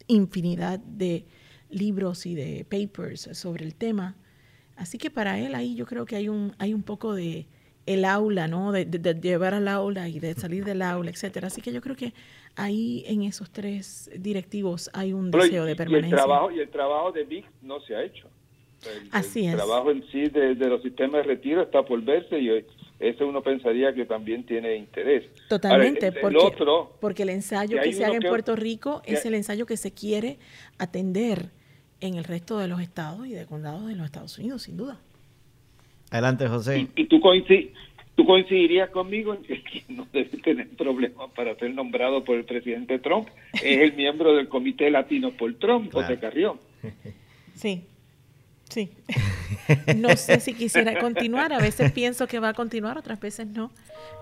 infinidad 0.08 0.80
de 0.80 1.26
libros 1.70 2.26
y 2.26 2.36
de 2.36 2.66
papers 2.70 3.30
sobre 3.34 3.66
el 3.66 3.76
tema. 3.76 4.16
Así 4.78 4.98
que 4.98 5.10
para 5.10 5.40
él 5.40 5.56
ahí 5.56 5.76
yo 5.76 5.86
creo 5.86 6.06
que 6.06 6.16
hay 6.16 6.30
un, 6.30 6.56
hay 6.58 6.74
un 6.74 6.84
poco 6.84 7.14
de 7.14 7.48
el 7.86 8.06
aula, 8.06 8.48
¿no? 8.48 8.72
De, 8.72 8.86
llevar 9.22 9.54
al 9.54 9.68
aula 9.68 10.08
y 10.08 10.20
de 10.20 10.34
salir 10.36 10.64
del 10.64 10.82
aula, 10.82 11.10
etcétera. 11.10 11.48
Así 11.48 11.62
que 11.62 11.74
yo 11.74 11.82
creo 11.82 11.96
que 11.96 12.14
ahí 12.56 13.04
en 13.08 13.24
esos 13.24 13.52
tres 13.52 14.10
directivos 14.18 14.90
hay 14.94 15.14
un 15.14 15.32
deseo 15.32 15.66
de 15.66 15.76
permanencia. 15.76 16.10
Y 16.10 16.12
el 16.12 16.18
trabajo, 16.18 16.52
y 16.52 16.60
el 16.60 16.70
trabajo 16.70 17.12
de 17.12 17.24
Vic 17.26 17.46
no 17.62 17.82
se 17.82 17.96
ha 17.96 18.04
hecho. 18.04 18.30
El, 18.86 19.10
Así 19.12 19.42
el 19.42 19.52
es. 19.52 19.56
trabajo 19.56 19.92
en 19.92 20.04
sí 20.12 20.30
de, 20.30 20.56
los 20.56 20.82
sistemas 20.82 21.24
de 21.26 21.34
retiro 21.34 21.62
está 21.62 21.84
por 21.84 22.02
verse 22.02 22.40
y 22.40 22.50
eso 23.00 23.28
uno 23.28 23.42
pensaría 23.42 23.94
que 23.94 24.06
también 24.06 24.44
tiene 24.44 24.76
interés. 24.76 25.26
Totalmente, 25.50 26.12
porque, 26.12 26.38
porque 27.00 27.24
el 27.24 27.30
ensayo 27.30 27.80
que 27.82 27.94
se 27.94 28.06
haga 28.06 28.16
en 28.16 28.24
Puerto 28.24 28.56
Rico 28.56 29.02
es 29.06 29.26
el 29.26 29.34
ensayo 29.34 29.66
que 29.66 29.78
se 29.78 29.92
quiere 29.92 30.38
atender 30.78 31.50
en 32.00 32.16
el 32.16 32.24
resto 32.24 32.58
de 32.58 32.68
los 32.68 32.82
estados 32.82 33.28
y 33.28 33.32
de 33.32 33.46
condados 33.46 33.88
de 33.88 33.96
los 33.96 34.06
Estados 34.06 34.38
Unidos, 34.38 34.64
sin 34.64 34.78
duda. 34.78 35.00
Adelante, 36.10 36.48
José. 36.48 36.88
Y, 36.96 37.06
tú, 37.06 37.22
tú 38.16 38.26
coincidirías 38.26 38.90
conmigo 38.90 39.34
en 39.34 39.44
que 39.44 39.84
no 39.90 40.08
debe 40.12 40.38
tener 40.40 40.68
problemas 40.70 41.32
para 41.36 41.56
ser 41.56 41.74
nombrado 41.74 42.24
por 42.24 42.38
el 42.38 42.44
presidente 42.44 43.00
Trump. 43.00 43.30
Es 43.54 43.80
el 43.80 43.94
miembro 43.94 44.36
del 44.36 44.50
Comité 44.50 44.90
Latino 44.92 45.32
por 45.32 45.54
Trump, 45.56 45.92
José 45.92 46.20
Carrión. 46.20 46.60
Sí, 47.54 47.84
Sí. 48.72 48.90
No 49.96 50.10
sé 50.18 50.40
si 50.40 50.54
quisiera 50.54 51.00
continuar. 51.00 51.54
A 51.54 51.60
veces 51.60 51.92
pienso 51.92 52.28
que 52.28 52.40
va 52.40 52.50
a 52.50 52.54
continuar, 52.54 52.98
otras 52.98 53.20
veces 53.20 53.48
no. 53.48 53.72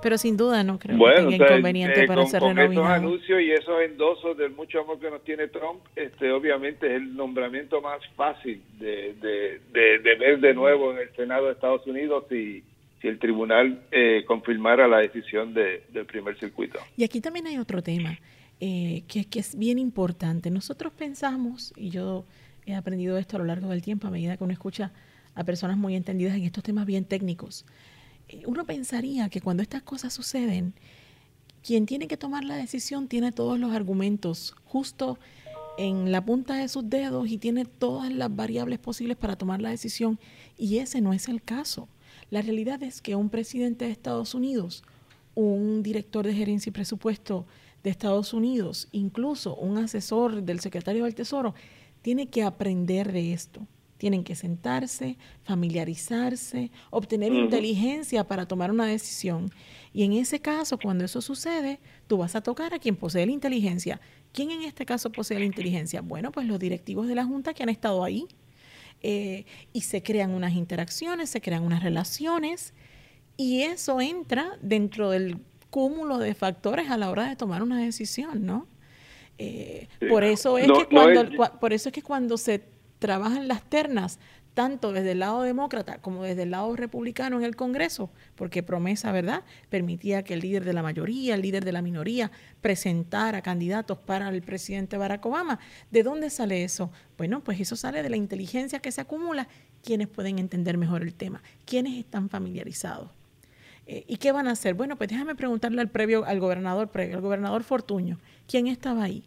Pero 0.01 0.17
sin 0.17 0.37
duda 0.37 0.63
no 0.63 0.77
creo 0.77 0.97
que 0.97 1.15
tenga 1.15 1.45
inconveniente 1.45 2.03
eh, 2.03 2.07
para 2.07 2.25
ser 2.27 2.41
con 2.41 2.59
esos 2.59 2.85
anuncios 2.85 3.41
y 3.41 3.51
esos 3.51 3.81
endosos 3.81 4.37
del 4.37 4.51
mucho 4.51 4.81
amor 4.81 4.99
que 4.99 5.09
nos 5.09 5.23
tiene 5.23 5.47
Trump, 5.47 5.79
este, 5.95 6.31
obviamente 6.31 6.87
es 6.87 7.01
el 7.01 7.15
nombramiento 7.15 7.81
más 7.81 7.99
fácil 8.15 8.61
de, 8.79 9.15
de, 9.15 9.59
de, 9.71 10.15
ver 10.15 10.39
de 10.39 10.53
nuevo 10.53 10.91
en 10.91 10.99
el 10.99 11.15
Senado 11.15 11.47
de 11.47 11.53
Estados 11.53 11.85
Unidos 11.87 12.25
si, 12.29 12.63
si 13.01 13.07
el 13.07 13.17
tribunal 13.17 13.81
eh, 13.91 14.23
confirmara 14.27 14.87
la 14.87 14.99
decisión 14.99 15.53
del 15.53 16.05
primer 16.05 16.37
circuito. 16.37 16.79
Y 16.95 17.03
aquí 17.03 17.21
también 17.21 17.47
hay 17.47 17.57
otro 17.57 17.81
tema 17.81 18.19
eh, 18.59 19.03
que, 19.07 19.25
que 19.25 19.39
es 19.39 19.57
bien 19.57 19.79
importante. 19.79 20.51
Nosotros 20.51 20.93
pensamos, 20.93 21.73
y 21.75 21.89
yo 21.89 22.25
he 22.69 22.75
aprendido 22.75 23.17
esto 23.17 23.37
a 23.37 23.39
lo 23.39 23.45
largo 23.45 23.69
del 23.69 23.81
tiempo, 23.81 24.07
a 24.07 24.11
medida 24.11 24.37
que 24.37 24.43
uno 24.43 24.53
escucha 24.53 24.91
a 25.35 25.43
personas 25.43 25.77
muy 25.77 25.95
entendidas 25.95 26.35
en 26.35 26.43
estos 26.43 26.63
temas 26.63 26.85
bien 26.85 27.05
técnicos. 27.05 27.65
Eh, 28.27 28.43
uno 28.45 28.65
pensaría 28.65 29.29
que 29.29 29.41
cuando 29.41 29.63
estas 29.63 29.83
cosas 29.83 30.13
suceden, 30.13 30.73
quien 31.63 31.85
tiene 31.85 32.07
que 32.07 32.17
tomar 32.17 32.43
la 32.43 32.55
decisión 32.55 33.07
tiene 33.07 33.31
todos 33.31 33.59
los 33.59 33.71
argumentos 33.71 34.55
justo 34.65 35.19
en 35.77 36.11
la 36.11 36.23
punta 36.23 36.55
de 36.55 36.67
sus 36.67 36.89
dedos 36.89 37.29
y 37.29 37.37
tiene 37.37 37.65
todas 37.65 38.11
las 38.11 38.35
variables 38.35 38.79
posibles 38.79 39.17
para 39.17 39.37
tomar 39.37 39.61
la 39.61 39.69
decisión. 39.69 40.19
Y 40.57 40.77
ese 40.77 40.99
no 41.01 41.13
es 41.13 41.27
el 41.27 41.41
caso. 41.41 41.87
La 42.29 42.41
realidad 42.41 42.83
es 42.83 43.01
que 43.01 43.15
un 43.15 43.29
presidente 43.29 43.85
de 43.85 43.91
Estados 43.91 44.35
Unidos, 44.35 44.83
un 45.35 45.81
director 45.81 46.25
de 46.25 46.33
gerencia 46.33 46.69
y 46.69 46.73
presupuesto 46.73 47.45
de 47.83 47.89
Estados 47.89 48.33
Unidos, 48.33 48.89
incluso 48.91 49.55
un 49.55 49.77
asesor 49.77 50.43
del 50.43 50.59
secretario 50.59 51.05
del 51.05 51.15
Tesoro, 51.15 51.55
tiene 52.01 52.27
que 52.27 52.43
aprender 52.43 53.11
de 53.11 53.33
esto. 53.33 53.65
Tienen 53.97 54.23
que 54.23 54.35
sentarse, 54.35 55.17
familiarizarse, 55.43 56.71
obtener 56.89 57.33
inteligencia 57.33 58.23
para 58.25 58.47
tomar 58.47 58.71
una 58.71 58.85
decisión. 58.85 59.51
Y 59.91 60.03
en 60.03 60.13
ese 60.13 60.39
caso, 60.39 60.77
cuando 60.77 61.03
eso 61.03 61.21
sucede, 61.21 61.79
tú 62.07 62.17
vas 62.17 62.33
a 62.35 62.41
tocar 62.41 62.73
a 62.73 62.79
quien 62.79 62.95
posee 62.95 63.25
la 63.25 63.33
inteligencia. 63.33 63.99
¿Quién 64.31 64.51
en 64.51 64.61
este 64.63 64.85
caso 64.85 65.11
posee 65.11 65.39
la 65.39 65.45
inteligencia? 65.45 66.01
Bueno, 66.01 66.31
pues 66.31 66.47
los 66.47 66.59
directivos 66.59 67.07
de 67.07 67.15
la 67.15 67.25
Junta 67.25 67.53
que 67.53 67.63
han 67.63 67.69
estado 67.69 68.03
ahí. 68.03 68.25
Eh, 69.01 69.45
y 69.73 69.81
se 69.81 70.01
crean 70.01 70.31
unas 70.31 70.53
interacciones, 70.53 71.29
se 71.29 71.41
crean 71.41 71.63
unas 71.63 71.83
relaciones, 71.83 72.73
y 73.39 73.61
eso 73.61 74.01
entra 74.01 74.57
dentro 74.61 75.09
del 75.11 75.39
cúmulo 75.69 76.17
de 76.17 76.33
factores 76.33 76.89
a 76.89 76.97
la 76.97 77.09
hora 77.09 77.29
de 77.29 77.37
tomar 77.37 77.63
una 77.63 77.79
decisión, 77.79 78.45
¿no? 78.45 78.67
Eh, 79.41 79.87
por 80.09 80.25
eso 80.25 80.57
es 80.57 80.67
que 80.67 80.85
cuando, 80.85 81.25
por 81.59 81.71
eso 81.71 81.89
es 81.89 81.93
que 81.93 82.01
cuando 82.01 82.37
se 82.37 82.61
trabajan 82.99 83.47
las 83.47 83.63
ternas, 83.63 84.19
tanto 84.53 84.91
desde 84.91 85.13
el 85.13 85.19
lado 85.19 85.43
demócrata 85.43 85.99
como 86.01 86.23
desde 86.23 86.43
el 86.43 86.51
lado 86.51 86.75
republicano 86.75 87.37
en 87.37 87.45
el 87.45 87.55
Congreso, 87.55 88.11
porque 88.35 88.63
promesa, 88.63 89.13
¿verdad?, 89.13 89.43
permitía 89.69 90.23
que 90.23 90.33
el 90.33 90.41
líder 90.41 90.65
de 90.65 90.73
la 90.73 90.83
mayoría, 90.83 91.35
el 91.35 91.41
líder 91.41 91.63
de 91.63 91.71
la 91.71 91.81
minoría, 91.81 92.31
presentara 92.59 93.41
candidatos 93.41 93.97
para 93.99 94.27
el 94.27 94.41
presidente 94.41 94.97
Barack 94.97 95.25
Obama. 95.25 95.59
¿De 95.89 96.03
dónde 96.03 96.29
sale 96.29 96.65
eso? 96.65 96.91
Bueno, 97.17 97.41
pues 97.41 97.61
eso 97.61 97.77
sale 97.77 98.03
de 98.03 98.09
la 98.09 98.17
inteligencia 98.17 98.79
que 98.79 98.91
se 98.91 98.99
acumula, 98.99 99.47
quienes 99.81 100.09
pueden 100.09 100.37
entender 100.37 100.77
mejor 100.77 101.03
el 101.03 101.15
tema, 101.15 101.41
quienes 101.63 101.97
están 101.97 102.29
familiarizados. 102.29 103.18
Eh, 103.91 104.05
¿Y 104.07 104.17
qué 104.17 104.31
van 104.31 104.47
a 104.47 104.51
hacer? 104.51 104.75
Bueno, 104.75 104.97
pues 104.97 105.09
déjame 105.09 105.33
preguntarle 105.33 105.81
al 105.81 105.89
previo, 105.89 106.23
al 106.23 106.39
gobernador 106.39 106.89
previo, 106.89 107.15
al 107.15 107.23
gobernador 107.23 107.63
Fortuño, 107.63 108.19
¿quién 108.47 108.67
estaba 108.67 109.03
ahí? 109.03 109.23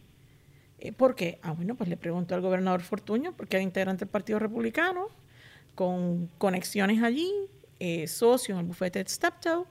Eh, 0.79 0.93
¿Por 0.93 1.17
qué? 1.17 1.41
Ah, 1.43 1.51
bueno, 1.51 1.75
pues 1.75 1.89
le 1.89 1.97
pregunto 1.97 2.37
al 2.37 2.43
gobernador 2.43 2.81
Fortuño, 2.81 3.33
porque 3.37 3.57
era 3.57 3.65
integrante 3.65 4.05
del 4.05 4.11
Partido 4.11 4.39
Republicano, 4.39 5.09
con 5.75 6.29
conexiones 6.39 7.03
allí, 7.03 7.29
eh, 7.81 8.07
socio 8.07 8.55
en 8.55 8.61
el 8.61 8.67
bufete 8.67 9.03
de 9.03 9.11
Steptoe. 9.11 9.65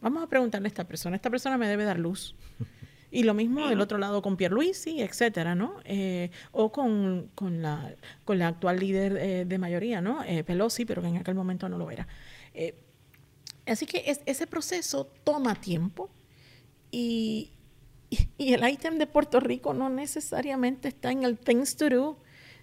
Vamos 0.00 0.22
a 0.22 0.26
preguntarle 0.26 0.68
a 0.68 0.70
esta 0.70 0.84
persona. 0.88 1.16
Esta 1.16 1.28
persona 1.28 1.58
me 1.58 1.68
debe 1.68 1.84
dar 1.84 1.98
luz. 1.98 2.34
Y 3.12 3.24
lo 3.24 3.34
mismo 3.34 3.66
del 3.68 3.80
otro 3.80 3.98
lado 3.98 4.22
con 4.22 4.36
Pierluisi, 4.36 5.02
etcétera, 5.02 5.56
¿no? 5.56 5.80
o 6.52 6.70
con, 6.70 7.28
con, 7.34 7.60
la, 7.60 7.92
con 8.24 8.38
la 8.38 8.46
actual 8.46 8.78
líder 8.78 9.48
de 9.48 9.58
mayoría, 9.58 10.00
¿no? 10.00 10.20
Pelosi, 10.46 10.84
pero 10.84 11.02
que 11.02 11.08
en 11.08 11.16
aquel 11.16 11.34
momento 11.34 11.68
no 11.68 11.76
lo 11.76 11.90
era. 11.90 12.06
Así 13.70 13.86
que 13.86 14.16
ese 14.26 14.46
proceso 14.46 15.10
toma 15.24 15.54
tiempo 15.54 16.10
y, 16.90 17.52
y, 18.38 18.52
el 18.54 18.68
ítem 18.68 18.98
de 18.98 19.06
Puerto 19.06 19.40
Rico 19.40 19.74
no 19.74 19.88
necesariamente 19.88 20.88
está 20.88 21.12
en 21.12 21.22
el 21.22 21.38
Things 21.38 21.76
to 21.76 21.88
Do 21.88 22.18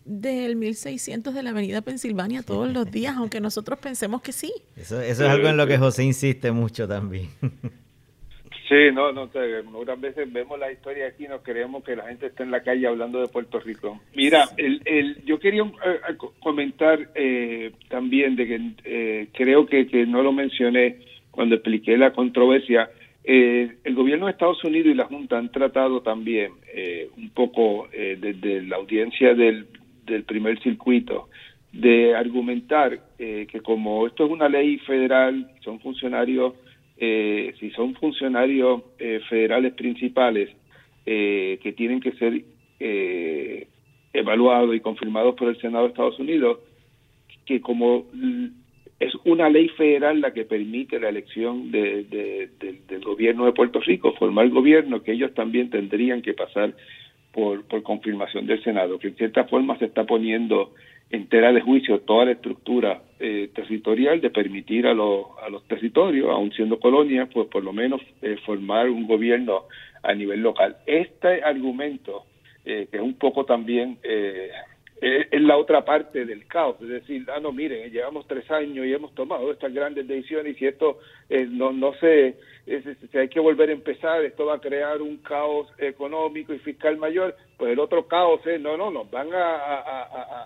del 0.05 0.55
1600 0.55 1.34
de 1.34 1.43
la 1.43 1.49
Avenida 1.49 1.82
Pensilvania 1.82 2.43
todos 2.43 2.72
los 2.72 2.89
días, 2.91 3.16
aunque 3.18 3.41
nosotros 3.41 3.80
pensemos 3.80 4.22
que 4.22 4.32
sí. 4.32 4.53
Eso, 4.76 5.01
eso 5.01 5.26
es 5.26 5.30
algo 5.30 5.47
en 5.47 5.58
lo 5.58 5.68
que 5.68 5.78
José 5.78 6.03
insiste 6.03 6.51
mucho 6.51 6.88
también. 6.88 7.30
Sí, 8.68 8.91
no, 8.93 9.13
no, 9.13 9.30
muchas 9.72 10.01
veces 10.01 10.32
vemos 10.32 10.59
la 10.59 10.70
historia 10.70 11.07
aquí 11.07 11.24
y 11.24 11.28
nos 11.30 11.41
creemos 11.41 11.86
que 11.86 11.95
la 11.95 12.07
gente 12.07 12.26
está 12.26 12.43
en 12.43 12.51
la 12.51 12.63
calle 12.63 12.86
hablando 12.86 13.22
de 13.22 13.30
Puerto 13.30 13.61
Rico. 13.61 14.01
Mira, 14.13 14.43
el, 14.57 14.82
el, 14.84 15.24
yo 15.24 15.39
quería 15.39 15.63
eh, 15.63 16.18
comentar 16.39 16.99
eh, 17.15 17.72
también 17.88 18.36
de 18.36 18.47
que 18.47 18.61
eh, 18.84 19.28
creo 19.32 19.65
que, 19.68 19.88
que 19.88 20.05
no 20.05 20.22
lo 20.22 20.34
mencioné 20.34 20.97
cuando 21.32 21.55
expliqué 21.55 21.97
la 21.97 22.11
controversia. 22.11 22.89
el 23.24 23.95
gobierno 23.95 24.26
de 24.26 24.34
Estados 24.34 24.61
Unidos 24.65 24.91
y 24.91 24.95
la 24.95 25.05
Junta 25.05 25.38
han 25.38 25.51
tratado 25.51 26.01
también 26.01 26.51
un 27.15 27.30
poco 27.30 27.88
desde 27.91 28.63
la 28.63 28.78
audiencia 28.78 29.34
del, 29.34 29.68
del 30.05 30.24
primer 30.24 30.59
circuito 30.61 31.30
de 31.72 32.15
argumentar 32.15 32.99
que 33.18 33.61
como 33.63 34.07
esto 34.07 34.26
es 34.26 34.32
una 34.32 34.49
ley 34.49 34.78
federal, 34.80 35.51
son 35.63 35.80
funcionarios 35.80 36.53
eh, 36.99 37.53
si 37.59 37.69
son 37.71 37.93
funcionarios 37.95 38.81
eh, 38.97 39.19
federales 39.29 39.73
principales 39.73 40.49
eh, 41.05 41.59
que 41.61 41.71
tienen 41.73 41.99
que 41.99 42.11
ser 42.13 42.43
evaluados 44.13 44.75
y 44.75 44.79
confirmados 44.79 45.35
por 45.35 45.49
el 45.49 45.59
Senado 45.59 45.85
de 45.85 45.89
Estados 45.89 46.19
Unidos, 46.19 46.59
que 47.45 47.61
como 47.61 48.05
es 48.99 49.13
una 49.25 49.49
ley 49.49 49.69
federal 49.69 50.21
la 50.21 50.33
que 50.33 50.45
permite 50.45 50.99
la 50.99 51.09
elección 51.09 51.71
de, 51.71 52.49
del 52.87 53.01
gobierno 53.01 53.45
de 53.45 53.53
Puerto 53.53 53.79
Rico, 53.79 54.13
formar 54.13 54.49
gobierno, 54.49 55.03
que 55.03 55.13
ellos 55.13 55.33
también 55.33 55.69
tendrían 55.69 56.21
que 56.21 56.33
pasar 56.33 56.75
por, 57.31 57.63
por 57.65 57.83
confirmación 57.83 58.47
del 58.47 58.63
Senado, 58.63 58.99
que 58.99 59.09
en 59.09 59.15
cierta 59.15 59.45
forma 59.45 59.77
se 59.77 59.85
está 59.85 60.05
poniendo 60.05 60.73
entera 61.09 61.51
de 61.51 61.61
juicio 61.61 61.99
toda 62.01 62.25
la 62.25 62.31
estructura 62.31 63.01
eh, 63.20 63.49
territorial 63.53 64.22
de 64.22 64.30
permitir 64.30 64.88
a, 64.88 64.93
los 64.93 65.26
a 65.41 65.49
los 65.49 65.63
territorios, 65.68 66.30
aun 66.30 66.51
siendo 66.51 66.80
colonias, 66.80 67.30
pues 67.34 67.47
por 67.47 67.63
lo 67.63 67.74
menos 67.74 68.01
eh, 68.22 68.38
formar 68.45 68.89
un 68.89 69.07
gobierno 69.07 69.63
a 70.03 70.13
nivel 70.13 70.41
local. 70.41 70.78
Este 70.86 71.43
argumento, 71.43 72.26
eh, 72.65 72.88
que 72.89 72.97
es 72.97 73.03
un 73.03 73.15
poco 73.15 73.45
también 73.45 73.97
eh, 74.99 75.28
es 75.32 75.41
la 75.41 75.57
otra 75.57 75.86
parte 75.86 76.26
del 76.26 76.47
caos, 76.47 76.78
es 76.82 76.88
decir, 76.88 77.24
ah, 77.30 77.39
no, 77.39 77.51
miren, 77.51 77.91
llevamos 77.91 78.26
tres 78.28 78.49
años 78.49 78.84
y 78.84 78.93
hemos 78.93 79.13
tomado 79.13 79.51
estas 79.51 79.72
grandes 79.72 80.07
decisiones 80.07 80.55
y 80.55 80.59
si 80.59 80.65
esto 80.65 80.97
eh, 81.30 81.45
no, 81.47 81.72
no 81.72 81.93
se, 81.99 82.36
si 83.11 83.18
hay 83.18 83.28
que 83.28 83.39
volver 83.39 83.70
a 83.70 83.74
empezar, 83.74 84.26
esto 84.26 84.47
va 84.47 84.55
a 84.55 84.61
crear 84.61 84.99
un 85.03 85.18
caos 85.18 85.68
económico 85.78 86.51
y 86.51 86.57
fiscal 86.59 86.97
mayor, 86.97 87.36
pues 87.57 87.74
el 87.74 87.80
otro 87.80 88.07
caos 88.07 88.41
es, 88.47 88.59
no, 88.59 88.76
no, 88.76 88.89
nos 88.89 89.09
van 89.11 89.32
a, 89.34 89.55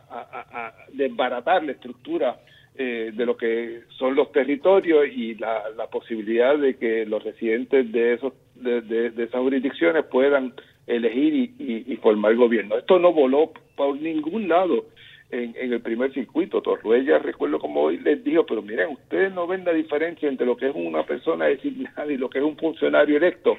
a, 0.09 0.74
desbaratar 0.91 1.63
la 1.63 1.72
estructura 1.72 2.38
eh, 2.76 3.11
de 3.13 3.26
lo 3.26 3.36
que 3.36 3.82
son 3.97 4.15
los 4.15 4.32
territorios 4.32 5.05
y 5.07 5.36
la, 5.36 5.69
la 5.76 5.88
posibilidad 5.88 6.57
de 6.57 6.78
que 6.78 7.05
los 7.05 7.24
residentes 7.24 7.91
de 7.91 8.13
esos 8.13 8.34
de, 8.55 8.82
de, 8.82 9.24
esas 9.24 9.41
jurisdicciones 9.41 10.05
puedan 10.05 10.53
elegir 10.88 11.34
y, 11.34 11.84
y, 11.88 11.95
formar 11.97 12.36
gobierno. 12.36 12.78
Esto 12.78 12.99
no 12.99 13.11
voló 13.11 13.51
por 13.76 13.99
ningún 13.99 14.47
lado 14.47 14.86
en, 15.32 15.55
en 15.57 15.74
el 15.74 15.82
primer 15.82 16.13
circuito. 16.13 16.61
Torruella, 16.61 17.19
recuerdo 17.19 17.59
como 17.59 17.82
hoy 17.82 17.97
les 17.97 18.24
dijo, 18.24 18.45
pero 18.45 18.61
miren, 18.61 18.91
ustedes 18.91 19.34
no 19.34 19.47
ven 19.47 19.65
la 19.65 19.74
diferencia 19.74 20.30
entre 20.30 20.45
lo 20.45 20.55
que 20.55 20.69
es 20.69 20.76
una 20.76 21.05
persona 21.05 21.45
designada 21.45 22.11
y 22.11 22.17
lo 22.17 22.30
que 22.30 22.39
es 22.39 22.45
un 22.45 22.57
funcionario 22.57 23.17
electo. 23.17 23.57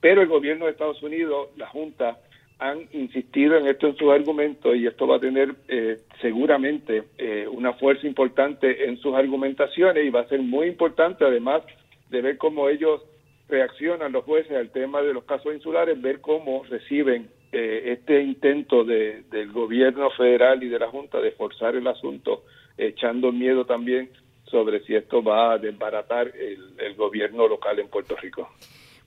Pero 0.00 0.22
el 0.22 0.28
gobierno 0.28 0.64
de 0.64 0.72
Estados 0.72 1.02
Unidos, 1.02 1.48
la 1.56 1.66
Junta, 1.68 2.18
han 2.58 2.88
insistido 2.92 3.56
en 3.56 3.68
esto 3.68 3.86
en 3.86 3.96
sus 3.96 4.10
argumentos 4.10 4.74
y 4.74 4.86
esto 4.86 5.06
va 5.06 5.16
a 5.16 5.20
tener 5.20 5.54
eh, 5.68 5.98
seguramente 6.20 7.04
eh, 7.16 7.46
una 7.48 7.72
fuerza 7.74 8.06
importante 8.06 8.88
en 8.88 8.98
sus 8.98 9.14
argumentaciones 9.14 10.04
y 10.04 10.10
va 10.10 10.20
a 10.20 10.28
ser 10.28 10.40
muy 10.40 10.66
importante 10.66 11.24
además 11.24 11.62
de 12.10 12.20
ver 12.20 12.36
cómo 12.36 12.68
ellos 12.68 13.02
reaccionan 13.48 14.12
los 14.12 14.24
jueces 14.24 14.56
al 14.56 14.70
tema 14.70 15.02
de 15.02 15.14
los 15.14 15.24
casos 15.24 15.54
insulares, 15.54 16.00
ver 16.02 16.20
cómo 16.20 16.64
reciben 16.64 17.30
eh, 17.52 17.96
este 17.98 18.20
intento 18.22 18.84
de, 18.84 19.22
del 19.30 19.52
gobierno 19.52 20.10
federal 20.10 20.62
y 20.62 20.68
de 20.68 20.80
la 20.80 20.88
Junta 20.88 21.20
de 21.20 21.30
forzar 21.30 21.76
el 21.76 21.86
asunto, 21.86 22.44
echando 22.76 23.30
miedo 23.30 23.64
también 23.64 24.10
sobre 24.50 24.80
si 24.80 24.94
esto 24.94 25.22
va 25.22 25.52
a 25.52 25.58
desbaratar 25.58 26.32
el 26.36 26.94
gobierno 26.94 27.46
local 27.46 27.78
en 27.78 27.88
Puerto 27.88 28.16
Rico. 28.16 28.48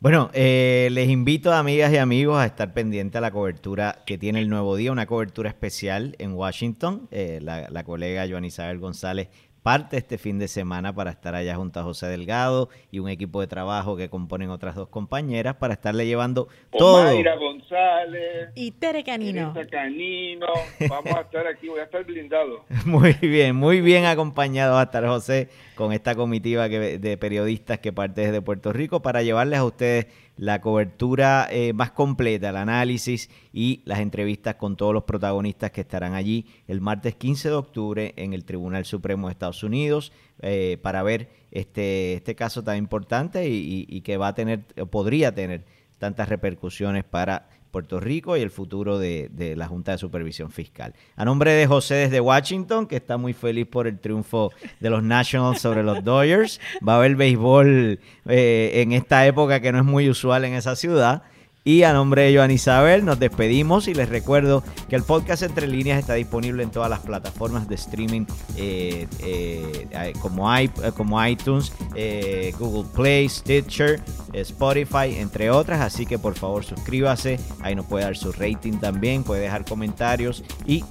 Bueno, 0.01 0.31
eh, 0.33 0.89
les 0.93 1.09
invito, 1.09 1.53
amigas 1.53 1.93
y 1.93 1.97
amigos, 1.97 2.39
a 2.39 2.47
estar 2.47 2.73
pendientes 2.73 3.19
a 3.19 3.21
la 3.21 3.29
cobertura 3.29 3.99
que 4.03 4.17
tiene 4.17 4.39
el 4.39 4.49
Nuevo 4.49 4.75
Día, 4.75 4.91
una 4.91 5.05
cobertura 5.05 5.47
especial 5.47 6.15
en 6.17 6.33
Washington. 6.33 7.07
Eh, 7.11 7.37
la, 7.39 7.69
la, 7.69 7.83
colega 7.83 8.25
Joan 8.27 8.43
Isabel 8.43 8.79
González 8.79 9.29
parte 9.61 9.97
este 9.97 10.17
fin 10.17 10.39
de 10.39 10.47
semana 10.47 10.93
para 10.93 11.11
estar 11.11 11.35
allá 11.35 11.55
junto 11.55 11.79
a 11.79 11.83
José 11.83 12.07
Delgado 12.07 12.69
y 12.89 12.99
un 12.99 13.09
equipo 13.09 13.41
de 13.41 13.47
trabajo 13.47 13.95
que 13.95 14.09
componen 14.09 14.49
otras 14.49 14.75
dos 14.75 14.89
compañeras 14.89 15.55
para 15.55 15.73
estarle 15.73 16.05
llevando 16.05 16.47
todo. 16.71 17.03
Mayra 17.03 17.35
González. 17.35 18.49
Y 18.55 18.71
Tere 18.71 19.03
Canino. 19.03 19.53
Canino. 19.69 20.47
Vamos 20.89 21.13
a 21.13 21.21
estar 21.21 21.45
aquí, 21.47 21.67
voy 21.67 21.79
a 21.79 21.83
estar 21.83 22.03
blindado. 22.03 22.65
Muy 22.85 23.13
bien, 23.13 23.55
muy 23.55 23.81
bien 23.81 24.05
acompañado 24.05 24.77
a 24.77 24.83
estar 24.83 25.05
José 25.05 25.49
con 25.81 25.93
esta 25.93 26.13
comitiva 26.13 26.69
de 26.69 27.17
periodistas 27.17 27.79
que 27.79 27.91
parte 27.91 28.21
desde 28.21 28.39
Puerto 28.39 28.71
Rico 28.71 29.01
para 29.01 29.23
llevarles 29.23 29.57
a 29.57 29.65
ustedes 29.65 30.05
la 30.37 30.61
cobertura 30.61 31.47
eh, 31.49 31.73
más 31.73 31.89
completa, 31.89 32.49
el 32.49 32.57
análisis 32.57 33.31
y 33.51 33.81
las 33.85 33.97
entrevistas 33.97 34.57
con 34.57 34.77
todos 34.77 34.93
los 34.93 35.05
protagonistas 35.05 35.71
que 35.71 35.81
estarán 35.81 36.13
allí 36.13 36.45
el 36.67 36.81
martes 36.81 37.15
15 37.15 37.49
de 37.49 37.55
octubre 37.55 38.13
en 38.15 38.33
el 38.33 38.45
Tribunal 38.45 38.85
Supremo 38.85 39.27
de 39.27 39.31
Estados 39.31 39.63
Unidos 39.63 40.11
eh, 40.43 40.77
para 40.83 41.01
ver 41.01 41.31
este, 41.49 42.13
este 42.13 42.35
caso 42.35 42.63
tan 42.63 42.77
importante 42.77 43.49
y, 43.49 43.87
y 43.89 44.01
que 44.01 44.17
va 44.17 44.27
a 44.27 44.35
tener, 44.35 44.65
podría 44.91 45.33
tener 45.33 45.65
tantas 45.97 46.29
repercusiones 46.29 47.05
para 47.05 47.49
Puerto 47.71 47.99
Rico 47.99 48.37
y 48.37 48.41
el 48.41 48.51
futuro 48.51 48.99
de, 48.99 49.29
la 49.55 49.67
Junta 49.67 49.93
de 49.93 49.97
Supervisión 49.97 50.51
Fiscal. 50.51 50.93
A 51.15 51.25
nombre 51.25 51.51
de 51.51 51.65
José 51.67 51.95
desde 51.95 52.19
Washington, 52.19 52.85
que 52.85 52.97
está 52.97 53.17
muy 53.17 53.33
feliz 53.33 53.65
por 53.67 53.87
el 53.87 53.99
triunfo 53.99 54.51
de 54.79 54.89
los 54.89 55.01
Nationals 55.01 55.61
sobre 55.61 55.83
los 55.83 56.03
Dodgers, 56.03 56.59
va 56.87 56.93
a 56.93 56.97
haber 56.97 57.15
béisbol 57.15 57.99
eh, 58.27 58.71
en 58.75 58.91
esta 58.91 59.25
época 59.25 59.59
que 59.61 59.71
no 59.71 59.79
es 59.79 59.85
muy 59.85 60.09
usual 60.09 60.45
en 60.45 60.53
esa 60.53 60.75
ciudad. 60.75 61.23
Y 61.63 61.83
a 61.83 61.93
nombre 61.93 62.23
de 62.23 62.35
Joan 62.35 62.49
Isabel 62.49 63.05
nos 63.05 63.19
despedimos 63.19 63.87
y 63.87 63.93
les 63.93 64.09
recuerdo 64.09 64.63
que 64.89 64.95
el 64.95 65.03
podcast 65.03 65.43
Entre 65.43 65.67
Líneas 65.67 65.99
está 65.99 66.15
disponible 66.15 66.63
en 66.63 66.71
todas 66.71 66.89
las 66.89 67.01
plataformas 67.01 67.67
de 67.67 67.75
streaming 67.75 68.25
eh, 68.57 69.07
eh, 69.19 70.13
como, 70.19 70.49
como 70.97 71.23
iTunes, 71.27 71.71
eh, 71.93 72.51
Google 72.57 72.89
Play, 72.95 73.29
Stitcher, 73.29 74.01
Spotify, 74.33 75.17
entre 75.19 75.51
otras. 75.51 75.81
Así 75.81 76.07
que 76.07 76.17
por 76.17 76.33
favor 76.33 76.63
suscríbase, 76.63 77.39
ahí 77.61 77.75
nos 77.75 77.85
puede 77.85 78.05
dar 78.05 78.17
su 78.17 78.31
rating 78.31 78.79
también, 78.79 79.23
puede 79.23 79.41
dejar 79.41 79.63
comentarios 79.63 80.43
y, 80.65 80.83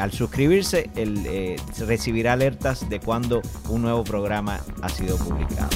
al 0.00 0.10
suscribirse 0.10 0.90
recibirá 1.86 2.32
alertas 2.32 2.88
de 2.88 2.98
cuando 2.98 3.40
un 3.68 3.82
nuevo 3.82 4.02
programa 4.02 4.58
ha 4.82 4.88
sido 4.88 5.16
publicado. 5.16 5.68